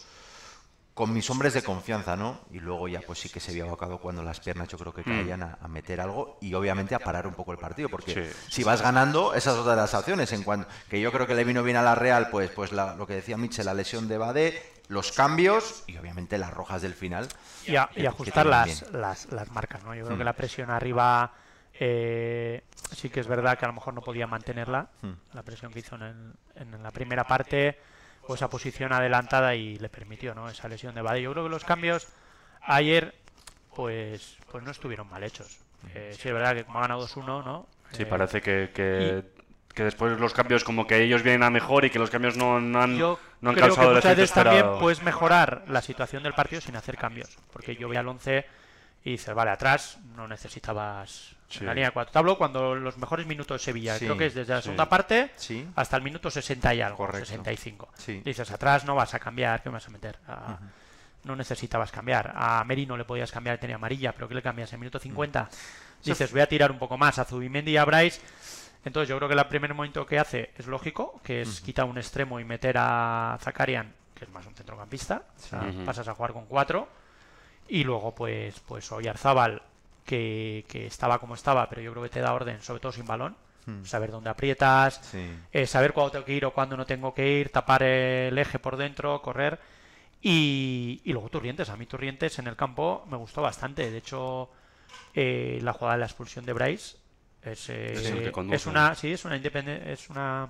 con 0.95 1.13
mis 1.13 1.29
hombres 1.29 1.53
de 1.53 1.62
confianza, 1.62 2.15
¿no? 2.15 2.39
Y 2.51 2.60
luego 2.62 2.88
ya 2.88 3.01
pues 3.01 3.19
sí 3.19 3.27
que 3.29 3.41
se 3.41 3.53
vio 3.53 3.65
abocado 3.65 3.97
cuando 3.99 4.23
las 4.23 4.39
piernas 4.39 4.69
yo 4.69 4.77
creo 4.77 4.93
que 4.93 5.03
caían 5.03 5.43
a, 5.43 5.58
a 5.62 5.67
meter 5.67 5.99
algo 5.99 6.38
y 6.41 6.53
obviamente 6.53 6.95
a 6.95 6.99
parar 6.99 7.27
un 7.27 7.34
poco 7.34 7.51
el 7.51 7.58
partido, 7.58 7.89
porque 7.89 8.13
Sí. 8.13 8.39
si 8.49 8.63
vas 8.63 8.81
ganando, 8.81 9.34
esa 9.34 9.51
es 9.51 9.58
otra 9.58 9.71
de 9.75 9.81
las 9.81 9.93
opciones, 9.93 10.31
en 10.31 10.43
cuanto 10.43 10.69
que 10.89 11.01
yo 11.01 11.12
creo 11.12 11.27
que 11.27 11.36
le 11.36 11.43
vino 11.43 11.63
bien 11.63 11.75
a 11.75 11.81
la 11.81 11.95
Real, 11.95 12.29
pues 12.31 12.49
pues 12.49 12.71
la- 12.71 12.95
lo 12.95 13.05
que 13.05 13.13
decía 13.15 13.36
Michel, 13.36 13.65
la 13.65 13.73
lesión 13.73 14.08
de 14.08 14.17
Bade, 14.17 14.63
los 14.88 15.12
cambios 15.12 15.84
y 15.86 15.97
obviamente 15.97 16.38
las 16.38 16.53
rojas 16.53 16.81
del 16.81 16.93
final. 16.93 17.27
y, 17.67 17.75
a- 17.75 17.89
y 17.93 18.05
ajustar 18.05 18.45
las, 18.45 18.89
las, 18.93 19.29
las 19.34 19.51
marcas, 19.51 19.84
¿no? 19.84 19.93
Yo 19.95 20.05
creo 20.05 20.17
que 20.17 20.23
Mm. 20.23 20.25
la 20.25 20.34
presión 20.34 20.69
arriba 20.71 21.34
Eh, 21.77 22.63
sí 22.95 23.10
que 23.10 23.19
es 23.19 23.27
verdad 23.27 23.58
que 23.60 23.65
a 23.65 23.67
lo 23.67 23.73
mejor 23.73 23.93
no 23.93 23.99
podía 23.99 24.27
mantenerla, 24.27 24.88
Hmm. 25.01 25.12
la 25.34 25.43
presión 25.43 25.73
que 25.73 25.79
hizo 25.79 25.95
en, 25.97 26.03
el- 26.03 26.34
en 26.55 26.81
la 26.81 26.89
primera 26.91 27.25
parte, 27.25 27.77
o 28.28 28.36
esa 28.36 28.50
posición 28.50 28.94
adelantada 28.94 29.56
y 29.56 29.78
le 29.78 29.90
permitió 29.90 30.34
¿no? 30.34 30.50
esa 30.50 30.68
lesión 30.68 30.96
de 30.96 31.02
Bade. 31.02 31.22
Yo 31.22 31.32
creo 31.32 31.44
que 31.44 31.50
los 31.50 31.64
cambios 31.64 32.08
ayer 32.62 33.14
pues 33.76 34.38
pues 34.52 34.64
no 34.64 34.72
estuvieron 34.72 35.10
mal 35.10 35.24
hechos. 35.24 35.60
Eh, 35.94 36.16
sí, 36.18 36.30
es 36.30 36.34
verdad 36.34 36.56
que 36.56 36.64
como 36.64 36.80
ha 36.80 36.82
ganado 36.84 37.06
2-1, 37.08 37.44
¿no? 37.44 37.68
Sí, 37.92 38.04
Eh, 38.04 38.06
parece 38.06 38.42
que, 38.42 38.72
que, 38.74 39.24
que 39.74 39.84
después 39.84 40.18
los 40.20 40.34
cambios 40.34 40.64
como 40.64 40.88
que 40.88 41.04
ellos 41.04 41.22
vienen 41.22 41.44
a 41.44 41.50
mejor 41.50 41.86
y 41.86 41.90
que 41.90 42.00
los 42.00 42.10
cambios 42.10 42.38
no, 42.38 42.60
no 42.60 42.82
han, 42.82 42.98
Yo 42.98 43.20
no 43.42 43.50
han 43.52 43.56
creo 43.56 43.68
causado 43.68 43.90
que 44.02 44.08
el 44.08 44.20
efecto 44.20 44.44
también 44.44 44.66
puedes 44.80 45.04
mejorar 45.04 45.66
la 45.68 45.82
situación 45.82 46.24
del 46.24 46.34
partido 46.34 46.62
sin 46.62 46.76
hacer 46.76 46.98
cambios. 46.98 47.38
Porque 47.54 47.76
yo 47.76 47.88
voy 47.88 47.98
al 47.98 48.08
11 48.08 48.46
y 49.04 49.12
dices, 49.12 49.36
vale, 49.36 49.52
atrás 49.52 50.00
no 50.16 50.28
necesitabas 50.28 51.35
Sí. 51.47 51.63
la 51.63 51.73
línea 51.73 51.89
de 51.89 51.93
cuatro. 51.93 52.12
Te 52.12 52.17
hablo 52.19 52.38
cuando 52.38 52.75
los 52.75 52.97
mejores 52.97 53.25
minutos 53.27 53.60
de 53.62 53.63
Sevilla, 53.65 53.97
Sí, 53.97 54.05
creo 54.05 54.17
que 54.17 54.25
es 54.27 54.34
desde 54.34 54.53
la 54.53 54.62
segunda 54.62 54.89
parte 54.89 55.31
hasta 55.75 55.97
el 55.97 56.03
minuto 56.03 56.29
60 56.31 56.73
y 56.73 56.81
algo, 56.81 56.97
Correcto. 56.97 57.25
65. 57.27 57.89
Sí. 57.95 58.21
Dices, 58.25 58.49
atrás 58.51 58.84
no 58.86 58.95
vas 58.95 59.13
a 59.13 59.19
cambiar, 59.19 59.62
¿qué 59.62 59.69
me 59.69 59.73
vas 59.73 59.88
a 59.88 59.91
meter? 59.91 60.17
A- 60.27 60.58
No 61.23 61.36
necesitabas 61.36 61.91
cambiar. 61.91 62.34
A 62.36 62.63
Merino 62.65 62.95
le 62.97 63.03
podías 63.05 63.31
cambiar, 63.31 63.58
tenía 63.58 63.75
amarilla, 63.77 64.12
pero 64.13 64.27
¿qué 64.27 64.36
le 64.36 64.41
cambias? 64.43 64.71
En 64.73 64.79
minuto 64.79 64.99
50. 64.99 65.49
Dices, 66.03 66.31
voy 66.31 66.41
a 66.41 66.47
tirar 66.47 66.71
un 66.71 66.77
poco 66.77 66.97
más 66.97 67.17
a 67.17 67.25
Zubimendi 67.25 67.71
y 67.71 67.77
a 67.77 67.86
Bryce. 67.86 68.21
Entonces 68.84 69.10
yo 69.10 69.17
creo 69.17 69.27
que 69.27 69.34
el 69.34 69.47
primer 69.47 69.73
momento 69.73 70.05
que 70.05 70.19
hace 70.19 70.51
es 70.55 70.67
lógico, 70.67 71.19
que 71.23 71.41
es 71.41 71.62
quitar 71.62 71.86
un 71.86 71.97
extremo 71.97 72.39
y 72.39 72.43
meter 72.43 72.75
a 72.77 73.38
Zakarian, 73.41 73.91
que 74.13 74.25
es 74.25 74.29
más 74.31 74.45
un 74.45 74.53
centrocampista. 74.53 75.23
O 75.36 75.39
sea, 75.39 75.73
pasas 75.84 76.08
a 76.08 76.13
jugar 76.13 76.34
con 76.34 76.45
cuatro. 76.45 76.88
Y 77.67 77.84
luego 77.84 78.13
pues, 78.13 78.60
pues 78.60 78.91
Oyarzábal, 78.91 79.63
que, 80.06 80.65
que 80.70 80.86
estaba 80.86 81.20
como 81.20 81.34
estaba, 81.36 81.68
pero 81.70 81.82
yo 81.82 81.91
creo 81.91 82.04
que 82.04 82.10
te 82.10 82.20
da 82.22 82.34
orden, 82.34 82.62
sobre 82.62 82.80
todo 82.80 82.91
sin 82.91 83.06
balón. 83.06 83.36
Saber 83.84 84.12
dónde 84.12 84.30
aprietas, 84.30 85.00
Sí. 85.12 85.28
eh, 85.52 85.65
saber 85.65 85.91
cuándo 85.91 86.12
tengo 86.12 86.26
que 86.26 86.34
ir 86.34 86.46
o 86.46 86.54
cuándo 86.54 86.78
no 86.78 86.86
tengo 86.86 87.15
que 87.15 87.28
ir, 87.39 87.50
tapar 87.52 87.82
el 87.82 88.38
eje 88.38 88.60
por 88.60 88.78
dentro, 88.78 89.20
correr. 89.24 89.60
Y, 90.22 91.02
y 91.04 91.12
luego 91.13 91.30
Turrientes. 91.30 91.70
A 91.70 91.76
mí 91.76 91.88
Turrientes 91.88 92.38
en 92.38 92.46
el 92.46 92.56
campo 92.56 93.06
me 93.10 93.18
gustó 93.18 93.41
bastante. 93.41 93.89
De 93.89 93.98
hecho, 93.98 94.52
eh, 95.15 95.58
la 95.63 95.74
jugada 95.74 95.96
de 95.96 96.00
la 96.02 96.06
expulsión 96.06 96.46
de 96.46 96.54
Bryce 96.54 96.98
es, 97.41 97.70
eh, 97.70 97.94
Es 97.94 98.06
el 98.06 98.22
que 98.24 98.32
conduce. 98.32 98.56
es 98.56 98.65
una 98.68 98.94
sí 98.94 99.12
es 99.13 99.26
una 99.26 99.36
es 99.36 100.10
una 100.12 100.50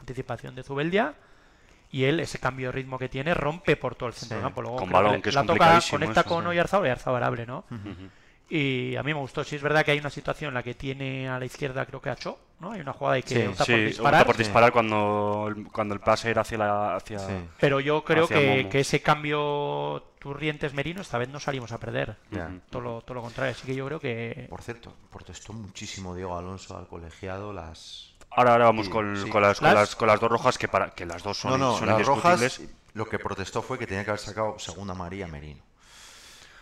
anticipación 0.00 0.54
de 0.54 0.62
Zubeldia 0.62 1.14
y 1.90 2.04
él 2.04 2.20
ese 2.20 2.38
cambio 2.38 2.68
de 2.68 2.72
ritmo 2.72 2.98
que 2.98 3.08
tiene 3.08 3.34
rompe 3.34 3.76
por 3.76 3.94
todo 3.96 4.08
el 4.08 4.14
centro 4.14 4.36
Sí, 4.36 4.40
del 4.40 4.44
campo 4.44 4.62
luego 4.62 4.76
con 4.76 4.90
balón, 4.90 5.14
le- 5.14 5.22
que 5.22 5.28
es 5.28 5.34
la 5.34 5.42
toca 5.44 5.80
conecta 5.90 6.20
eso, 6.20 6.28
con 6.28 6.44
sí. 6.44 6.48
Oyarzabal 6.50 6.84
Oyarzabal 6.84 7.22
abre 7.24 7.46
no 7.46 7.64
Ujú. 7.70 8.08
Y 8.54 8.96
a 8.96 9.02
mí 9.02 9.14
me 9.14 9.20
gustó 9.20 9.42
sí 9.44 9.56
es 9.56 9.62
verdad 9.62 9.82
que 9.84 9.92
hay 9.92 9.98
una 9.98 10.10
situación 10.10 10.48
en 10.48 10.54
la 10.54 10.62
que 10.62 10.74
tiene 10.74 11.26
a 11.28 11.38
la 11.38 11.44
izquierda 11.46 11.86
creo 11.86 12.02
que 12.02 12.10
a 12.10 12.16
Cho 12.16 12.38
no 12.60 12.72
hay 12.72 12.80
una 12.82 12.92
jugada 12.92 13.18
y 13.18 13.22
que 13.22 13.34
Sí, 13.34 13.46
opta 13.46 13.64
Sí, 13.64 13.72
por 13.72 13.78
opta 13.80 13.86
disparar 13.88 14.26
por 14.26 14.36
disparar 14.36 14.72
cuando, 14.72 15.46
el- 15.48 15.66
cuando 15.68 15.94
el 15.94 16.00
pase 16.00 16.30
era 16.30 16.42
hacia 16.42 16.58
la... 16.58 16.96
Hacia... 16.96 17.18
Sí. 17.18 17.32
pero 17.58 17.80
yo 17.80 18.04
creo 18.04 18.28
que, 18.28 18.68
que 18.70 18.80
ese 18.80 19.00
cambio 19.00 20.04
Turrientes 20.18 20.74
Merino 20.74 21.00
esta 21.00 21.16
vez 21.18 21.28
no 21.30 21.40
salimos 21.40 21.72
a 21.72 21.78
perder 21.78 22.16
todo 22.70 22.82
lo, 22.82 23.00
todo 23.02 23.14
lo 23.14 23.22
contrario 23.22 23.52
así 23.52 23.66
que 23.66 23.74
yo 23.74 23.86
creo 23.86 23.98
que 23.98 24.46
Por 24.50 24.60
cierto, 24.62 24.94
protestó 25.10 25.52
muchísimo 25.54 26.14
Diego 26.14 26.36
Alonso 26.36 26.76
al 26.76 26.86
colegiado 26.88 27.52
las... 27.52 28.14
Ahora, 28.30 28.52
ahora 28.52 28.64
vamos 28.66 28.88
con, 28.88 29.16
sí. 29.16 29.28
con 29.30 29.42
las, 29.42 29.58
con, 29.60 29.74
¿Las? 29.74 29.96
con 29.96 30.08
las 30.08 30.20
dos 30.20 30.30
rojas, 30.30 30.56
que, 30.58 30.66
para, 30.68 30.90
que 30.90 31.04
las 31.04 31.22
dos 31.22 31.36
son, 31.38 31.52
no, 31.52 31.58
no, 31.58 31.78
son 31.78 31.88
las 31.88 32.06
rojas 32.06 32.40
indiscutibles. 32.40 32.78
lo 32.94 33.06
que 33.06 33.18
protestó 33.18 33.60
fue 33.62 33.78
que 33.78 33.86
tenía 33.86 34.04
que 34.04 34.10
haber 34.10 34.20
sacado 34.20 34.58
segunda 34.58 34.94
María 34.94 35.26
Merino. 35.26 35.62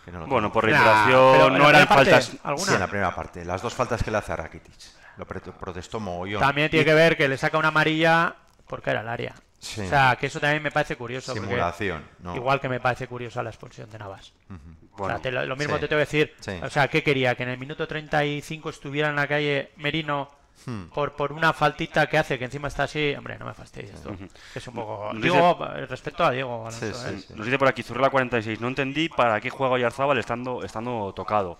Que 0.03 0.11
no 0.11 0.19
lo 0.19 0.27
Bueno, 0.27 0.51
por 0.51 0.65
reiteración, 0.65 1.57
no 1.57 1.69
eran 1.69 1.87
parte, 1.87 2.11
faltas... 2.11 2.37
alguna 2.43 2.65
Sí, 2.65 2.73
en 2.73 2.79
la 2.79 2.87
primera 2.87 3.15
parte. 3.15 3.45
Las 3.45 3.61
dos 3.61 3.73
faltas 3.73 4.03
que 4.03 4.11
le 4.11 4.17
hace 4.17 4.31
a 4.33 4.35
Rakitic. 4.35 4.73
Lo 5.17 5.25
protestó 5.25 5.99
mogollón. 5.99 6.39
también 6.39 6.69
tiene 6.69 6.85
que 6.85 6.93
ver 6.93 7.17
que 7.17 7.27
le 7.27 7.37
saca 7.37 7.57
una 7.57 7.67
amarilla 7.67 8.35
porque 8.67 8.89
era 8.89 9.01
el 9.01 9.09
área 9.09 9.35
Sí. 9.59 9.81
o 9.81 9.87
sea 9.87 10.15
que 10.19 10.25
eso 10.25 10.39
también 10.39 10.63
me 10.63 10.71
parece 10.71 10.95
curioso 10.95 11.33
Simulación. 11.35 12.03
No. 12.19 12.35
Igual 12.35 12.59
que 12.59 12.67
me 12.67 12.79
parece 12.79 13.07
curiosa 13.07 13.43
la 13.43 13.51
expulsión 13.51 13.91
de 13.91 13.99
Navas. 13.99 14.33
Bueno, 14.47 15.05
o 15.05 15.07
sea, 15.07 15.19
te 15.19 15.31
lo, 15.31 15.45
lo 15.45 15.55
mismo 15.55 15.75
sí. 15.75 15.81
te 15.81 15.87
tengo 15.87 15.99
que 15.99 16.05
decir. 16.05 16.35
Sí. 16.39 16.53
O 16.63 16.69
sea, 16.71 16.87
¿qué 16.87 17.03
quería? 17.03 17.35
Que 17.35 17.43
en 17.43 17.49
el 17.49 17.59
minuto 17.59 17.87
35 17.87 18.71
estuviera 18.71 19.09
en 19.09 19.15
la 19.17 19.27
calle 19.27 19.71
Merino 19.77 20.31
Hmm. 20.65 20.83
por, 20.93 21.13
por 21.13 21.31
una 21.33 21.53
faltita 21.53 22.07
que 22.07 22.17
hace, 22.17 22.37
que 22.37 22.45
encima 22.45 22.67
está 22.67 22.83
así. 22.83 23.13
Hombre, 23.17 23.37
no 23.39 23.45
me 23.45 23.53
fastidies 23.53 23.93
esto. 23.95 24.15
Es 24.53 24.67
un 24.67 24.75
poco. 24.75 25.11
Nos 25.13 25.21
Digo, 25.23 25.57
respecto 25.87 26.23
a 26.23 26.31
Diego. 26.31 26.67
Alonso, 26.67 26.85
Sí, 26.85 26.93
sí, 26.93 27.07
¿eh? 27.15 27.23
sí. 27.27 27.33
Nos 27.35 27.45
dice 27.45 27.57
por 27.57 27.67
aquí 27.67 27.83
Zurrela 27.83 28.09
46. 28.09 28.59
No 28.61 28.67
entendí 28.67 29.09
para 29.09 29.39
qué 29.41 29.49
juega 29.49 29.73
Oyarzábal 29.73 30.17
estando, 30.17 30.63
estando 30.63 31.13
tocado. 31.15 31.57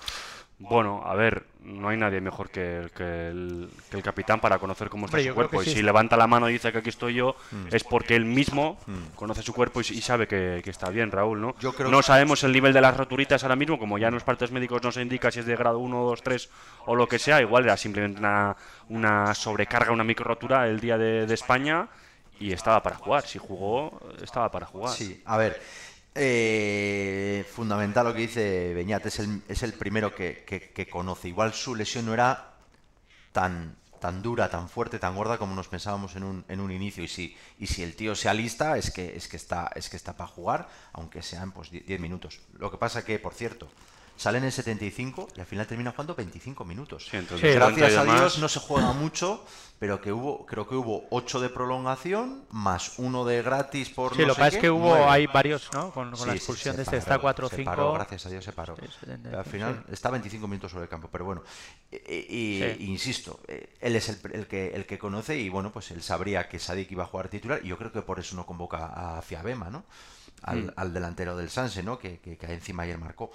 Bueno, 0.70 1.02
a 1.06 1.16
ver, 1.16 1.44
no 1.64 1.90
hay 1.90 1.98
nadie 1.98 2.22
mejor 2.22 2.50
que 2.50 2.78
el, 2.78 2.92
que 2.92 3.28
el, 3.30 3.70
que 3.90 3.98
el 3.98 4.04
capitán 4.04 4.40
para 4.40 4.60
conocer 4.60 4.90
cómo 4.90 5.06
está 5.08 5.18
Hombre, 5.18 5.30
su 5.30 5.36
cuerpo. 5.36 5.62
Y 5.64 5.66
si 5.66 5.82
levanta 5.82 6.16
la 6.18 6.28
mano 6.28 6.50
y 6.50 6.54
dice 6.54 6.72
que 6.72 6.78
aquí 6.80 6.90
estoy 6.90 7.16
yo, 7.16 7.36
Mm. 7.52 7.68
es 7.76 7.84
porque 7.84 8.16
él 8.16 8.26
mismo 8.26 8.78
conoce 9.16 9.42
su 9.42 9.54
cuerpo 9.54 9.82
y, 9.82 9.86
y 9.94 10.02
sabe 10.02 10.28
que, 10.28 10.62
que 10.64 10.70
está 10.70 10.90
bien, 10.90 11.12
Raúl, 11.12 11.42
¿no? 11.42 11.56
Yo 11.60 11.74
creo 11.74 11.90
no 11.90 11.98
que- 11.98 12.04
sabemos 12.04 12.44
el 12.44 12.52
nivel 12.52 12.74
de 12.74 12.82
las 12.82 12.96
roturitas 12.96 13.44
ahora 13.44 13.56
mismo, 13.56 13.78
como 13.80 13.98
ya 13.98 14.08
en 14.10 14.14
los 14.14 14.24
partes 14.24 14.52
médicos 14.52 14.82
no 14.84 14.92
se 14.92 15.02
indica 15.02 15.32
si 15.32 15.40
es 15.40 15.46
de 15.46 15.56
grado 15.56 15.80
1, 15.80 16.04
2, 16.04 16.22
3 16.22 16.50
o 16.86 16.96
lo 16.96 17.08
que 17.08 17.20
sea. 17.20 17.42
Igual 17.42 17.64
era 17.66 17.76
simplemente 17.78 18.20
una, 18.20 18.56
una 18.90 19.34
sobrecarga, 19.34 19.92
una 19.92 20.04
micro 20.04 20.26
rotura 20.26 20.68
el 20.68 20.80
día 20.80 20.98
de, 20.98 21.26
de 21.26 21.34
España 21.34 21.88
y 22.40 22.52
estaba 22.54 22.82
para 22.82 22.96
jugar. 22.98 23.24
Si 23.28 23.38
jugó, 23.40 24.00
estaba 24.22 24.50
para 24.52 24.66
jugar. 24.66 24.96
Sí, 24.96 25.22
a 25.26 25.38
ver. 25.38 25.62
Eh, 26.16 27.46
fundamental 27.54 28.06
lo 28.06 28.14
que 28.14 28.22
dice 28.22 28.74
Beñat, 28.74 29.06
es 29.06 29.20
el, 29.20 29.42
es 29.48 29.64
el 29.64 29.74
primero 29.74 30.14
que, 30.14 30.44
que- 30.46 30.88
conoce. 30.90 31.28
Igual 31.30 31.54
su 31.54 31.76
lesión 31.76 32.06
no 32.06 32.14
era 32.14 32.54
tan, 33.32 33.76
tan 34.00 34.22
dura, 34.22 34.50
tan 34.50 34.68
fuerte, 34.70 35.00
tan 35.00 35.16
gorda 35.16 35.38
como 35.38 35.56
nos 35.56 35.68
pensábamos 35.68 36.16
en 36.16 36.24
un, 36.24 36.46
en 36.48 36.60
un 36.60 36.72
inicio. 36.72 37.04
Y 37.04 37.08
si, 37.08 37.38
y 37.60 37.68
si 37.68 37.84
el 37.84 37.96
tío 37.96 38.16
se 38.16 38.30
alista, 38.30 38.78
es 38.78 38.92
que, 38.92 39.16
es 39.16 39.28
que 39.28 39.38
está, 39.38 39.72
es 39.76 39.90
que 39.90 39.98
está 39.98 40.18
para 40.18 40.28
jugar, 40.30 40.68
aunque 40.94 41.22
sean 41.22 41.52
pues 41.52 41.72
10 41.72 42.00
minutos. 42.00 42.42
Lo 42.58 42.70
que 42.72 42.78
pasa 42.78 43.06
que, 43.06 43.20
por 43.20 43.34
cierto, 43.34 43.70
sale 44.22 44.38
en 44.38 44.44
el 44.44 44.52
75 44.52 45.30
y 45.36 45.40
al 45.40 45.48
final 45.48 45.66
termina 45.66 45.90
jugando 45.92 46.14
25 46.14 46.64
minutos. 46.64 47.08
Sí, 47.10 47.18
entonces, 47.18 47.50
Sí, 47.50 47.54
y 47.54 47.56
Gracias 47.56 47.98
a. 47.98 48.04
Dios 48.04 48.38
no 48.38 48.48
se 48.48 48.60
juega 48.60 48.94
mucho, 48.94 49.44
pero 49.80 50.00
que 50.00 50.12
hubo, 50.12 50.46
creo 50.46 50.68
que 50.70 50.76
hubo 50.76 51.08
8 51.10 51.40
de 51.40 51.50
prolongación, 51.50 52.46
más 52.52 53.00
uno 53.00 53.26
de 53.26 53.42
gratis 53.42 53.90
por 53.90 54.14
Sí, 54.16 54.22
no 54.22 54.28
lo 54.28 54.36
que 54.36 54.40
pasa 54.42 54.56
es 54.58 54.62
que 54.62 54.70
hubo, 54.70 54.90
nueve. 54.90 55.06
hay 55.10 55.26
varios, 55.26 55.70
¿no? 55.74 55.92
Con, 55.92 56.10
con 56.12 56.20
Sí, 56.20 56.26
la 56.28 56.34
expulsión 56.36 56.76
de 56.76 56.84
este 56.84 56.98
paró, 56.98 57.00
está 57.02 57.18
4 57.20 57.48
o 57.48 57.50
se 57.50 57.56
5. 57.56 57.70
paró, 57.72 57.94
gracias 57.94 58.26
a 58.28 58.30
Dios 58.30 58.46
se 58.46 58.52
paró. 58.52 58.76
Sí, 58.76 58.88
70, 59.00 59.40
Al 59.40 59.46
final 59.46 59.86
está 59.92 60.12
25 60.12 60.48
minutos 60.48 60.70
sobre 60.72 60.84
el 60.84 60.90
campo, 60.90 61.10
pero 61.12 61.26
bueno, 61.26 61.42
eh, 61.92 62.28
y, 62.30 62.60
Sí. 62.78 62.86
insisto, 62.92 63.40
eh, 63.48 63.70
él 63.82 63.96
es 63.96 64.08
el, 64.10 64.20
el 64.34 64.46
que, 64.46 64.68
el 64.76 64.86
que 64.86 65.00
conoce 65.00 65.36
y 65.40 65.50
bueno, 65.50 65.72
pues 65.72 65.90
él 65.90 66.04
sabría 66.04 66.48
que 66.48 66.60
Sadik 66.60 66.92
iba 66.92 67.06
a 67.06 67.08
jugar 67.08 67.28
titular 67.30 67.60
y 67.64 67.70
yo 67.70 67.78
creo 67.80 67.92
que 67.92 68.04
por 68.04 68.20
eso 68.20 68.36
no 68.36 68.46
convoca 68.46 69.18
a 69.18 69.22
Fiabema, 69.24 69.72
¿no? 69.72 69.84
Al, 70.44 70.64
Mm. 70.66 70.72
al 70.76 70.94
delantero 70.94 71.38
del 71.38 71.50
Sanse, 71.50 71.84
¿no? 71.84 72.00
Que, 72.00 72.20
que, 72.20 72.38
que 72.38 72.46
encima 72.54 72.84
ayer 72.84 72.98
marcó. 72.98 73.32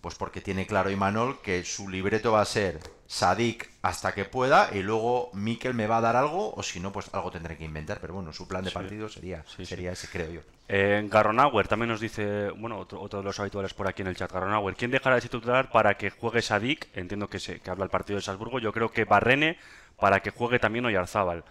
Pues 0.00 0.14
porque 0.14 0.40
tiene 0.40 0.66
claro 0.66 0.90
Imanol 0.90 1.40
que 1.42 1.62
su 1.64 1.88
libreto 1.88 2.32
va 2.32 2.40
a 2.40 2.44
ser 2.46 2.80
Sadik 3.06 3.68
hasta 3.82 4.12
que 4.12 4.24
pueda 4.24 4.70
y 4.74 4.82
luego 4.82 5.30
Mikel 5.34 5.74
me 5.74 5.86
va 5.86 5.98
a 5.98 6.00
dar 6.00 6.16
algo 6.16 6.54
o 6.54 6.62
si 6.62 6.80
no, 6.80 6.90
pues 6.92 7.08
algo 7.12 7.30
tendré 7.30 7.56
que 7.58 7.64
inventar. 7.64 7.98
Pero 8.00 8.14
bueno, 8.14 8.32
su 8.32 8.46
plan 8.48 8.62
de 8.64 8.70
Sí. 8.70 8.74
partido 8.74 9.08
sería, 9.08 9.42
Sí, 9.46 9.56
sí. 9.58 9.66
sería 9.66 9.92
ese, 9.92 10.08
creo 10.08 10.30
yo. 10.30 10.40
Eh, 10.68 11.06
Garronauer 11.10 11.66
también 11.68 11.88
nos 11.90 12.00
dice, 12.00 12.50
bueno, 12.50 12.78
otro, 12.78 13.00
otro 13.00 13.18
de 13.20 13.24
los 13.26 13.38
habituales 13.40 13.74
por 13.74 13.88
aquí 13.88 14.02
en 14.02 14.08
el 14.08 14.16
chat, 14.16 14.32
Garronauer, 14.32 14.74
¿quién 14.76 14.90
dejará 14.90 15.16
de 15.16 15.22
titular 15.22 15.70
para 15.70 15.94
que 15.98 16.10
juegue 16.10 16.40
Sadik? 16.42 16.88
Entiendo 16.94 17.28
que, 17.28 17.38
se, 17.40 17.60
que 17.60 17.70
habla 17.70 17.84
el 17.84 17.90
partido 17.90 18.16
de 18.18 18.22
Salzburgo, 18.22 18.58
yo 18.58 18.72
creo 18.72 18.90
que 18.90 19.04
Barrene 19.04 19.58
para 19.98 20.20
que 20.20 20.30
juegue 20.30 20.58
también 20.58 20.86
Oyarzábal. 20.86 21.44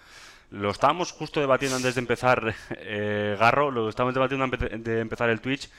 Lo 0.51 0.71
estábamos 0.71 1.11
justo 1.11 1.39
debatiendo 1.39 1.77
antes 1.77 1.95
de 1.95 1.99
empezar, 1.99 2.55
eh, 2.77 3.35
Garro, 3.39 3.69
lo 3.71 3.87
estábamos 3.89 4.15
debatiendo 4.15 4.43
antes 4.45 4.83
de 4.83 4.99
empezar 4.99 5.29
el 5.29 5.41
Twitch. 5.41 5.69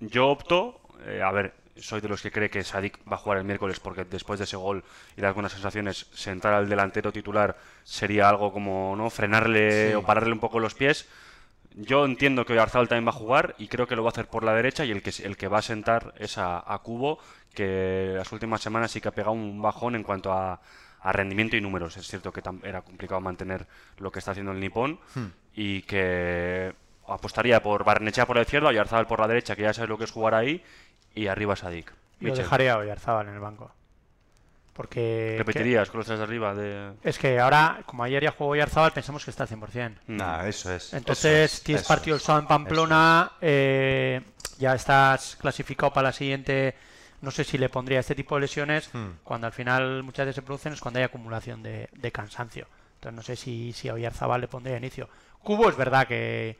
Yo 0.00 0.28
opto, 0.28 0.80
eh, 1.06 1.22
a 1.22 1.30
ver, 1.32 1.54
soy 1.76 2.00
de 2.00 2.08
los 2.08 2.22
que 2.22 2.30
cree 2.30 2.48
que 2.48 2.64
Sadik 2.64 2.98
va 3.10 3.16
a 3.16 3.18
jugar 3.18 3.38
el 3.38 3.44
miércoles 3.44 3.78
porque 3.80 4.04
después 4.04 4.38
de 4.38 4.44
ese 4.44 4.56
gol 4.56 4.82
y 5.16 5.20
de 5.20 5.26
algunas 5.26 5.52
sensaciones, 5.52 6.06
sentar 6.14 6.54
al 6.54 6.68
delantero 6.68 7.12
titular 7.12 7.56
sería 7.84 8.28
algo 8.30 8.52
como 8.52 8.94
no 8.96 9.10
frenarle 9.10 9.88
Sí. 9.90 9.94
o 9.94 10.02
pararle 10.02 10.32
un 10.32 10.40
poco 10.40 10.60
los 10.60 10.74
pies. 10.74 11.06
Yo 11.74 12.06
entiendo 12.06 12.46
que 12.46 12.54
Oyarzabal 12.54 12.88
también 12.88 13.04
va 13.06 13.10
a 13.10 13.20
jugar 13.20 13.54
y 13.58 13.68
creo 13.68 13.86
que 13.86 13.96
lo 13.96 14.02
va 14.02 14.08
a 14.08 14.12
hacer 14.12 14.28
por 14.28 14.42
la 14.44 14.54
derecha 14.54 14.86
y 14.86 14.90
el 14.92 15.02
que, 15.02 15.12
el 15.24 15.36
que 15.36 15.48
va 15.48 15.58
a 15.58 15.62
sentar 15.62 16.14
es 16.18 16.38
a, 16.38 16.64
a 16.72 16.78
Cubo, 16.78 17.18
que 17.54 18.14
las 18.16 18.32
últimas 18.32 18.62
semanas 18.62 18.90
sí 18.92 19.02
que 19.02 19.08
ha 19.08 19.14
pegado 19.14 19.32
un 19.32 19.60
bajón 19.60 19.94
en 19.94 20.02
cuanto 20.02 20.32
a, 20.32 20.58
a 21.06 21.12
rendimiento 21.12 21.56
y 21.56 21.60
números. 21.60 21.96
Es 21.96 22.08
cierto 22.08 22.32
que 22.32 22.42
tam- 22.42 22.64
era 22.64 22.82
complicado 22.82 23.20
mantener 23.20 23.64
lo 23.98 24.10
que 24.10 24.18
está 24.18 24.32
haciendo 24.32 24.50
el 24.50 24.58
Nippon 24.58 24.98
y 25.54 25.82
que 25.82 26.74
apostaría 27.06 27.62
por 27.62 27.84
Barnechea 27.84 28.26
por 28.26 28.34
la 28.36 28.42
izquierda, 28.42 28.68
Oyarzabal 28.68 29.06
por 29.06 29.20
la 29.20 29.28
derecha, 29.28 29.54
que 29.54 29.62
ya 29.62 29.72
sabes 29.72 29.88
lo 29.88 29.98
que 29.98 30.04
es 30.04 30.10
jugar 30.10 30.34
ahí, 30.34 30.64
y 31.14 31.28
arriba 31.28 31.54
Sadik. 31.54 31.90
Yo 31.90 31.94
Michel, 32.30 32.38
dejaría 32.38 32.74
a 32.74 33.20
en 33.22 33.28
el 33.28 33.38
banco. 33.38 33.70
Porque. 34.72 35.36
¿Repetirías 35.38 35.88
con 35.90 35.98
los 35.98 36.06
tres 36.06 36.18
de 36.18 36.24
arriba? 36.24 36.54
De... 36.54 36.92
Es 37.04 37.18
que 37.18 37.38
ahora, 37.38 37.82
como 37.86 38.02
ayer 38.02 38.24
ya 38.24 38.32
jugó 38.32 38.50
Oyarzábal, 38.50 38.92
pensamos 38.92 39.24
que 39.24 39.30
está 39.30 39.44
al 39.44 39.48
100%. 39.48 39.90
Mm. 40.06 40.16
Nah, 40.16 40.46
eso 40.46 40.74
es. 40.74 40.92
Entonces, 40.92 41.24
eso 41.24 41.56
es, 41.56 41.62
tienes 41.62 41.82
eso 41.82 41.88
partido 41.88 42.16
el 42.16 42.20
sábado 42.20 42.42
en 42.42 42.48
Pamplona, 42.48 43.32
eh, 43.40 44.20
ya 44.58 44.74
estás 44.74 45.36
clasificado 45.36 45.92
para 45.92 46.08
la 46.08 46.12
siguiente 46.12 46.74
no 47.20 47.30
sé 47.30 47.44
si 47.44 47.58
le 47.58 47.68
pondría 47.68 48.00
este 48.00 48.14
tipo 48.14 48.34
de 48.34 48.42
lesiones 48.42 48.90
Hmm. 48.92 49.18
cuando 49.24 49.46
al 49.46 49.52
final 49.52 50.02
muchas 50.02 50.26
veces 50.26 50.36
se 50.36 50.42
producen 50.42 50.72
es 50.72 50.80
cuando 50.80 50.98
hay 50.98 51.04
acumulación 51.04 51.62
de, 51.62 51.88
de 51.92 52.12
cansancio. 52.12 52.66
Entonces 52.96 53.16
no 53.16 53.22
sé 53.22 53.36
si, 53.36 53.72
si 53.72 53.88
a 53.88 53.94
Oyarzabal 53.94 54.40
le 54.40 54.48
pondría 54.48 54.76
inicio. 54.76 55.08
Cubo 55.42 55.68
es 55.68 55.76
verdad 55.76 56.06
que, 56.08 56.56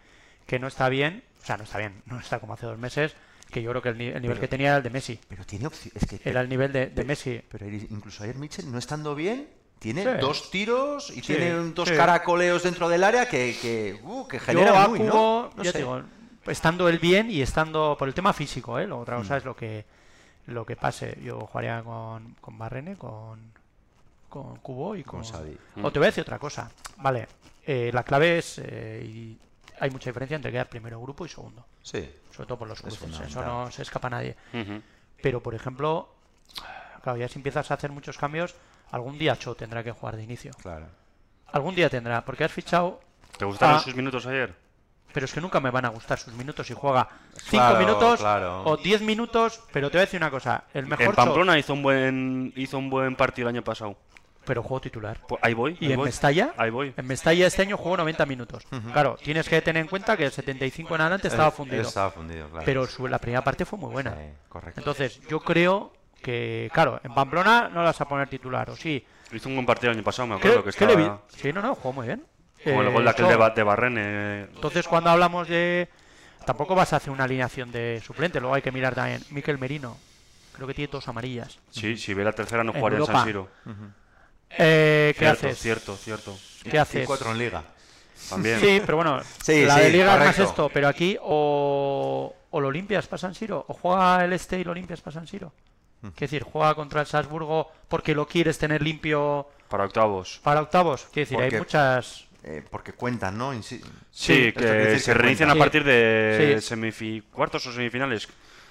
que 0.46 0.58
no 0.58 0.66
está 0.68 0.88
bien, 0.88 1.22
o 1.42 1.46
sea, 1.46 1.56
no 1.56 1.64
está 1.64 1.78
bien, 1.78 2.02
no 2.06 2.18
está 2.20 2.38
como 2.40 2.54
hace 2.54 2.66
dos 2.66 2.78
meses, 2.78 3.14
que 3.50 3.62
yo 3.62 3.70
creo 3.70 3.82
que 3.82 3.88
el, 3.90 3.98
ni- 3.98 4.06
el 4.06 4.14
nivel 4.22 4.36
Pero- 4.36 4.40
que 4.40 4.48
tenía 4.48 4.68
era 4.68 4.76
el 4.78 4.82
de 4.82 4.90
Messi. 4.90 5.18
Pero 5.28 5.44
tiene 5.44 5.66
opción. 5.66 5.92
Es 5.94 6.06
que, 6.06 6.20
Era 6.28 6.40
el 6.40 6.48
nivel 6.48 6.72
de, 6.72 6.86
de 6.88 7.04
Messi. 7.04 7.40
Pero 7.48 7.66
incluso 7.68 8.24
ayer 8.24 8.36
Mitchell, 8.36 8.70
no 8.70 8.78
estando 8.78 9.14
bien, 9.14 9.48
tiene 9.78 10.02
Sí. 10.02 10.08
dos 10.20 10.50
tiros 10.50 11.10
y 11.10 11.14
Sí, 11.16 11.20
tiene 11.22 11.50
dos 11.72 11.88
sí. 11.88 11.94
caracoleos 11.94 12.62
dentro 12.64 12.88
del 12.88 13.04
área 13.04 13.28
que, 13.28 13.56
que, 13.60 13.98
uh, 14.02 14.26
que 14.26 14.38
Yo 14.38 14.44
genera 14.44 14.88
muy, 14.88 14.98
Cubo, 15.00 15.50
¿no? 15.56 15.64
Sé. 15.64 15.78
digo, 15.78 16.02
estando 16.46 16.88
él 16.88 16.98
bien 16.98 17.30
y 17.30 17.40
estando 17.42 17.96
por 17.98 18.08
el 18.08 18.14
tema 18.14 18.32
físico, 18.32 18.78
¿eh? 18.78 18.86
Lo 18.86 18.98
otra 18.98 19.16
Mm. 19.16 19.20
cosa 19.20 19.36
es 19.36 19.44
lo 19.44 19.54
que 19.56 19.84
lo 20.46 20.64
que 20.64 20.76
pase. 20.76 21.18
Yo 21.22 21.40
jugaría 21.40 21.82
con, 21.82 22.34
con 22.40 22.58
Barrene, 22.58 22.96
con, 22.96 23.52
con 24.28 24.56
Cubo 24.56 24.96
y 24.96 25.04
con... 25.04 25.20
Con 25.20 25.24
Sadi. 25.24 25.56
O 25.82 25.90
te 25.92 25.98
voy 25.98 26.06
a 26.06 26.10
decir 26.10 26.22
otra 26.22 26.38
cosa. 26.38 26.70
Vale, 26.98 27.28
eh, 27.64 27.90
la 27.92 28.02
clave 28.02 28.38
es... 28.38 28.58
eh, 28.58 29.02
y 29.04 29.38
hay 29.78 29.90
mucha 29.90 30.10
diferencia 30.10 30.36
entre 30.36 30.50
quedar 30.50 30.68
primero 30.68 31.00
grupo 31.00 31.26
y 31.26 31.28
segundo. 31.28 31.64
Sí. 31.82 32.10
Sobre 32.34 32.46
todo 32.46 32.58
por 32.58 32.68
los 32.68 32.78
Es 32.78 32.98
cruces. 32.98 33.28
Eso 33.28 33.44
no 33.44 33.70
se 33.70 33.82
escapa 33.82 34.08
a 34.08 34.10
nadie. 34.10 34.36
Pero, 35.22 35.42
por 35.42 35.54
ejemplo, 35.54 36.08
claro, 37.02 37.18
ya 37.18 37.28
si 37.28 37.38
empiezas 37.38 37.70
a 37.70 37.74
hacer 37.74 37.90
muchos 37.90 38.18
cambios, 38.18 38.54
algún 38.90 39.18
día 39.18 39.36
Cho 39.36 39.54
tendrá 39.54 39.82
que 39.84 39.92
jugar 39.92 40.16
de 40.16 40.24
inicio. 40.24 40.52
Claro. 40.62 40.86
Algún 41.52 41.74
día 41.74 41.88
tendrá, 41.88 42.24
porque 42.24 42.44
has 42.44 42.52
fichado 42.52 43.00
¿Te 43.38 43.44
gustaron 43.44 43.80
sus 43.80 43.94
minutos 43.94 44.26
ayer? 44.26 44.54
Pero 45.16 45.24
es 45.24 45.32
que 45.32 45.40
nunca 45.40 45.60
me 45.60 45.70
van 45.70 45.86
a 45.86 45.88
gustar 45.88 46.18
sus 46.18 46.34
minutos 46.34 46.66
si 46.66 46.74
juega 46.74 47.08
5 47.38 47.48
Claro, 47.50 47.78
minutos 47.78 48.20
claro. 48.20 48.64
o 48.66 48.76
10 48.76 49.00
minutos, 49.00 49.62
pero 49.72 49.88
te 49.88 49.96
voy 49.96 50.02
a 50.02 50.04
decir 50.04 50.20
una 50.20 50.30
cosa, 50.30 50.64
el 50.74 50.84
mejor 50.84 51.06
En 51.06 51.10
Cho- 51.12 51.16
Pamplona 51.16 51.58
hizo 51.58 51.72
un 51.72 51.82
buen 51.82 52.52
hizo 52.54 52.76
un 52.76 52.90
buen 52.90 53.16
partido 53.16 53.48
el 53.48 53.54
año 53.56 53.64
pasado. 53.64 53.96
pero 54.44 54.62
juego 54.62 54.82
titular. 54.82 55.18
Pues 55.26 55.40
ahí 55.42 55.54
voy. 55.54 55.78
Y 55.80 55.86
ahí 55.86 55.92
en 55.92 55.96
voy. 56.00 56.04
Mestalla, 56.04 56.52
Ahí 56.58 56.68
voy. 56.68 56.92
en 56.94 57.06
Mestalla 57.06 57.46
este 57.46 57.62
año 57.62 57.78
jugó 57.78 57.96
90 57.96 58.26
minutos. 58.26 58.62
Claro, 58.92 59.16
tienes 59.24 59.48
que 59.48 59.62
tener 59.62 59.80
en 59.80 59.88
cuenta 59.88 60.18
que 60.18 60.26
el 60.26 60.32
75 60.32 60.94
en 60.96 61.00
adelante 61.00 61.28
estaba 61.28 61.48
Eh, 61.48 61.52
fundido. 61.52 61.82
Estaba 61.82 62.10
fundido, 62.10 62.50
claro. 62.50 62.64
Pero 62.66 62.86
su- 62.86 63.08
la 63.08 63.18
primera 63.18 63.42
parte 63.42 63.64
fue 63.64 63.78
muy 63.78 63.90
buena. 63.90 64.10
Sí, 64.12 64.18
correcto. 64.50 64.78
Entonces, 64.80 65.18
yo 65.30 65.40
creo 65.40 65.94
que, 66.22 66.70
claro, 66.74 67.00
en 67.02 67.14
Pamplona 67.14 67.68
no 67.70 67.76
la 67.80 67.86
vas 67.86 68.00
a 68.02 68.06
poner 68.06 68.28
titular, 68.28 68.68
o 68.68 68.76
sí. 68.76 69.02
Hizo 69.32 69.48
un 69.48 69.54
buen 69.56 69.66
partido 69.66 69.90
el 69.92 69.96
año 69.96 70.04
pasado, 70.04 70.28
me 70.28 70.34
¿Qué, 70.38 70.48
acuerdo 70.48 70.70
que 70.70 70.78
qué 70.78 70.86
le 70.86 70.94
vi? 70.96 71.02
estaba 71.04 71.22
Sí, 71.28 71.52
no, 71.52 71.62
no, 71.62 71.74
jugó 71.74 71.92
muy 71.94 72.06
bien. 72.06 72.22
Con 72.74 72.82
el 72.82 72.88
Eh, 72.88 72.92
gol 72.92 73.04
de 73.04 73.10
aquel 73.10 73.24
Cho. 73.26 73.30
de, 73.30 73.36
Ba- 73.36 73.50
de 73.50 73.62
Barrene. 73.62 74.40
Entonces, 74.54 74.86
cuando 74.88 75.10
hablamos 75.10 75.48
de. 75.48 75.88
Tampoco 76.44 76.74
vas 76.76 76.92
a 76.92 76.96
hacer 76.96 77.10
una 77.10 77.24
alineación 77.24 77.72
de 77.72 78.00
suplente, 78.06 78.38
luego 78.40 78.54
hay 78.54 78.62
que 78.62 78.70
mirar 78.70 78.94
también. 78.94 79.20
Miquel 79.30 79.58
Merino, 79.58 79.96
creo 80.52 80.68
que 80.68 80.74
tiene 80.74 80.90
dos 80.92 81.08
amarillas. 81.08 81.58
Sí, 81.70 81.96
si 81.96 82.14
ve 82.14 82.22
la 82.22 82.32
tercera 82.32 82.62
no 82.62 82.72
En 82.72 82.78
jugaría 82.78 82.98
en. 83.00 83.06
San 83.06 83.24
Siro. 83.26 83.48
Eh, 84.50 85.12
¿Qué 85.14 85.24
Cierto, 85.24 85.46
haces? 85.48 85.58
cierto, 85.58 85.96
cierto. 85.96 86.36
¿Qué 86.62 86.76
Y 86.76 86.78
haces? 86.78 87.06
cuatro 87.06 87.32
en 87.32 87.38
liga. 87.38 87.62
También. 88.30 88.60
Sí, 88.60 88.80
pero 88.84 88.96
bueno, 88.96 89.20
Sí, 89.42 89.64
la 89.66 89.74
sí, 89.76 89.80
de 89.82 89.90
Liga 89.90 90.14
es 90.14 90.20
más 90.26 90.38
esto, 90.38 90.70
pero 90.72 90.88
aquí 90.88 91.16
o, 91.20 92.34
o 92.50 92.60
lo 92.60 92.70
limpias 92.70 93.06
para 93.06 93.18
San 93.18 93.34
Siro, 93.34 93.64
o 93.68 93.74
juega 93.74 94.24
el 94.24 94.32
este 94.32 94.58
y 94.58 94.64
lo 94.64 94.72
limpias 94.72 95.00
para 95.00 95.14
San 95.14 95.26
Siro. 95.26 95.52
Mm. 96.02 96.08
Es 96.08 96.16
decir, 96.16 96.42
juega 96.42 96.74
contra 96.74 97.00
el 97.02 97.06
Salzburgo 97.06 97.70
porque 97.88 98.14
lo 98.14 98.26
quieres 98.26 98.58
tener 98.58 98.82
limpio 98.82 99.48
Para 99.68 99.84
octavos. 99.84 100.40
para 100.42 100.62
octavos. 100.62 101.06
Quiero 101.12 101.28
decir, 101.28 101.40
hay 101.44 101.58
muchas. 101.58 102.25
Eh, 102.44 102.62
porque 102.70 102.92
cuentan, 102.92 103.36
¿no? 103.36 103.52
Insi- 103.54 103.82
Sí, 104.10 104.52
que 104.52 104.98
se 105.00 105.04
que 105.12 105.14
reinician 105.14 105.48
cuentan. 105.48 105.50
a 105.50 105.58
partir 105.58 105.84
de 105.84 106.58
Sí. 106.92 107.22
cuartos 107.32 107.66
o 107.66 107.72
semifinales. 107.72 108.28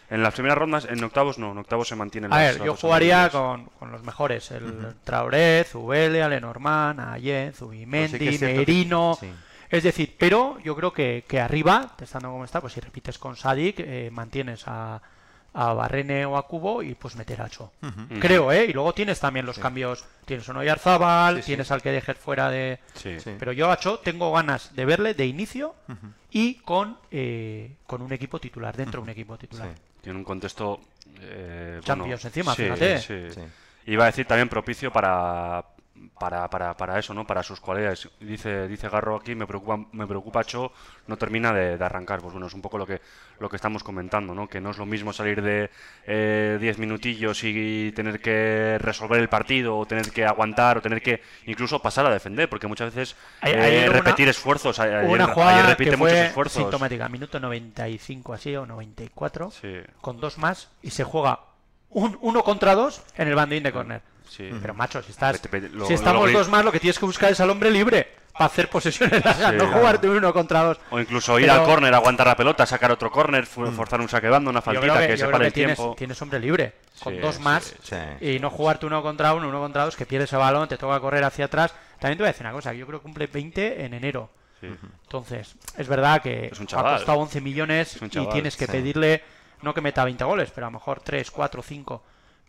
En 0.09 0.21
las 0.21 0.33
primeras 0.35 0.57
rondas, 0.57 0.85
en 0.89 1.03
octavos 1.03 1.39
no, 1.39 1.51
en 1.51 1.57
octavos 1.57 1.87
se 1.87 1.95
mantienen 1.95 2.31
A 2.31 2.37
las- 2.37 2.45
ver, 2.45 2.57
las 2.59 2.65
yo 2.67 2.75
jugaría 2.75 3.29
con, 3.29 3.65
con 3.65 3.91
los 3.91 4.03
mejores: 4.03 4.51
el 4.51 4.93
Traoré, 5.03 5.65
Zubele, 5.67 6.21
Alenormand, 6.21 6.99
Ayen, 6.99 7.53
Zubimendi, 7.53 8.09
Pues 8.09 8.11
sí 8.11 8.17
que 8.19 8.29
es 8.29 8.37
cierto 8.39 8.53
que- 8.53 8.59
Merino. 8.59 9.17
sí. 9.19 9.29
Es 9.67 9.81
decir, 9.83 10.15
pero 10.17 10.59
yo 10.63 10.75
creo 10.75 10.93
que, 10.93 11.25
que 11.27 11.39
arriba, 11.41 11.95
estando 11.99 12.29
como 12.29 12.45
está, 12.45 12.61
pues 12.61 12.73
si 12.73 12.79
repites 12.79 13.17
con 13.17 13.35
Sadik, 13.35 13.79
eh, 13.79 14.09
mantienes 14.11 14.63
a, 14.67 15.01
a 15.57 15.73
Barrene 15.73 16.25
o 16.25 16.35
a 16.37 16.45
Cubo 16.47 16.83
y 16.83 16.95
pues 16.95 17.15
meter 17.15 17.41
a 17.41 17.49
Cho. 17.49 17.71
Creo, 18.19 18.51
¿eh? 18.51 18.65
Y 18.65 18.73
luego 18.73 18.93
tienes 18.93 19.19
también 19.19 19.45
los 19.45 19.57
cambios. 19.57 20.03
Tienes 20.25 20.47
a 20.49 20.57
Oyarzábal, 20.57 21.37
Sí, 21.37 21.41
sí. 21.41 21.45
tienes 21.47 21.71
al 21.71 21.81
que 21.81 21.91
dejes 21.91 22.17
fuera 22.17 22.49
de. 22.49 22.79
Sí. 22.93 23.19
Sí. 23.19 23.35
Pero 23.39 23.51
yo 23.53 23.71
a 23.71 23.77
Cho 23.77 23.99
tengo 23.99 24.31
ganas 24.33 24.75
de 24.75 24.83
verle 24.85 25.13
de 25.13 25.25
inicio 25.25 25.73
y 26.29 26.55
con, 26.55 26.97
eh, 27.09 27.75
con 27.87 28.01
un 28.01 28.11
equipo 28.11 28.39
titular, 28.39 28.75
dentro 28.75 28.99
de 28.99 29.03
un 29.05 29.09
equipo 29.09 29.37
titular. 29.37 29.69
Sí. 29.73 29.81
Tiene 30.01 30.19
un 30.19 30.25
contexto. 30.25 30.81
eh, 31.21 31.79
Champions 31.83 32.21
bueno, 32.23 32.27
encima, 32.27 32.53
sí, 32.55 32.63
fíjate. 32.63 32.99
sí. 32.99 33.31
Sí. 33.33 33.41
Iba 33.87 34.03
a 34.03 34.07
decir 34.07 34.25
también 34.25 34.49
propicio 34.49 34.91
para, 34.91 35.63
para, 36.19 36.49
para, 36.49 36.75
para 36.75 36.99
eso, 36.99 37.13
¿no? 37.13 37.25
Para 37.25 37.41
sus 37.43 37.59
cualidades. 37.59 38.09
Dice, 38.19 38.67
dice 38.67 38.89
Garro 38.89 39.15
aquí, 39.15 39.33
me 39.35 39.47
preocupa, 39.47 39.77
me 39.93 40.05
preocupa 40.07 40.43
Cho, 40.43 40.71
no 41.07 41.17
termina 41.17 41.53
de, 41.53 41.77
de 41.77 41.85
arrancar. 41.85 42.19
Pues 42.21 42.33
bueno, 42.33 42.47
es 42.47 42.53
un 42.53 42.61
poco 42.61 42.77
lo 42.77 42.85
que, 42.85 43.01
lo 43.39 43.49
que 43.49 43.55
estamos 43.55 43.83
comentando, 43.83 44.33
¿no? 44.35 44.47
Que 44.47 44.59
no 44.61 44.71
es 44.71 44.77
lo 44.77 44.85
mismo 44.85 45.13
salir 45.13 45.41
de 45.41 45.69
eh, 46.05 46.57
10 46.59 46.77
minutillos 46.79 47.43
y 47.43 47.91
tener 47.93 48.19
que 48.19 48.77
resolver 48.79 49.19
el 49.19 49.29
partido, 49.29 49.77
o 49.77 49.85
tener 49.85 50.11
que 50.11 50.25
aguantar, 50.25 50.77
o 50.77 50.81
tener 50.81 51.01
que 51.01 51.21
incluso 51.45 51.81
pasar 51.81 52.05
a 52.05 52.09
defender, 52.11 52.49
porque 52.49 52.67
muchas 52.67 52.93
veces 52.93 53.15
Hay- 53.41 53.53
eh, 53.53 53.83
una- 53.89 53.93
repetir 53.99 54.27
esfuerzos. 54.29 54.79
Ayer, 54.79 55.05
una 55.05 55.23
ayer 55.25 55.33
jugada 55.33 55.63
repite 55.69 55.91
que 55.91 55.97
muchos 55.97 56.13
fue 56.13 56.25
esfuerzos. 56.27 56.61
sintomática, 56.63 57.09
minuto 57.09 57.39
95 57.39 58.33
así 58.33 58.55
o 58.55 58.65
94, 58.65 59.51
Sí, 59.51 59.77
con 60.01 60.19
dos 60.19 60.37
más 60.37 60.69
y 60.81 60.91
se 60.91 61.03
juega 61.03 61.39
un 61.89 62.17
uno 62.21 62.43
contra 62.43 62.75
dos 62.75 63.03
en 63.15 63.27
el 63.27 63.35
bandín 63.35 63.63
de 63.63 63.71
córner. 63.71 64.01
Sí. 64.29 64.49
Pero 64.61 64.73
macho, 64.73 65.01
si 65.01 65.11
estás, 65.11 65.33
Vete, 65.41 65.49
vete, 65.49 65.69
lo- 65.75 65.85
si 65.85 65.93
estamos 65.93 66.31
lo- 66.31 66.37
dos 66.39 66.49
más, 66.49 66.63
lo 66.65 66.71
que 66.71 66.79
tienes 66.79 66.97
que 66.99 67.05
buscar 67.05 67.31
es 67.31 67.39
al 67.39 67.49
hombre 67.49 67.69
libre 67.71 68.07
para 68.33 68.45
hacer 68.45 68.69
posesiones 68.69 69.23
largas, 69.23 69.51
Sí, 69.51 69.57
no 69.57 69.63
claro. 69.65 69.79
jugarte 69.79 70.09
un 70.09 70.17
uno 70.17 70.33
contra 70.33 70.63
dos. 70.63 70.79
O 70.91 70.99
incluso 70.99 71.39
ir 71.39 71.47
Pero- 71.47 71.61
al 71.61 71.65
córner, 71.65 71.93
aguantar 71.93 72.27
la 72.27 72.35
pelota, 72.35 72.65
sacar 72.65 72.91
otro 72.91 73.09
córner, 73.11 73.45
fu- 73.45 73.65
forzar 73.71 74.01
un 74.01 74.09
saque 74.09 74.27
bando, 74.27 74.49
una 74.49 74.61
faltita 74.61 74.99
que, 74.99 75.07
que, 75.07 75.17
se 75.17 75.27
pare 75.27 75.47
el 75.47 75.53
tienes, 75.53 75.77
tiempo. 75.77 75.95
tienes 75.97 76.21
hombre 76.21 76.39
libre 76.39 76.73
con 77.01 77.13
Sí, 77.13 77.19
dos 77.19 77.39
más 77.39 77.73
Sí. 77.81 77.95
y 78.19 78.39
no 78.39 78.49
jugarte 78.49 78.85
uno 78.85 79.01
contra 79.01 79.33
uno, 79.33 79.47
uno 79.47 79.59
contra 79.61 79.85
dos, 79.85 79.95
que 79.95 80.05
pierdes 80.05 80.31
el 80.33 80.39
balón, 80.39 80.67
te 80.67 80.77
toca 80.77 80.99
correr 80.99 81.23
hacia 81.23 81.45
atrás. 81.45 81.73
También 81.99 82.17
te 82.17 82.23
voy 82.23 82.29
a 82.29 82.31
decir 82.33 82.45
una 82.45 82.53
cosa, 82.53 82.73
yo 82.73 82.85
creo 82.85 82.99
que 82.99 83.03
cumple 83.03 83.27
20 83.27 83.85
en 83.85 83.93
enero. 83.93 84.29
Entonces, 85.03 85.55
es 85.77 85.87
verdad 85.87 86.21
que 86.21 86.47
Es 86.47 86.59
un 86.59 86.67
ha 86.75 86.81
costado 86.97 87.19
11 87.19 87.39
millones 87.41 87.97
y 88.01 88.09
tienes 88.27 88.55
que 88.57 88.67
pedirle, 88.67 89.23
no 89.61 89.73
que 89.73 89.81
meta 89.81 90.03
20 90.03 90.23
goles, 90.23 90.51
pero 90.53 90.67
a 90.67 90.69
lo 90.69 90.73
mejor 90.77 91.01
3, 91.01 91.29
4, 91.31 91.61
5. 91.61 92.03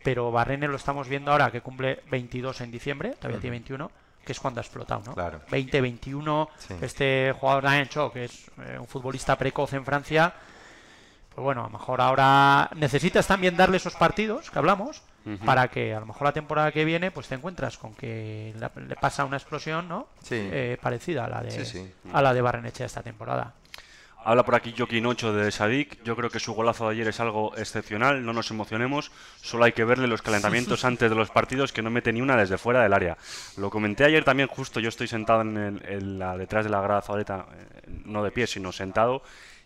Pero 0.07 0.31
Barrene 0.31 0.69
lo 0.69 0.77
estamos 0.77 1.09
viendo 1.09 1.33
ahora 1.33 1.51
que 1.51 1.59
cumple 1.59 1.99
22 2.09 2.61
en 2.61 2.71
diciembre, 2.71 3.15
todavía 3.19 3.41
tiene 3.41 3.55
21, 3.57 3.91
que 4.23 4.31
es 4.31 4.39
cuando 4.39 4.61
ha 4.61 4.63
explotado, 4.63 5.01
¿no? 5.05 5.13
Claro. 5.13 5.41
20, 5.51 5.81
21, 5.81 6.47
Sí. 6.57 6.75
este 6.81 7.33
jugador 7.37 7.65
Ryan 7.65 7.89
Cho, 7.89 8.09
que 8.13 8.23
es 8.23 8.49
eh, 8.65 8.77
un 8.79 8.87
futbolista 8.87 9.37
precoz 9.37 9.73
en 9.73 9.83
Francia, 9.83 10.33
pues 11.35 11.43
bueno, 11.43 11.59
a 11.59 11.63
lo 11.65 11.71
mejor 11.71 11.99
ahora 11.99 12.69
necesitas 12.77 13.27
también 13.27 13.57
darle 13.57 13.75
esos 13.75 13.95
partidos 13.95 14.49
que 14.49 14.57
hablamos 14.57 15.03
para 15.45 15.67
que 15.67 15.93
a 15.93 15.99
lo 15.99 16.05
mejor 16.05 16.23
la 16.23 16.31
temporada 16.31 16.71
que 16.71 16.85
viene 16.85 17.11
pues 17.11 17.27
te 17.27 17.35
encuentras 17.35 17.77
con 17.77 17.93
que 17.93 18.53
la- 18.57 18.71
le 18.77 18.95
pasa 18.95 19.25
una 19.25 19.35
explosión, 19.35 19.89
¿no? 19.89 20.07
Sí. 20.23 20.35
Eh, 20.39 20.77
parecida 20.81 21.25
a 21.25 21.27
la 21.27 21.41
de 21.41 21.51
Sí, 21.51 21.65
sí. 21.65 21.93
a 22.13 22.21
la 22.21 22.33
de 22.33 22.39
Barrenechea 22.41 22.85
esta 22.85 23.03
temporada. 23.03 23.53
Habla 24.29 24.43
por 24.43 24.55
aquí 24.55 24.73
Joaquín 24.77 25.05
8 25.05 25.31
de 25.31 25.49
Sadik. 25.51 26.03
Yo 26.03 26.17
creo 26.17 26.29
que 26.29 26.41
su 26.41 26.53
golazo 26.53 26.85
de 26.89 26.95
ayer 26.95 27.07
es 27.07 27.21
algo 27.21 27.55
excepcional. 27.55 28.25
No 28.25 28.33
nos 28.33 28.51
emocionemos. 28.51 29.09
Solo 29.41 29.63
hay 29.63 29.71
que 29.71 29.85
verle 29.85 30.05
los 30.05 30.21
calentamientos 30.21 30.83
antes 30.85 31.09
de 31.09 31.15
los 31.15 31.29
partidos 31.29 31.71
que 31.71 31.81
no 31.81 31.89
mete 31.89 32.11
ni 32.11 32.19
una 32.19 32.35
desde 32.35 32.57
fuera 32.57 32.83
del 32.83 32.91
área. 32.91 33.17
Lo 33.55 33.69
comenté 33.69 34.03
ayer 34.03 34.25
también, 34.25 34.49
justo 34.49 34.81
yo 34.81 34.89
estoy 34.89 35.07
sentado 35.07 35.41
en 35.43 35.55
el- 35.57 35.81
en 35.87 36.19
la, 36.19 36.35
detrás 36.37 36.65
de 36.65 36.71
la 36.71 36.81
grada 36.81 37.01
Zabaleta, 37.01 37.45
eh, 37.55 37.89
no 38.03 38.21
de 38.21 38.31
pie, 38.31 38.47
sino 38.47 38.73
sentado. 38.73 39.21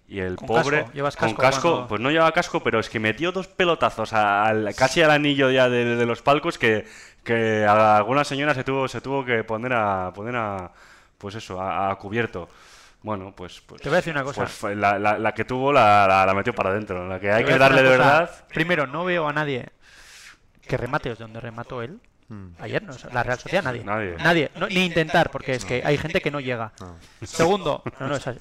Y 0.07 0.19
el 0.19 0.35
Con 0.35 0.45
pobre, 0.49 0.81
casco. 0.81 0.93
¿Llevas 0.93 1.15
con 1.15 1.29
casco 1.29 1.41
casco, 1.41 1.69
cuando- 1.71 1.87
pues 1.87 2.01
no 2.01 2.11
lleva 2.11 2.31
casco, 2.31 2.61
pero 2.61 2.79
es 2.79 2.87
que 2.89 2.99
metió 2.99 3.31
dos 3.31 3.47
pelotazos 3.47 4.13
al, 4.13 4.75
casi 4.75 5.01
al 5.01 5.09
anillo 5.09 5.49
ya 5.49 5.69
de, 5.69 5.95
de 5.95 6.05
los 6.05 6.21
palcos 6.21 6.59
que, 6.59 6.85
que 7.23 7.65
a 7.65 7.97
alguna 7.97 8.23
señora 8.25 8.53
se 8.53 8.63
tuvo, 8.63 8.87
se 8.87 9.01
tuvo 9.01 9.25
que 9.25 9.43
poner 9.43 9.73
a, 9.73 10.11
poner 10.13 10.35
a, 10.35 10.69
pues 11.17 11.33
eso, 11.33 11.59
a, 11.59 11.89
a 11.89 11.95
cubierto. 11.95 12.47
Bueno, 13.03 13.33
pues, 13.35 13.61
pues 13.61 13.81
Te 13.81 13.89
voy 13.89 13.95
a 13.95 13.97
decir 13.97 14.13
una 14.13 14.23
cosa. 14.23 14.47
pues 14.59 14.77
la, 14.77 14.99
la- 14.99 15.17
la 15.17 15.33
que 15.33 15.43
tuvo 15.45 15.73
la, 15.73 16.05
la- 16.07 16.25
la 16.25 16.33
metió 16.33 16.53
para 16.53 16.69
adentro. 16.69 17.07
La 17.07 17.19
que 17.19 17.31
hay 17.31 17.43
que 17.43 17.57
darle 17.57 17.81
de 17.83 17.89
verdad. 17.89 18.29
Primero, 18.49 18.85
no 18.87 19.03
veo 19.05 19.27
a 19.27 19.33
nadie 19.33 19.69
que 20.67 20.77
remate 20.77 21.09
desde 21.09 21.23
donde 21.23 21.39
remató 21.39 21.81
él. 21.81 21.99
Ayer, 22.59 22.81
no, 22.81 22.93
la 23.11 23.23
Real 23.23 23.37
Sociedad, 23.39 23.61
nadie. 23.61 23.83
Mm. 23.83 24.23
Nadie. 24.23 24.51
no, 24.55 24.67
ni 24.67 24.85
intentar, 24.85 25.29
porque 25.31 25.53
es 25.53 25.65
que 25.65 25.81
hay 25.83 25.97
gente 25.97 26.21
que 26.21 26.31
no 26.31 26.39
llega. 26.39 26.71
Segundo, 27.23 27.83
no, 27.99 28.07
no, 28.07 28.15
es 28.15 28.25
así, 28.25 28.39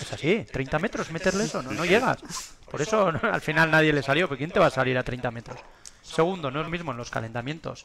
es 0.00 0.12
así, 0.12 0.46
30 0.52 0.78
metros, 0.78 1.10
meterle 1.10 1.42
eso, 1.42 1.60
no, 1.60 1.72
no 1.72 1.84
llegas. 1.84 2.18
Por 2.70 2.80
eso 2.80 3.10
no, 3.10 3.18
al 3.32 3.40
final 3.40 3.68
nadie 3.68 3.92
le 3.92 4.04
salió, 4.04 4.28
porque 4.28 4.38
¿quién 4.44 4.52
te 4.52 4.60
va 4.60 4.66
a 4.66 4.70
salir 4.70 4.96
a 4.96 5.02
30 5.02 5.28
metros? 5.32 5.58
Segundo, 6.02 6.52
no 6.52 6.60
es 6.60 6.66
lo 6.66 6.70
mismo 6.70 6.92
en 6.92 6.98
los 6.98 7.10
calentamientos. 7.10 7.84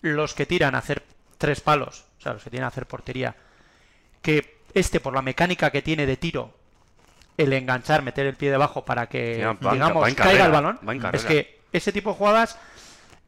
Los 0.00 0.32
que 0.32 0.46
tiran 0.46 0.74
a 0.74 0.78
hacer 0.78 1.02
tres 1.36 1.60
palos, 1.60 2.06
o 2.18 2.22
sea, 2.22 2.32
los 2.32 2.42
que 2.42 2.48
tiran 2.48 2.64
a 2.64 2.68
hacer 2.68 2.86
portería, 2.86 3.36
que 4.22 4.53
este, 4.74 5.00
por 5.00 5.14
la 5.14 5.22
mecánica 5.22 5.70
que 5.70 5.82
tiene 5.82 6.06
de 6.06 6.16
tiro, 6.16 6.52
el 7.36 7.52
enganchar, 7.52 8.02
meter 8.02 8.26
el 8.26 8.34
pie 8.36 8.50
debajo 8.50 8.84
para 8.84 9.08
que, 9.08 9.36
digamos, 9.72 10.14
caiga 10.14 10.46
el 10.46 10.52
balón, 10.52 10.78
es 11.12 11.24
que 11.24 11.60
ese 11.72 11.92
tipo 11.92 12.10
de 12.10 12.16
jugadas 12.16 12.58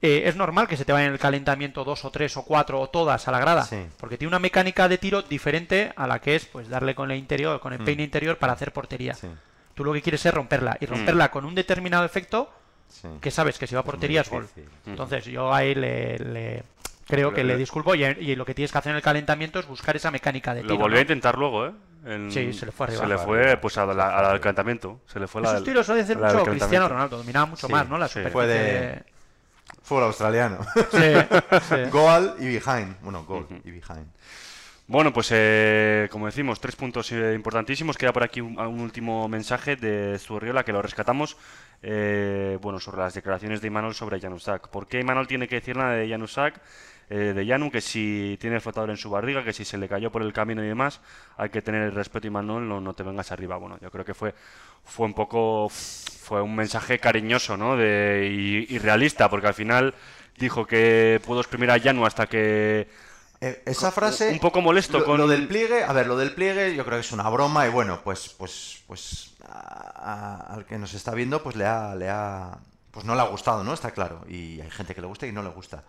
eh, 0.02 0.24
es 0.26 0.36
normal 0.36 0.68
que 0.68 0.76
se 0.76 0.84
te 0.84 0.92
vaya 0.92 1.06
en 1.06 1.12
el 1.14 1.18
calentamiento 1.18 1.82
dos 1.82 2.04
o 2.04 2.10
tres 2.10 2.36
o 2.36 2.42
cuatro 2.44 2.80
o 2.80 2.88
todas 2.90 3.26
a 3.26 3.30
la 3.32 3.40
grada, 3.40 3.64
Sí. 3.64 3.78
porque 3.98 4.18
tiene 4.18 4.28
una 4.28 4.38
mecánica 4.38 4.88
de 4.88 4.98
tiro 4.98 5.22
diferente 5.22 5.92
a 5.96 6.06
la 6.06 6.20
que 6.20 6.36
es 6.36 6.44
pues 6.44 6.68
darle 6.68 6.94
con 6.94 7.10
el 7.10 7.18
interior, 7.18 7.58
con 7.60 7.72
el 7.72 7.80
peine 7.80 8.02
interior 8.04 8.36
para 8.38 8.52
hacer 8.52 8.72
portería. 8.72 9.14
Mm. 9.14 9.16
Sí, 9.16 9.28
Tú 9.74 9.84
lo 9.84 9.92
que 9.92 10.00
quieres 10.02 10.24
es 10.24 10.32
romperla 10.32 10.76
y 10.80 10.86
romperla 10.86 11.30
con 11.30 11.44
un 11.44 11.54
determinado 11.54 12.04
efecto 12.04 12.50
sí. 12.88 13.08
que 13.20 13.30
sabes 13.30 13.58
que 13.58 13.66
si 13.66 13.74
va 13.74 13.80
a 13.80 13.84
portería 13.84 14.20
es 14.22 14.30
gol. 14.30 14.48
Entonces 14.86 15.24
yo 15.24 15.52
ahí 15.52 15.74
le, 15.74 16.18
le- 16.18 16.62
creo 17.06 17.32
que 17.32 17.44
le 17.44 17.56
disculpo 17.56 17.94
y, 17.94 18.04
y 18.04 18.36
lo 18.36 18.44
que 18.44 18.54
tienes 18.54 18.72
que 18.72 18.78
hacer 18.78 18.90
en 18.90 18.96
el 18.96 19.02
calentamiento 19.02 19.58
es 19.58 19.66
buscar 19.66 19.96
esa 19.96 20.10
mecánica 20.10 20.54
de 20.54 20.62
tiro. 20.62 20.74
Lo 20.74 20.80
volvió 20.80 20.96
¿no? 20.96 20.98
a 20.98 21.02
intentar 21.02 21.38
luego, 21.38 21.66
¿eh? 21.66 21.72
En- 22.04 22.30
Sí, 22.30 22.52
se 22.52 22.66
le 22.66 22.72
fue 22.72 22.86
arriba. 22.86 23.02
Se 23.02 23.08
le 23.08 23.18
Fue 23.18 23.42
fue, 23.44 23.56
pues, 23.56 23.78
a 23.78 23.86
la- 23.86 24.16
al 24.30 24.40
calentamiento. 24.40 25.00
Se 25.06 25.18
le 25.18 25.26
fue 25.26 25.42
la 25.42 25.52
Esos 25.54 25.64
tiros 25.64 25.84
suele 25.86 26.04
del 26.04 26.18
mucho. 26.18 26.44
Cristiano 26.44 26.88
Ronaldo, 26.88 27.16
dominaba 27.18 27.46
mucho 27.46 27.66
Sí, 27.66 27.72
más, 27.72 27.88
¿no? 27.88 27.98
La 27.98 28.06
sí. 28.08 28.20
Fue 28.30 28.46
de- 28.46 28.54
de- 28.58 29.02
Fútbol 29.82 30.04
australiano. 30.04 30.58
Sí, 30.92 30.98
sí. 31.68 31.90
Goal 31.90 32.36
y 32.38 32.46
behind. 32.46 32.96
Bueno, 33.02 33.24
goal 33.24 33.46
y 33.64 33.70
behind. 33.70 34.06
Bueno, 34.88 35.12
pues 35.12 35.28
eh, 35.32 36.08
como 36.12 36.26
decimos, 36.26 36.60
tres 36.60 36.76
puntos 36.76 37.10
eh, 37.10 37.32
importantísimos. 37.34 37.96
Queda 37.98 38.12
por 38.12 38.22
aquí 38.22 38.40
un, 38.40 38.56
un 38.58 38.80
último 38.80 39.28
mensaje 39.28 39.74
de 39.74 40.16
Zurriola 40.20 40.64
que 40.64 40.72
lo 40.72 40.80
rescatamos. 40.82 41.36
eh, 41.82 42.56
bueno, 42.62 42.78
sobre 42.78 42.98
las 42.98 43.14
declaraciones 43.14 43.60
de 43.60 43.66
Imanol 43.66 43.94
sobre 43.94 44.20
Janusak. 44.20 44.68
¿Por 44.68 44.86
qué 44.86 45.00
Imanol 45.00 45.26
tiene 45.26 45.48
que 45.48 45.56
decir 45.56 45.76
nada 45.76 45.92
de 45.94 46.08
Janusak? 46.08 46.60
Eh, 47.08 47.32
de 47.34 47.46
Janu, 47.46 47.70
que 47.70 47.80
si 47.80 48.36
tiene 48.40 48.56
el 48.56 48.62
flotador 48.62 48.90
en 48.90 48.96
su 48.96 49.08
barriga, 49.10 49.44
que 49.44 49.52
si 49.52 49.64
se 49.64 49.78
le 49.78 49.88
cayó 49.88 50.10
por 50.10 50.22
el 50.22 50.32
camino 50.32 50.64
y 50.64 50.66
demás, 50.68 51.00
hay 51.36 51.50
que 51.50 51.62
tener 51.62 51.82
el 51.82 51.92
respeto, 51.92 52.26
Imanol, 52.26 52.68
no, 52.68 52.80
no 52.80 52.94
te 52.94 53.02
vengas 53.02 53.30
arriba. 53.32 53.56
Bueno, 53.56 53.78
yo 53.80 53.90
creo 53.90 54.04
que 54.04 54.14
fue, 54.14 54.34
fue 54.84 55.06
un 55.06 55.14
poco, 55.14 55.68
fue 55.68 56.42
un 56.42 56.54
mensaje 56.56 56.98
cariñoso, 56.98 57.56
¿no? 57.56 57.76
De, 57.76 58.28
y, 58.30 58.74
y 58.74 58.78
realista, 58.78 59.28
porque 59.30 59.46
al 59.46 59.54
final 59.54 59.94
dijo 60.36 60.66
que 60.66 61.20
puedo 61.24 61.40
exprimir 61.40 61.70
a 61.70 61.78
Janu 61.80 62.04
hasta 62.04 62.26
que 62.26 62.88
Eh, 63.40 63.62
esa 63.66 63.90
frase. 63.92 64.30
un 64.32 64.38
poco 64.40 64.60
molesto 64.60 64.98
lo, 64.98 65.04
con- 65.04 65.18
lo 65.18 65.26
del 65.28 65.46
pliegue. 65.46 65.84
A 65.84 65.92
ver, 65.92 66.06
lo 66.06 66.16
del 66.16 66.32
pliegue 66.32 66.74
yo 66.74 66.84
creo 66.84 66.96
que 66.98 67.06
es 67.06 67.12
una 67.12 67.28
broma 67.30 67.66
y 67.66 67.70
bueno, 67.70 68.00
pues, 68.02 68.30
pues, 68.36 68.82
pues 68.86 69.34
a- 69.48 69.92
a- 70.48 70.54
al 70.54 70.64
que 70.66 70.76
nos 70.78 70.92
está 70.94 71.12
viendo, 71.14 71.42
pues 71.42 71.54
le 71.56 71.66
ha, 71.66 71.94
le 71.94 72.08
ha, 72.08 72.58
pues 72.90 73.04
no 73.06 73.14
le 73.14 73.20
ha 73.20 73.24
gustado, 73.24 73.62
¿no? 73.62 73.72
Está 73.74 73.90
claro. 73.92 74.24
Y 74.28 74.60
hay 74.60 74.70
gente 74.70 74.94
que 74.94 75.00
le 75.02 75.06
gusta 75.06 75.26
y 75.26 75.32
no 75.32 75.42
le 75.42 75.50
gusta. 75.50 75.84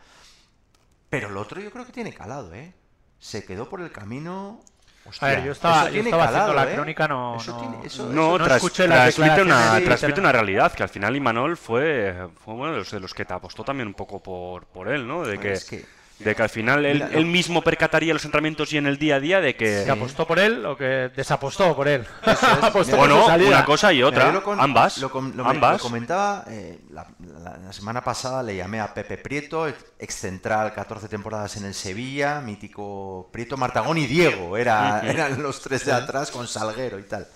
Pero 1.10 1.30
el 1.30 1.38
otro 1.38 1.62
yo 1.62 1.72
creo 1.72 1.86
que 1.86 1.91
tiene 1.91 2.14
calado, 2.14 2.53
¿eh? 2.53 2.74
Se 3.20 3.43
quedó 3.45 3.70
por 3.70 3.82
el 3.82 3.91
camino. 3.91 4.60
Hostia, 5.05 5.28
A 5.28 5.32
ver, 5.32 5.43
yo 5.45 5.51
estaba, 5.53 5.76
eso 5.78 5.86
yo 5.88 5.91
tiene 5.93 6.10
estaba 6.10 6.26
haciendo 6.26 6.53
la 6.53 6.70
¿eh? 6.72 6.76
crónica, 6.76 7.08
no, 7.08 7.38
Eso 7.38 7.51
no, 7.53 7.60
tiene- 7.60 7.86
eso- 7.88 8.10
No, 8.10 8.38
no 8.38 8.43
tras- 8.45 8.58
escuché 8.58 8.88
las 8.89 9.16
transmite, 9.16 9.41
una, 9.41 9.80
transmite 9.80 10.20
una 10.20 10.32
realidad, 10.34 10.74
que 10.74 10.84
al 10.84 10.89
final 10.89 11.16
Imanol 11.16 11.55
fue, 11.55 12.28
fue 12.43 12.53
uno 12.55 12.72
de 12.72 12.78
los, 12.80 12.91
de 12.91 12.99
los 12.99 13.14
que 13.14 13.24
te 13.24 13.34
apostó 13.34 13.64
también 13.64 13.88
un 13.88 13.93
poco 13.93 14.22
por, 14.22 14.66
por 14.66 14.89
él, 14.89 15.08
¿no? 15.08 15.24
De 15.24 15.39
que, 15.39 15.53
Es 15.53 15.64
que- 15.64 15.86
de 16.20 16.34
que 16.36 16.41
al 16.41 16.49
final 16.49 16.84
él, 16.86 17.03
él 17.11 17.26
mismo 17.26 17.61
percataría 17.61 18.11
los 18.11 18.26
entrenamientos 18.26 18.74
y 18.74 18.78
en 18.78 18.88
el 18.88 18.97
día 18.97 19.18
a 19.18 19.20
día 19.20 19.39
de 19.39 19.55
que... 19.55 19.84
¿Se 19.84 19.91
apostó 19.91 20.26
por 20.26 20.39
él 20.39 20.65
o 20.65 20.76
que 20.76 21.11
desapostó 21.15 21.76
por 21.76 21.88
él? 21.88 22.01
es. 22.26 22.28
Apostó 22.43 22.72
por 22.72 22.86
su 22.86 22.95
Bueno, 22.95 23.26
una 23.28 23.63
cosa 23.63 23.93
y 23.93 24.01
otra, 24.01 24.32
lo 24.32 24.41
con- 24.43 24.59
ambas, 24.59 24.97
Lo, 24.97 25.11
com- 25.11 25.32
lo- 25.36 25.45
ambas. 25.47 25.74
lo 25.74 25.80
comentaba 25.80 26.43
eh, 26.49 26.80
la, 26.89 27.05
la- 27.43 27.57
la 27.57 27.72
semana 27.74 28.03
pasada, 28.03 28.41
le 28.41 28.55
llamé 28.55 28.80
a 28.80 28.93
Pepe 28.93 29.18
Prieto, 29.20 29.68
ex 29.68 29.78
ex 29.99 30.15
central, 30.15 30.74
14 30.74 31.07
temporadas 31.07 31.55
en 31.57 31.65
el 31.65 31.74
Sevilla, 31.76 32.41
mítico 32.41 33.30
Prieto, 33.32 33.55
Martagón 33.55 33.99
y 33.99 34.07
Diego, 34.07 34.57
era, 34.57 35.01
eran 35.05 35.41
los 35.43 35.61
tres 35.61 35.86
de 35.86 35.91
atrás 35.93 36.32
con 36.32 36.47
Salguero 36.47 36.97
y 36.97 37.03
tal. 37.03 37.28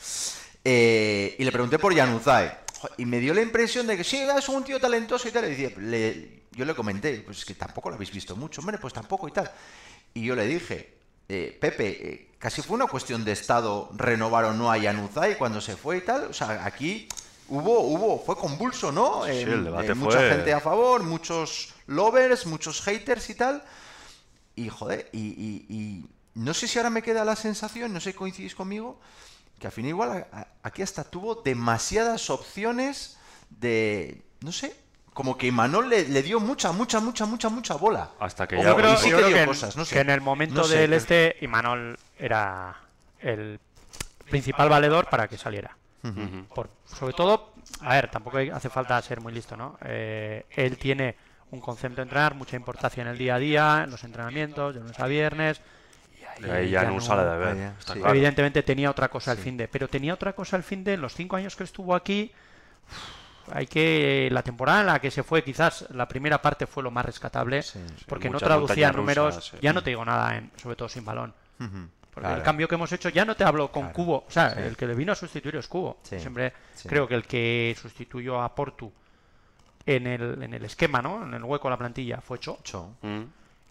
Eh, 0.64 1.36
y 1.40 1.44
le 1.44 1.52
pregunté 1.52 1.80
por 1.80 1.96
Januzaj 1.96 2.52
y 2.98 3.06
me 3.06 3.20
dio 3.20 3.34
la 3.34 3.42
impresión 3.42 3.86
de 3.88 3.96
que 3.98 4.04
sí, 4.04 4.18
es 4.18 4.50
un 4.50 4.64
tío 4.64 4.80
talentoso 4.80 5.28
y 5.28 5.32
tal. 5.32 5.46
Y 5.46 5.50
decía, 5.52 5.70
le- 5.78 6.41
yo 6.52 6.66
le 6.66 6.76
comenté, 6.76 7.22
pues 7.22 7.40
es 7.40 7.46
que 7.46 7.56
tampoco 7.56 7.90
lo 7.90 7.96
habéis 7.96 8.12
visto 8.12 8.36
mucho, 8.36 8.62
hombre, 8.62 8.78
pues 8.78 8.94
tampoco 8.94 9.28
y 9.28 9.32
tal. 9.32 9.52
Y 10.14 10.24
yo 10.26 10.36
le 10.36 10.46
dije, 10.48 10.98
eh, 11.30 11.58
Pepe, 11.60 11.88
eh, 12.14 12.32
casi 12.38 12.62
fue 12.62 12.76
una 12.76 12.88
cuestión 12.88 13.24
de 13.24 13.32
estado 13.32 13.90
renovar 13.96 14.46
o 14.46 14.54
no 14.54 14.72
a 14.72 14.80
Januzaj 14.80 15.38
cuando 15.38 15.62
se 15.62 15.78
fue 15.78 15.98
y 15.98 16.02
tal. 16.02 16.26
O 16.26 16.34
sea, 16.34 16.66
aquí 16.66 17.08
hubo, 17.48 17.80
hubo, 17.82 18.20
fue 18.26 18.36
convulso, 18.36 18.92
¿no? 18.92 19.24
Sí, 19.26 19.32
Eh, 19.32 19.42
el 19.44 19.64
debate 19.64 19.94
Mucha 19.94 20.18
fue- 20.18 20.30
gente 20.30 20.54
a 20.54 20.60
favor, 20.60 21.04
muchos 21.04 21.74
lovers, 21.88 22.46
muchos 22.46 22.82
haters 22.82 23.30
y 23.30 23.36
tal. 23.36 23.64
Y 24.56 24.68
joder, 24.68 25.10
y, 25.14 25.20
y- 25.20 25.66
y 25.70 26.06
no 26.36 26.54
sé 26.54 26.68
si 26.68 26.78
ahora 26.78 26.90
me 26.90 27.02
queda 27.02 27.24
la 27.24 27.36
sensación, 27.38 27.94
no 27.94 28.02
sé 28.02 28.12
si 28.12 28.18
coincidís 28.18 28.56
conmigo, 28.56 29.00
que 29.60 29.68
al 29.68 29.74
final 29.74 29.90
igual 29.90 30.28
a- 30.34 30.38
a- 30.42 30.48
aquí 30.64 30.82
hasta 30.82 31.06
tuvo 31.06 31.36
demasiadas 31.36 32.30
opciones 32.30 33.18
de, 33.50 34.22
no 34.42 34.52
sé, 34.52 34.76
como 35.14 35.38
que 35.38 35.48
Imanol 35.48 35.90
le, 35.90 36.08
le 36.08 36.24
dio 36.24 36.40
mucha, 36.40 36.72
mucha, 36.72 37.00
mucha, 37.00 37.26
mucha, 37.26 37.50
mucha 37.50 37.76
bola. 37.76 38.12
Hasta 38.20 38.48
que 38.48 38.58
ya... 38.58 38.64
Yo 38.64 38.76
creo, 38.78 38.94
y 38.94 38.98
sí 38.98 39.10
yo 39.10 39.18
que 39.18 39.24
dio 39.26 39.36
que, 39.36 39.42
en- 39.44 39.50
no 39.50 39.86
sé. 39.86 39.96
que 39.96 40.00
en 40.02 40.10
el 40.10 40.22
momento 40.22 40.56
No 40.56 40.64
sé, 40.64 40.78
del 40.78 40.94
este, 40.94 41.36
Imanol 41.42 41.98
era 42.18 42.76
el 43.20 43.60
principal 44.30 44.70
valedor 44.70 45.10
para 45.10 45.28
que 45.28 45.38
saliera. 45.38 45.76
Por, 46.56 46.70
sobre 46.86 47.14
todo, 47.14 47.54
a 47.82 47.94
ver, 47.94 48.10
tampoco 48.10 48.38
hace 48.54 48.70
falta 48.70 49.00
ser 49.04 49.22
muy 49.22 49.34
listo, 49.34 49.56
¿no? 49.56 49.78
Eh, 49.84 50.46
él 50.50 50.78
tiene 50.78 51.16
un 51.52 51.60
concepto 51.60 51.98
de 51.98 52.04
entrenar, 52.04 52.34
mucha 52.34 52.56
importancia 52.56 53.02
en 53.02 53.08
el 53.10 53.18
día 53.18 53.36
a 53.36 53.40
día, 53.40 53.82
en 53.84 53.92
los 53.92 54.04
entrenamientos, 54.04 54.74
de 54.74 54.80
lunes 54.82 55.00
a 55.00 55.06
viernes. 55.06 55.62
y 56.40 56.48
Y 56.48 56.50
ahí 56.50 56.70
ya 56.72 56.84
no 56.86 57.00
sale 57.02 57.24
de 57.30 57.38
ver. 57.38 57.56
Ya, 57.58 57.76
está 57.78 57.94
sí. 57.94 58.00
claro. 58.00 58.16
Evidentemente 58.16 58.64
tenía 58.64 58.90
otra 58.90 59.10
cosa 59.10 59.32
al 59.32 59.38
fin 59.38 59.58
de, 59.58 59.68
pero 59.68 59.88
tenía 59.90 60.14
otra 60.14 60.34
cosa 60.34 60.56
al 60.56 60.64
fin 60.64 60.84
de 60.84 60.94
en 60.94 61.02
los 61.02 61.14
cinco 61.14 61.36
años 61.36 61.56
que 61.56 61.66
estuvo 61.66 61.94
aquí. 61.94 62.32
Hay 63.52 63.68
que 63.68 64.30
la 64.32 64.44
temporada 64.44 64.82
en 64.82 64.88
la 64.88 65.00
que 65.00 65.12
se 65.12 65.24
fue, 65.24 65.44
quizás 65.44 65.86
la 65.92 66.08
primera 66.08 66.42
parte 66.42 66.68
fue 66.68 66.84
lo 66.84 66.92
más 66.92 67.06
rescatable, 67.06 67.62
Sí, 67.64 67.80
sí. 67.98 68.06
porque 68.08 68.30
no 68.30 68.40
traducía 68.40 68.92
números. 68.92 69.52
sí. 69.52 69.58
Ya 69.62 69.74
no 69.74 69.82
te 69.84 69.90
digo 69.92 70.06
nada, 70.06 70.38
en, 70.38 70.52
sobre 70.58 70.76
todo 70.76 70.88
sin 70.90 71.04
balón. 71.06 71.34
Porque 71.58 72.26
claro. 72.28 72.36
el 72.38 72.44
cambio 72.44 72.68
que 72.68 72.76
hemos 72.76 72.92
hecho 72.92 73.08
ya 73.10 73.24
no 73.24 73.36
te 73.36 73.44
hablo 73.46 73.72
con 73.72 73.84
Claro, 73.84 73.96
Cubo. 73.96 74.16
O 74.28 74.32
sea, 74.32 74.50
sí. 74.52 74.60
el 74.60 74.76
que 74.76 74.86
le 74.86 74.96
vino 74.96 75.14
a 75.14 75.16
sustituir 75.16 75.56
es 75.56 75.68
Cubo. 75.68 76.00
Sí, 76.04 76.20
Siempre 76.20 76.52
sí. 76.76 76.90
creo 76.90 77.08
que 77.08 77.16
el 77.16 77.24
que 77.26 77.76
sustituyó 77.82 78.42
a 78.42 78.54
Portu 78.54 78.92
en 79.86 80.08
el, 80.08 80.44
en 80.44 80.54
el 80.54 80.66
esquema, 80.66 81.02
¿no? 81.02 81.24
En 81.24 81.34
el 81.34 81.44
hueco 81.44 81.68
de 81.68 81.72
la 81.72 81.78
plantilla 81.78 82.20
fue 82.20 82.38
Cho. 82.40 82.60
Cho. 82.64 82.96
Mm. 83.02 83.22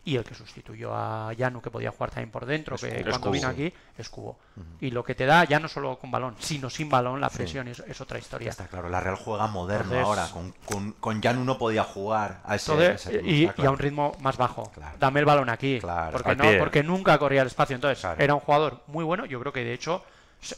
Y 0.03 0.16
el 0.16 0.24
que 0.24 0.34
sustituyó 0.34 0.94
a 0.94 1.30
Yanu, 1.34 1.61
que 1.61 1.70
podía 1.70 1.90
jugar 1.90 2.11
también 2.11 2.30
por 2.30 2.46
dentro, 2.46 2.76
Es 2.76 2.80
que 2.80 3.03
cuando 3.03 3.20
Cubo, 3.20 3.30
vino 3.32 3.48
sí. 3.48 3.53
aquí, 3.66 3.74
es 3.98 4.09
Cubo. 4.09 4.38
Y 4.80 4.90
lo 4.90 5.05
que 5.05 5.14
te 5.14 5.26
da, 5.26 5.44
ya 5.44 5.61
no 5.61 5.68
solo 5.68 5.98
con 5.98 6.11
balón, 6.11 6.36
sino 6.38 6.70
sin 6.70 6.88
balón, 6.88 7.20
la 7.20 7.28
presión 7.28 7.68
es, 7.68 7.80
es 7.80 8.01
otra 8.01 8.18
historia. 8.18 8.48
Está 8.48 8.66
claro, 8.66 8.88
la 8.88 8.98
Real 9.01 9.16
juega 9.16 9.46
moderno 9.48 9.94
Entonces- 9.94 10.07
ahora. 10.07 10.28
Con, 10.32 10.53
con, 10.64 10.92
con 10.92 11.22
Janu 11.22 11.44
no 11.44 11.59
podía 11.59 11.84
jugar 11.84 12.40
a 12.44 12.55
ese, 12.57 12.72
Entonces, 12.72 13.07
a 13.07 13.11
ese 13.11 13.18
ritmo, 13.20 13.53
y, 13.59 13.66
a 13.66 13.70
un 13.70 13.78
ritmo 13.78 14.16
más 14.20 14.38
bajo. 14.38 14.70
Claro. 14.72 14.96
Dame 14.98 15.20
el 15.20 15.26
balón 15.26 15.51
aquí. 15.51 15.78
Claro, 15.80 16.12
porque, 16.12 16.34
no, 16.34 16.59
porque 16.59 16.82
nunca 16.82 17.18
corría 17.18 17.42
el 17.42 17.48
espacio. 17.48 17.74
Entonces, 17.76 18.01
Claro. 18.01 18.22
era 18.22 18.34
un 18.34 18.40
jugador 18.40 18.80
muy 18.86 19.05
bueno. 19.05 19.26
Yo 19.26 19.38
creo 19.40 19.53
que 19.53 19.64
de 19.64 19.74
hecho, 19.74 20.03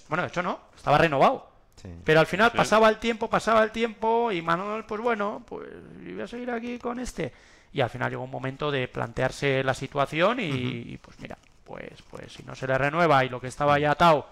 bueno, 0.09 0.23
de 0.23 0.29
hecho 0.29 0.43
no, 0.45 0.61
estaba 0.77 0.99
renovado. 0.99 1.51
Sí. 1.83 1.89
Pero 2.05 2.21
al 2.21 2.27
final 2.27 2.53
pasaba 2.53 2.89
el 2.89 2.99
tiempo, 2.99 3.29
pasaba 3.29 3.65
el 3.65 3.73
tiempo 3.73 4.31
y 4.31 4.41
Manuel, 4.41 4.85
pues 4.85 5.01
bueno, 5.01 5.43
pues 5.49 5.69
voy 6.01 6.21
a 6.21 6.29
seguir 6.29 6.49
aquí 6.53 6.79
con 6.79 7.01
este. 7.01 7.33
Y 7.73 7.81
al 7.81 7.91
final 7.91 8.11
llegó 8.11 8.25
un 8.25 8.31
momento 8.31 8.71
de 8.71 8.89
plantearse 8.89 9.65
la 9.65 9.75
situación 9.75 10.41
y, 10.41 10.45
y, 10.45 10.99
pues 10.99 11.19
mira, 11.21 11.39
pues, 11.65 12.03
pues 12.11 12.33
si 12.33 12.43
no 12.43 12.55
se 12.55 12.67
le 12.67 12.77
renueva 12.77 13.25
y 13.25 13.29
lo 13.29 13.41
que 13.41 13.47
estaba 13.47 13.79
ya 13.79 13.93
atado 13.93 14.27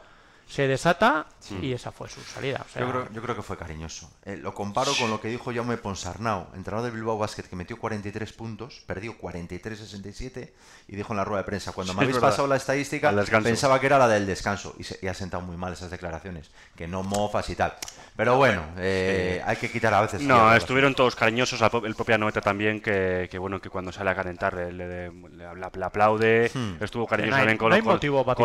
se 0.50 0.66
desata 0.66 1.26
y 1.62 1.72
esa 1.72 1.92
fue 1.92 2.08
su 2.08 2.20
salida. 2.22 2.64
O 2.66 2.68
sea, 2.72 2.82
Yo 2.82 2.90
creo, 2.90 3.08
yo 3.12 3.22
creo 3.22 3.36
que 3.36 3.42
fue 3.42 3.56
cariñoso. 3.56 4.10
Eh, 4.24 4.36
lo 4.36 4.52
comparo 4.52 4.92
con 4.98 5.08
lo 5.08 5.20
que 5.20 5.28
dijo 5.28 5.52
Jaume 5.54 5.76
Ponsarnau, 5.76 6.48
entrenador 6.56 6.90
del 6.90 6.96
Bilbao 7.00 7.16
Basket, 7.18 7.44
que 7.44 7.54
metió 7.54 7.78
43 7.78 8.32
puntos, 8.32 8.82
perdió 8.86 9.16
43-67 9.16 10.50
y 10.88 10.96
dijo 10.96 11.12
en 11.12 11.18
la 11.18 11.24
rueda 11.24 11.42
de 11.42 11.46
prensa, 11.46 11.72
cuando 11.72 11.92
Sí, 11.92 11.96
me 11.98 12.02
habéis 12.04 12.16
verdad. 12.16 12.30
pasado 12.30 12.48
la 12.48 12.56
estadística, 12.56 13.12
pensaba 13.42 13.78
que 13.80 13.86
era 13.86 13.98
la 13.98 14.08
del 14.08 14.26
descanso 14.26 14.74
y, 14.78 14.84
se, 14.84 14.98
y 15.02 15.06
ha 15.06 15.14
sentado 15.14 15.42
muy 15.42 15.56
mal 15.56 15.72
esas 15.72 15.90
declaraciones, 15.90 16.50
que 16.76 16.88
no 16.88 17.02
mofas 17.02 17.48
y 17.50 17.54
tal. 17.54 17.74
Pero 18.16 18.36
bueno, 18.36 18.62
eh, 18.76 19.42
hay 19.46 19.56
que 19.56 19.70
quitar 19.70 19.94
a 19.94 20.00
veces... 20.02 20.20
No, 20.22 20.52
estuvieron 20.54 20.94
todos 20.94 21.14
cariñosos, 21.16 21.60
el 21.84 21.94
propio 21.94 22.14
Anoeta 22.16 22.40
también, 22.40 22.80
que, 22.82 23.28
que 23.30 23.38
bueno, 23.38 23.60
que 23.60 23.70
cuando 23.70 23.92
sale 23.92 24.10
a 24.10 24.14
calentar 24.14 24.52
le, 24.54 24.72
le- 24.72 25.10
le- 25.10 25.10
le- 25.30 25.54
le 25.54 25.84
aplaude, 25.84 26.50
Hmm. 26.52 26.82
estuvo 26.82 27.06
cariñoso 27.06 27.30
No 27.30 27.36
hay- 27.36 27.40
también 27.42 27.58
con, 27.58 27.70
no 27.70 27.76
con- 27.84 27.92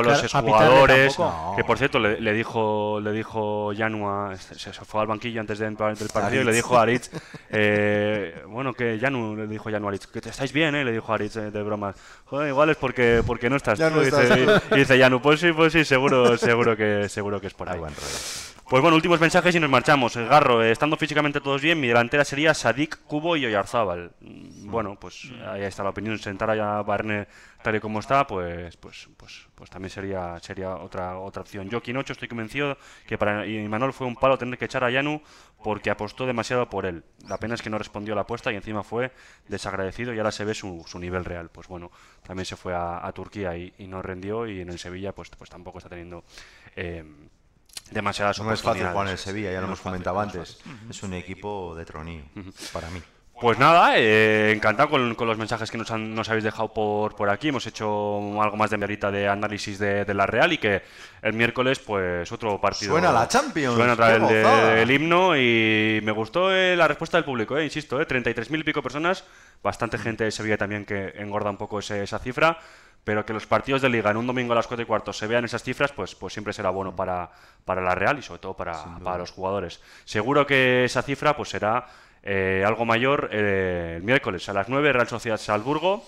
los 0.06 0.32
jugadores, 0.32 1.18
que 1.56 1.64
por 1.64 1.78
cierto 1.78 1.95
le, 2.00 2.20
le 2.20 2.34
dijo 2.34 3.00
le 3.02 3.12
dijo 3.12 3.72
Janua, 3.76 4.36
se, 4.38 4.56
se 4.56 4.72
fue 4.72 5.02
al 5.02 5.08
banquillo 5.08 5.42
antes 5.42 5.60
de 5.60 5.68
entrar 5.68 5.98
del 5.98 6.10
partido 6.10 6.42
y 6.42 6.46
le 6.46 6.54
dijo 6.54 6.78
a 6.78 6.84
Aritz, 6.84 7.10
eh, 7.50 8.44
bueno, 8.48 8.74
que 8.74 8.98
Janu, 9.00 9.36
le 9.36 9.48
dijo 9.48 9.70
Janu 9.70 9.88
a 9.88 9.90
Aritz, 9.90 10.08
que 10.08 10.22
te 10.22 10.30
estáis 10.30 10.52
bien, 10.54 10.76
eh, 10.76 10.84
le 10.84 10.92
dijo 10.92 11.14
Aritz 11.14 11.36
eh, 11.38 11.52
de 11.52 11.64
bromas, 11.64 11.96
joder, 12.26 12.50
igual 12.50 12.70
es 12.70 12.78
porque, 12.78 13.24
porque 13.26 13.50
no 13.50 13.56
estás 13.56 13.80
Ya 13.80 13.90
tú", 13.90 13.96
no 13.96 14.02
dice, 14.02 14.62
y, 14.72 14.76
y 14.76 14.78
dice 14.80 15.00
Janu, 15.00 15.22
pues 15.22 15.40
sí, 15.40 15.52
pues 15.52 15.74
sí, 15.74 15.86
seguro, 15.86 16.38
seguro 16.38 16.76
que, 16.76 17.10
seguro 17.10 17.40
que 17.40 17.48
es 17.48 17.54
por 17.54 17.70
ahí. 17.70 17.80
Pues 18.68 18.82
bueno, 18.82 18.96
últimos 18.96 19.20
mensajes 19.20 19.54
y 19.54 19.60
nos 19.60 19.70
marchamos. 19.70 20.16
El 20.16 20.28
Garro, 20.28 20.64
eh, 20.64 20.72
estando 20.72 20.98
físicamente 20.98 21.40
todos 21.40 21.62
bien, 21.62 21.80
mi 21.80 21.88
delantera 21.88 22.26
sería 22.26 22.52
Sadik, 22.56 22.98
Cubo 23.06 23.38
y 23.38 23.46
Oyarzábal. 23.46 24.14
Mm, 24.22 24.72
Bueno, 24.72 24.98
pues 25.00 25.32
ahí 25.48 25.62
está 25.62 25.84
la 25.84 25.92
opinión. 25.92 26.18
Sentar 26.18 26.50
a 26.50 26.82
Barne 26.82 27.28
tal 27.62 27.76
y 27.76 27.80
como 27.80 28.00
está, 28.00 28.26
pues 28.26 28.76
pues 28.78 29.08
pues 29.18 29.48
pues 29.54 29.70
también 29.70 29.92
sería 29.92 30.40
sería 30.42 30.78
otra 30.78 31.20
otra 31.20 31.44
opción. 31.44 31.70
Yo, 31.70 31.80
Quinocho, 31.84 32.14
estoy 32.14 32.28
convencido 32.28 32.76
que 33.06 33.20
para 33.20 33.46
Imanol 33.46 33.94
fue 33.94 34.08
un 34.08 34.16
palo 34.16 34.36
tener 34.40 34.58
que 34.58 34.66
echar 34.66 34.84
a 34.84 34.90
Yanu 34.90 35.22
porque 35.64 35.92
apostó 35.92 36.26
demasiado 36.26 36.68
por 36.68 36.88
él. 36.88 37.04
La 37.28 37.38
pena 37.38 37.54
es 37.54 37.62
que 37.62 37.70
no 37.70 37.78
respondió 37.78 38.14
a 38.14 38.16
la 38.16 38.22
apuesta 38.24 38.52
y 38.52 38.56
encima 38.56 38.84
fue 38.84 39.12
desagradecido 39.48 40.12
y 40.12 40.18
ahora 40.18 40.32
se 40.32 40.44
ve 40.44 40.56
su, 40.56 40.84
su 40.88 40.98
nivel 40.98 41.24
real. 41.24 41.50
Pues 41.50 41.68
bueno, 41.68 41.92
también 42.24 42.46
se 42.48 42.56
fue 42.56 42.74
a, 42.76 43.12
Turquía 43.14 43.56
y, 43.56 43.74
no 43.88 44.02
rendió 44.02 44.48
y 44.48 44.62
en 44.62 44.70
el 44.70 44.80
Sevilla 44.80 45.14
pues 45.14 45.30
pues 45.30 45.52
tampoco 45.52 45.78
está 45.78 45.90
teniendo 45.90 46.24
eh, 46.76 47.04
demasiadas 47.92 48.40
No 48.40 48.52
es 48.52 48.62
fácil 48.62 48.88
jugar 48.88 49.08
en 49.08 49.12
el. 49.14 49.18
Sevilla, 49.18 49.52
ya 49.52 49.56
lo 49.56 49.62
No 49.62 49.68
hemos 49.68 49.80
fácil, 49.80 49.92
comentado 49.92 50.16
no 50.18 50.24
es 50.24 50.36
antes. 50.36 50.58
Es 50.90 51.04
un 51.04 51.14
equipo 51.14 51.76
de 51.76 51.86
tronillo, 51.86 52.24
para 52.74 52.90
mí. 52.90 53.02
Pues 53.42 53.60
nada, 53.60 53.98
eh, 53.98 54.54
encantado 54.56 54.90
con, 54.90 55.14
con 55.14 55.28
los 55.28 55.38
mensajes 55.38 55.70
que 55.70 55.78
nos, 55.78 55.92
han- 55.92 56.16
nos 56.16 56.30
habéis 56.30 56.46
dejado 56.46 56.70
por, 56.70 57.16
por 57.16 57.30
aquí. 57.30 57.50
Hemos 57.50 57.68
hecho 57.68 58.42
algo 58.42 58.56
más 58.56 58.70
de 58.70 58.78
merita 58.78 59.12
de 59.12 59.28
análisis 59.28 59.78
de, 59.78 60.06
de 60.06 60.14
la 60.14 60.26
Real 60.26 60.54
y 60.54 60.58
que 60.58 60.82
el 61.22 61.34
miércoles, 61.34 61.80
pues 61.80 62.32
otro 62.32 62.60
partido. 62.62 62.94
Suena 62.94 63.12
la 63.12 63.28
Champions, 63.28 63.76
Suena 63.76 63.94
otra 63.94 64.18
vez 64.18 64.30
de- 64.30 64.82
el 64.84 64.92
himno 64.92 65.36
y 65.36 66.00
me 66.02 66.14
gustó 66.14 66.50
eh, 66.56 66.78
la 66.78 66.88
respuesta 66.88 67.18
del 67.18 67.26
público, 67.26 67.58
eh, 67.58 67.66
insisto, 67.66 68.00
eh, 68.00 68.08
33.000 68.08 68.62
y 68.62 68.64
pico 68.64 68.82
personas. 68.82 69.26
Bastante 69.62 69.98
gente 69.98 70.24
de 70.24 70.32
Sevilla 70.32 70.58
también 70.58 70.86
que 70.86 71.14
engorda 71.18 71.50
un 71.50 71.58
poco 71.58 71.80
ese- 71.80 72.04
esa 72.04 72.20
cifra. 72.20 72.58
Pero 73.04 73.24
que 73.24 73.34
los 73.34 73.46
partidos 73.46 73.84
de 73.84 73.90
liga 73.90 74.10
en 74.10 74.18
un 74.18 74.26
domingo 74.26 74.54
a 74.54 74.56
las 74.56 74.66
4 74.66 74.82
y 74.82 74.88
cuarto 74.88 75.14
se 75.14 75.28
vean 75.28 75.46
esas 75.46 75.62
cifras, 75.62 75.92
pues, 75.92 76.16
pues 76.16 76.34
siempre 76.34 76.54
será 76.54 76.72
bueno 76.72 76.96
para, 76.96 77.30
para 77.64 77.80
la 77.82 77.94
Real 77.94 78.18
y 78.18 78.24
sobre 78.24 78.40
todo 78.40 78.56
para, 78.56 78.72
para 79.04 79.18
los 79.20 79.30
jugadores. 79.30 79.80
Seguro 80.06 80.48
que 80.48 80.86
esa 80.86 81.04
cifra 81.04 81.38
pues 81.38 81.50
será 81.50 81.86
eh, 82.26 82.64
algo 82.66 82.84
mayor 82.86 83.30
eh, 83.32 83.94
el 83.98 84.04
miércoles 84.04 84.50
a 84.50 84.54
las 84.54 84.68
9 84.68 84.92
Real 84.92 85.08
Sociedad 85.08 85.38
Salzburgo. 85.38 86.04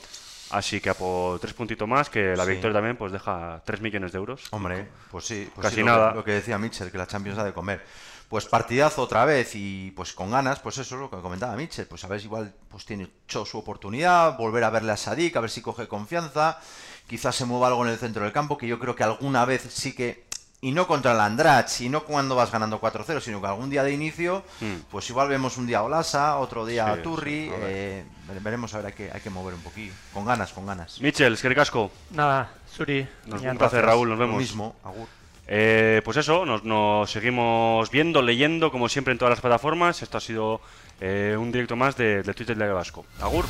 Así 0.49 0.80
que 0.80 0.89
a 0.89 0.93
por 0.93 1.39
tres 1.41 1.53
puntitos 1.53 1.88
más, 1.89 2.09
que 2.09 2.34
la 2.36 2.45
Sí. 2.45 2.51
victoria 2.51 2.76
también 2.76 2.95
pues 2.95 3.11
deja 3.11 3.61
3 3.65 3.82
millones 3.82 4.13
de 4.13 4.18
euros. 4.18 4.45
Hombre, 4.51 4.88
pues 5.11 5.26
sí, 5.26 5.49
pues 5.53 5.65
Casi 5.65 5.76
sí, 5.76 5.82
lo 5.82 5.88
nada. 5.88 6.13
Lo 6.13 6.24
que 6.24 6.32
decía 6.32 6.57
Mitchell, 6.57 6.89
que 6.89 6.97
la 6.97 7.05
Champions 7.05 7.38
ha 7.38 7.43
de 7.43 7.51
comer. 7.53 7.84
Pues 8.30 8.45
partidazo 8.45 9.01
otra 9.01 9.26
vez 9.26 9.51
y 9.55 9.91
pues 9.91 10.13
con 10.13 10.32
ganas, 10.32 10.59
pues 10.59 10.78
eso 10.78 10.95
es 10.95 11.01
lo 11.01 11.09
que 11.09 11.18
comentaba 11.18 11.55
Mitchell, 11.57 11.86
pues 11.88 12.03
a 12.05 12.07
ver 12.07 12.20
si 12.22 12.26
igual 12.28 12.53
pues 12.70 12.86
tiene 12.86 13.09
hecho 13.26 13.45
su 13.45 13.57
oportunidad, 13.57 14.38
volver 14.38 14.63
a 14.63 14.70
verle 14.70 14.91
a 14.93 14.97
Sadik, 14.97 15.36
a 15.36 15.41
ver 15.41 15.49
si 15.49 15.61
coge 15.61 15.88
confianza, 15.88 16.59
quizás 17.07 17.36
se 17.36 17.45
mueva 17.45 17.68
algo 17.68 17.86
en 17.86 17.91
el 17.91 17.97
centro 17.97 18.24
del 18.24 18.34
campo, 18.34 18.57
que 18.57 18.68
yo 18.68 18.80
creo 18.80 18.95
que 18.95 19.03
alguna 19.03 19.43
vez 19.45 19.61
sí 19.70 19.93
que, 19.95 20.26
y 20.60 20.72
no 20.72 20.88
contra 20.88 21.12
el 21.12 21.20
Andrach, 21.20 21.82
y 21.82 21.89
no 21.89 22.03
cuando 22.03 22.36
vas 22.36 22.51
ganando 22.51 22.80
4-0, 22.82 23.22
sino 23.22 23.39
que 23.39 23.47
algún 23.47 23.70
día 23.70 23.84
de 23.84 23.93
inicio, 23.93 24.43
Mm. 24.60 24.76
pues 24.89 25.08
igual 25.10 25.30
vemos 25.30 25.58
un 25.58 25.68
día 25.68 25.80
a 25.80 25.84
Olasa, 25.84 26.38
otro 26.38 26.66
día 26.66 26.86
Sí, 26.86 26.99
a 26.99 27.03
Turri, 27.03 27.45
sí, 27.47 27.53
a 27.53 27.58
ver. 27.58 27.70
eh, 27.70 28.05
vere- 28.28 28.39
veremos 28.41 28.74
a 28.74 28.78
ver, 28.78 28.88
hay 28.88 28.93
que, 28.93 29.12
hay 29.12 29.22
que 29.22 29.30
mover 29.30 29.53
un 29.53 29.62
poquillo, 29.62 29.93
con 30.14 30.26
ganas, 30.26 30.51
con 30.53 30.66
ganas. 30.66 30.99
Michel, 30.99 31.34
es 31.34 31.41
que 31.41 31.53
casco. 31.53 31.91
Nada, 32.12 32.51
Suri. 32.76 33.08
Nos- 33.28 33.41
un 33.43 33.58
placer, 33.58 33.86
Raúl, 33.86 34.10
nos 34.10 34.18
Lo 34.18 34.26
vemos. 34.26 34.39
mismo, 34.41 34.76
agur. 34.84 35.08
Eh, 35.49 36.01
pues 36.03 36.18
eso, 36.18 36.45
nos, 36.45 36.64
nos 36.66 37.10
seguimos 37.10 37.89
viendo, 37.91 38.22
leyendo, 38.22 38.70
como 38.72 38.89
siempre 38.89 39.14
en 39.14 39.18
todas 39.18 39.30
las 39.30 39.39
plataformas. 39.41 40.01
Esto 40.01 40.18
ha 40.18 40.22
sido 40.22 40.60
eh, 40.99 41.38
un 41.39 41.51
directo 41.51 41.76
más 41.78 41.95
de, 41.95 42.24
de 42.24 42.34
Twitter 42.34 42.58
de 42.58 42.68
Vasco. 42.74 43.05
Agur. 43.22 43.45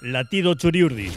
Latido 0.00 0.54
Txuri 0.56 0.82
Urdin. 0.84 1.12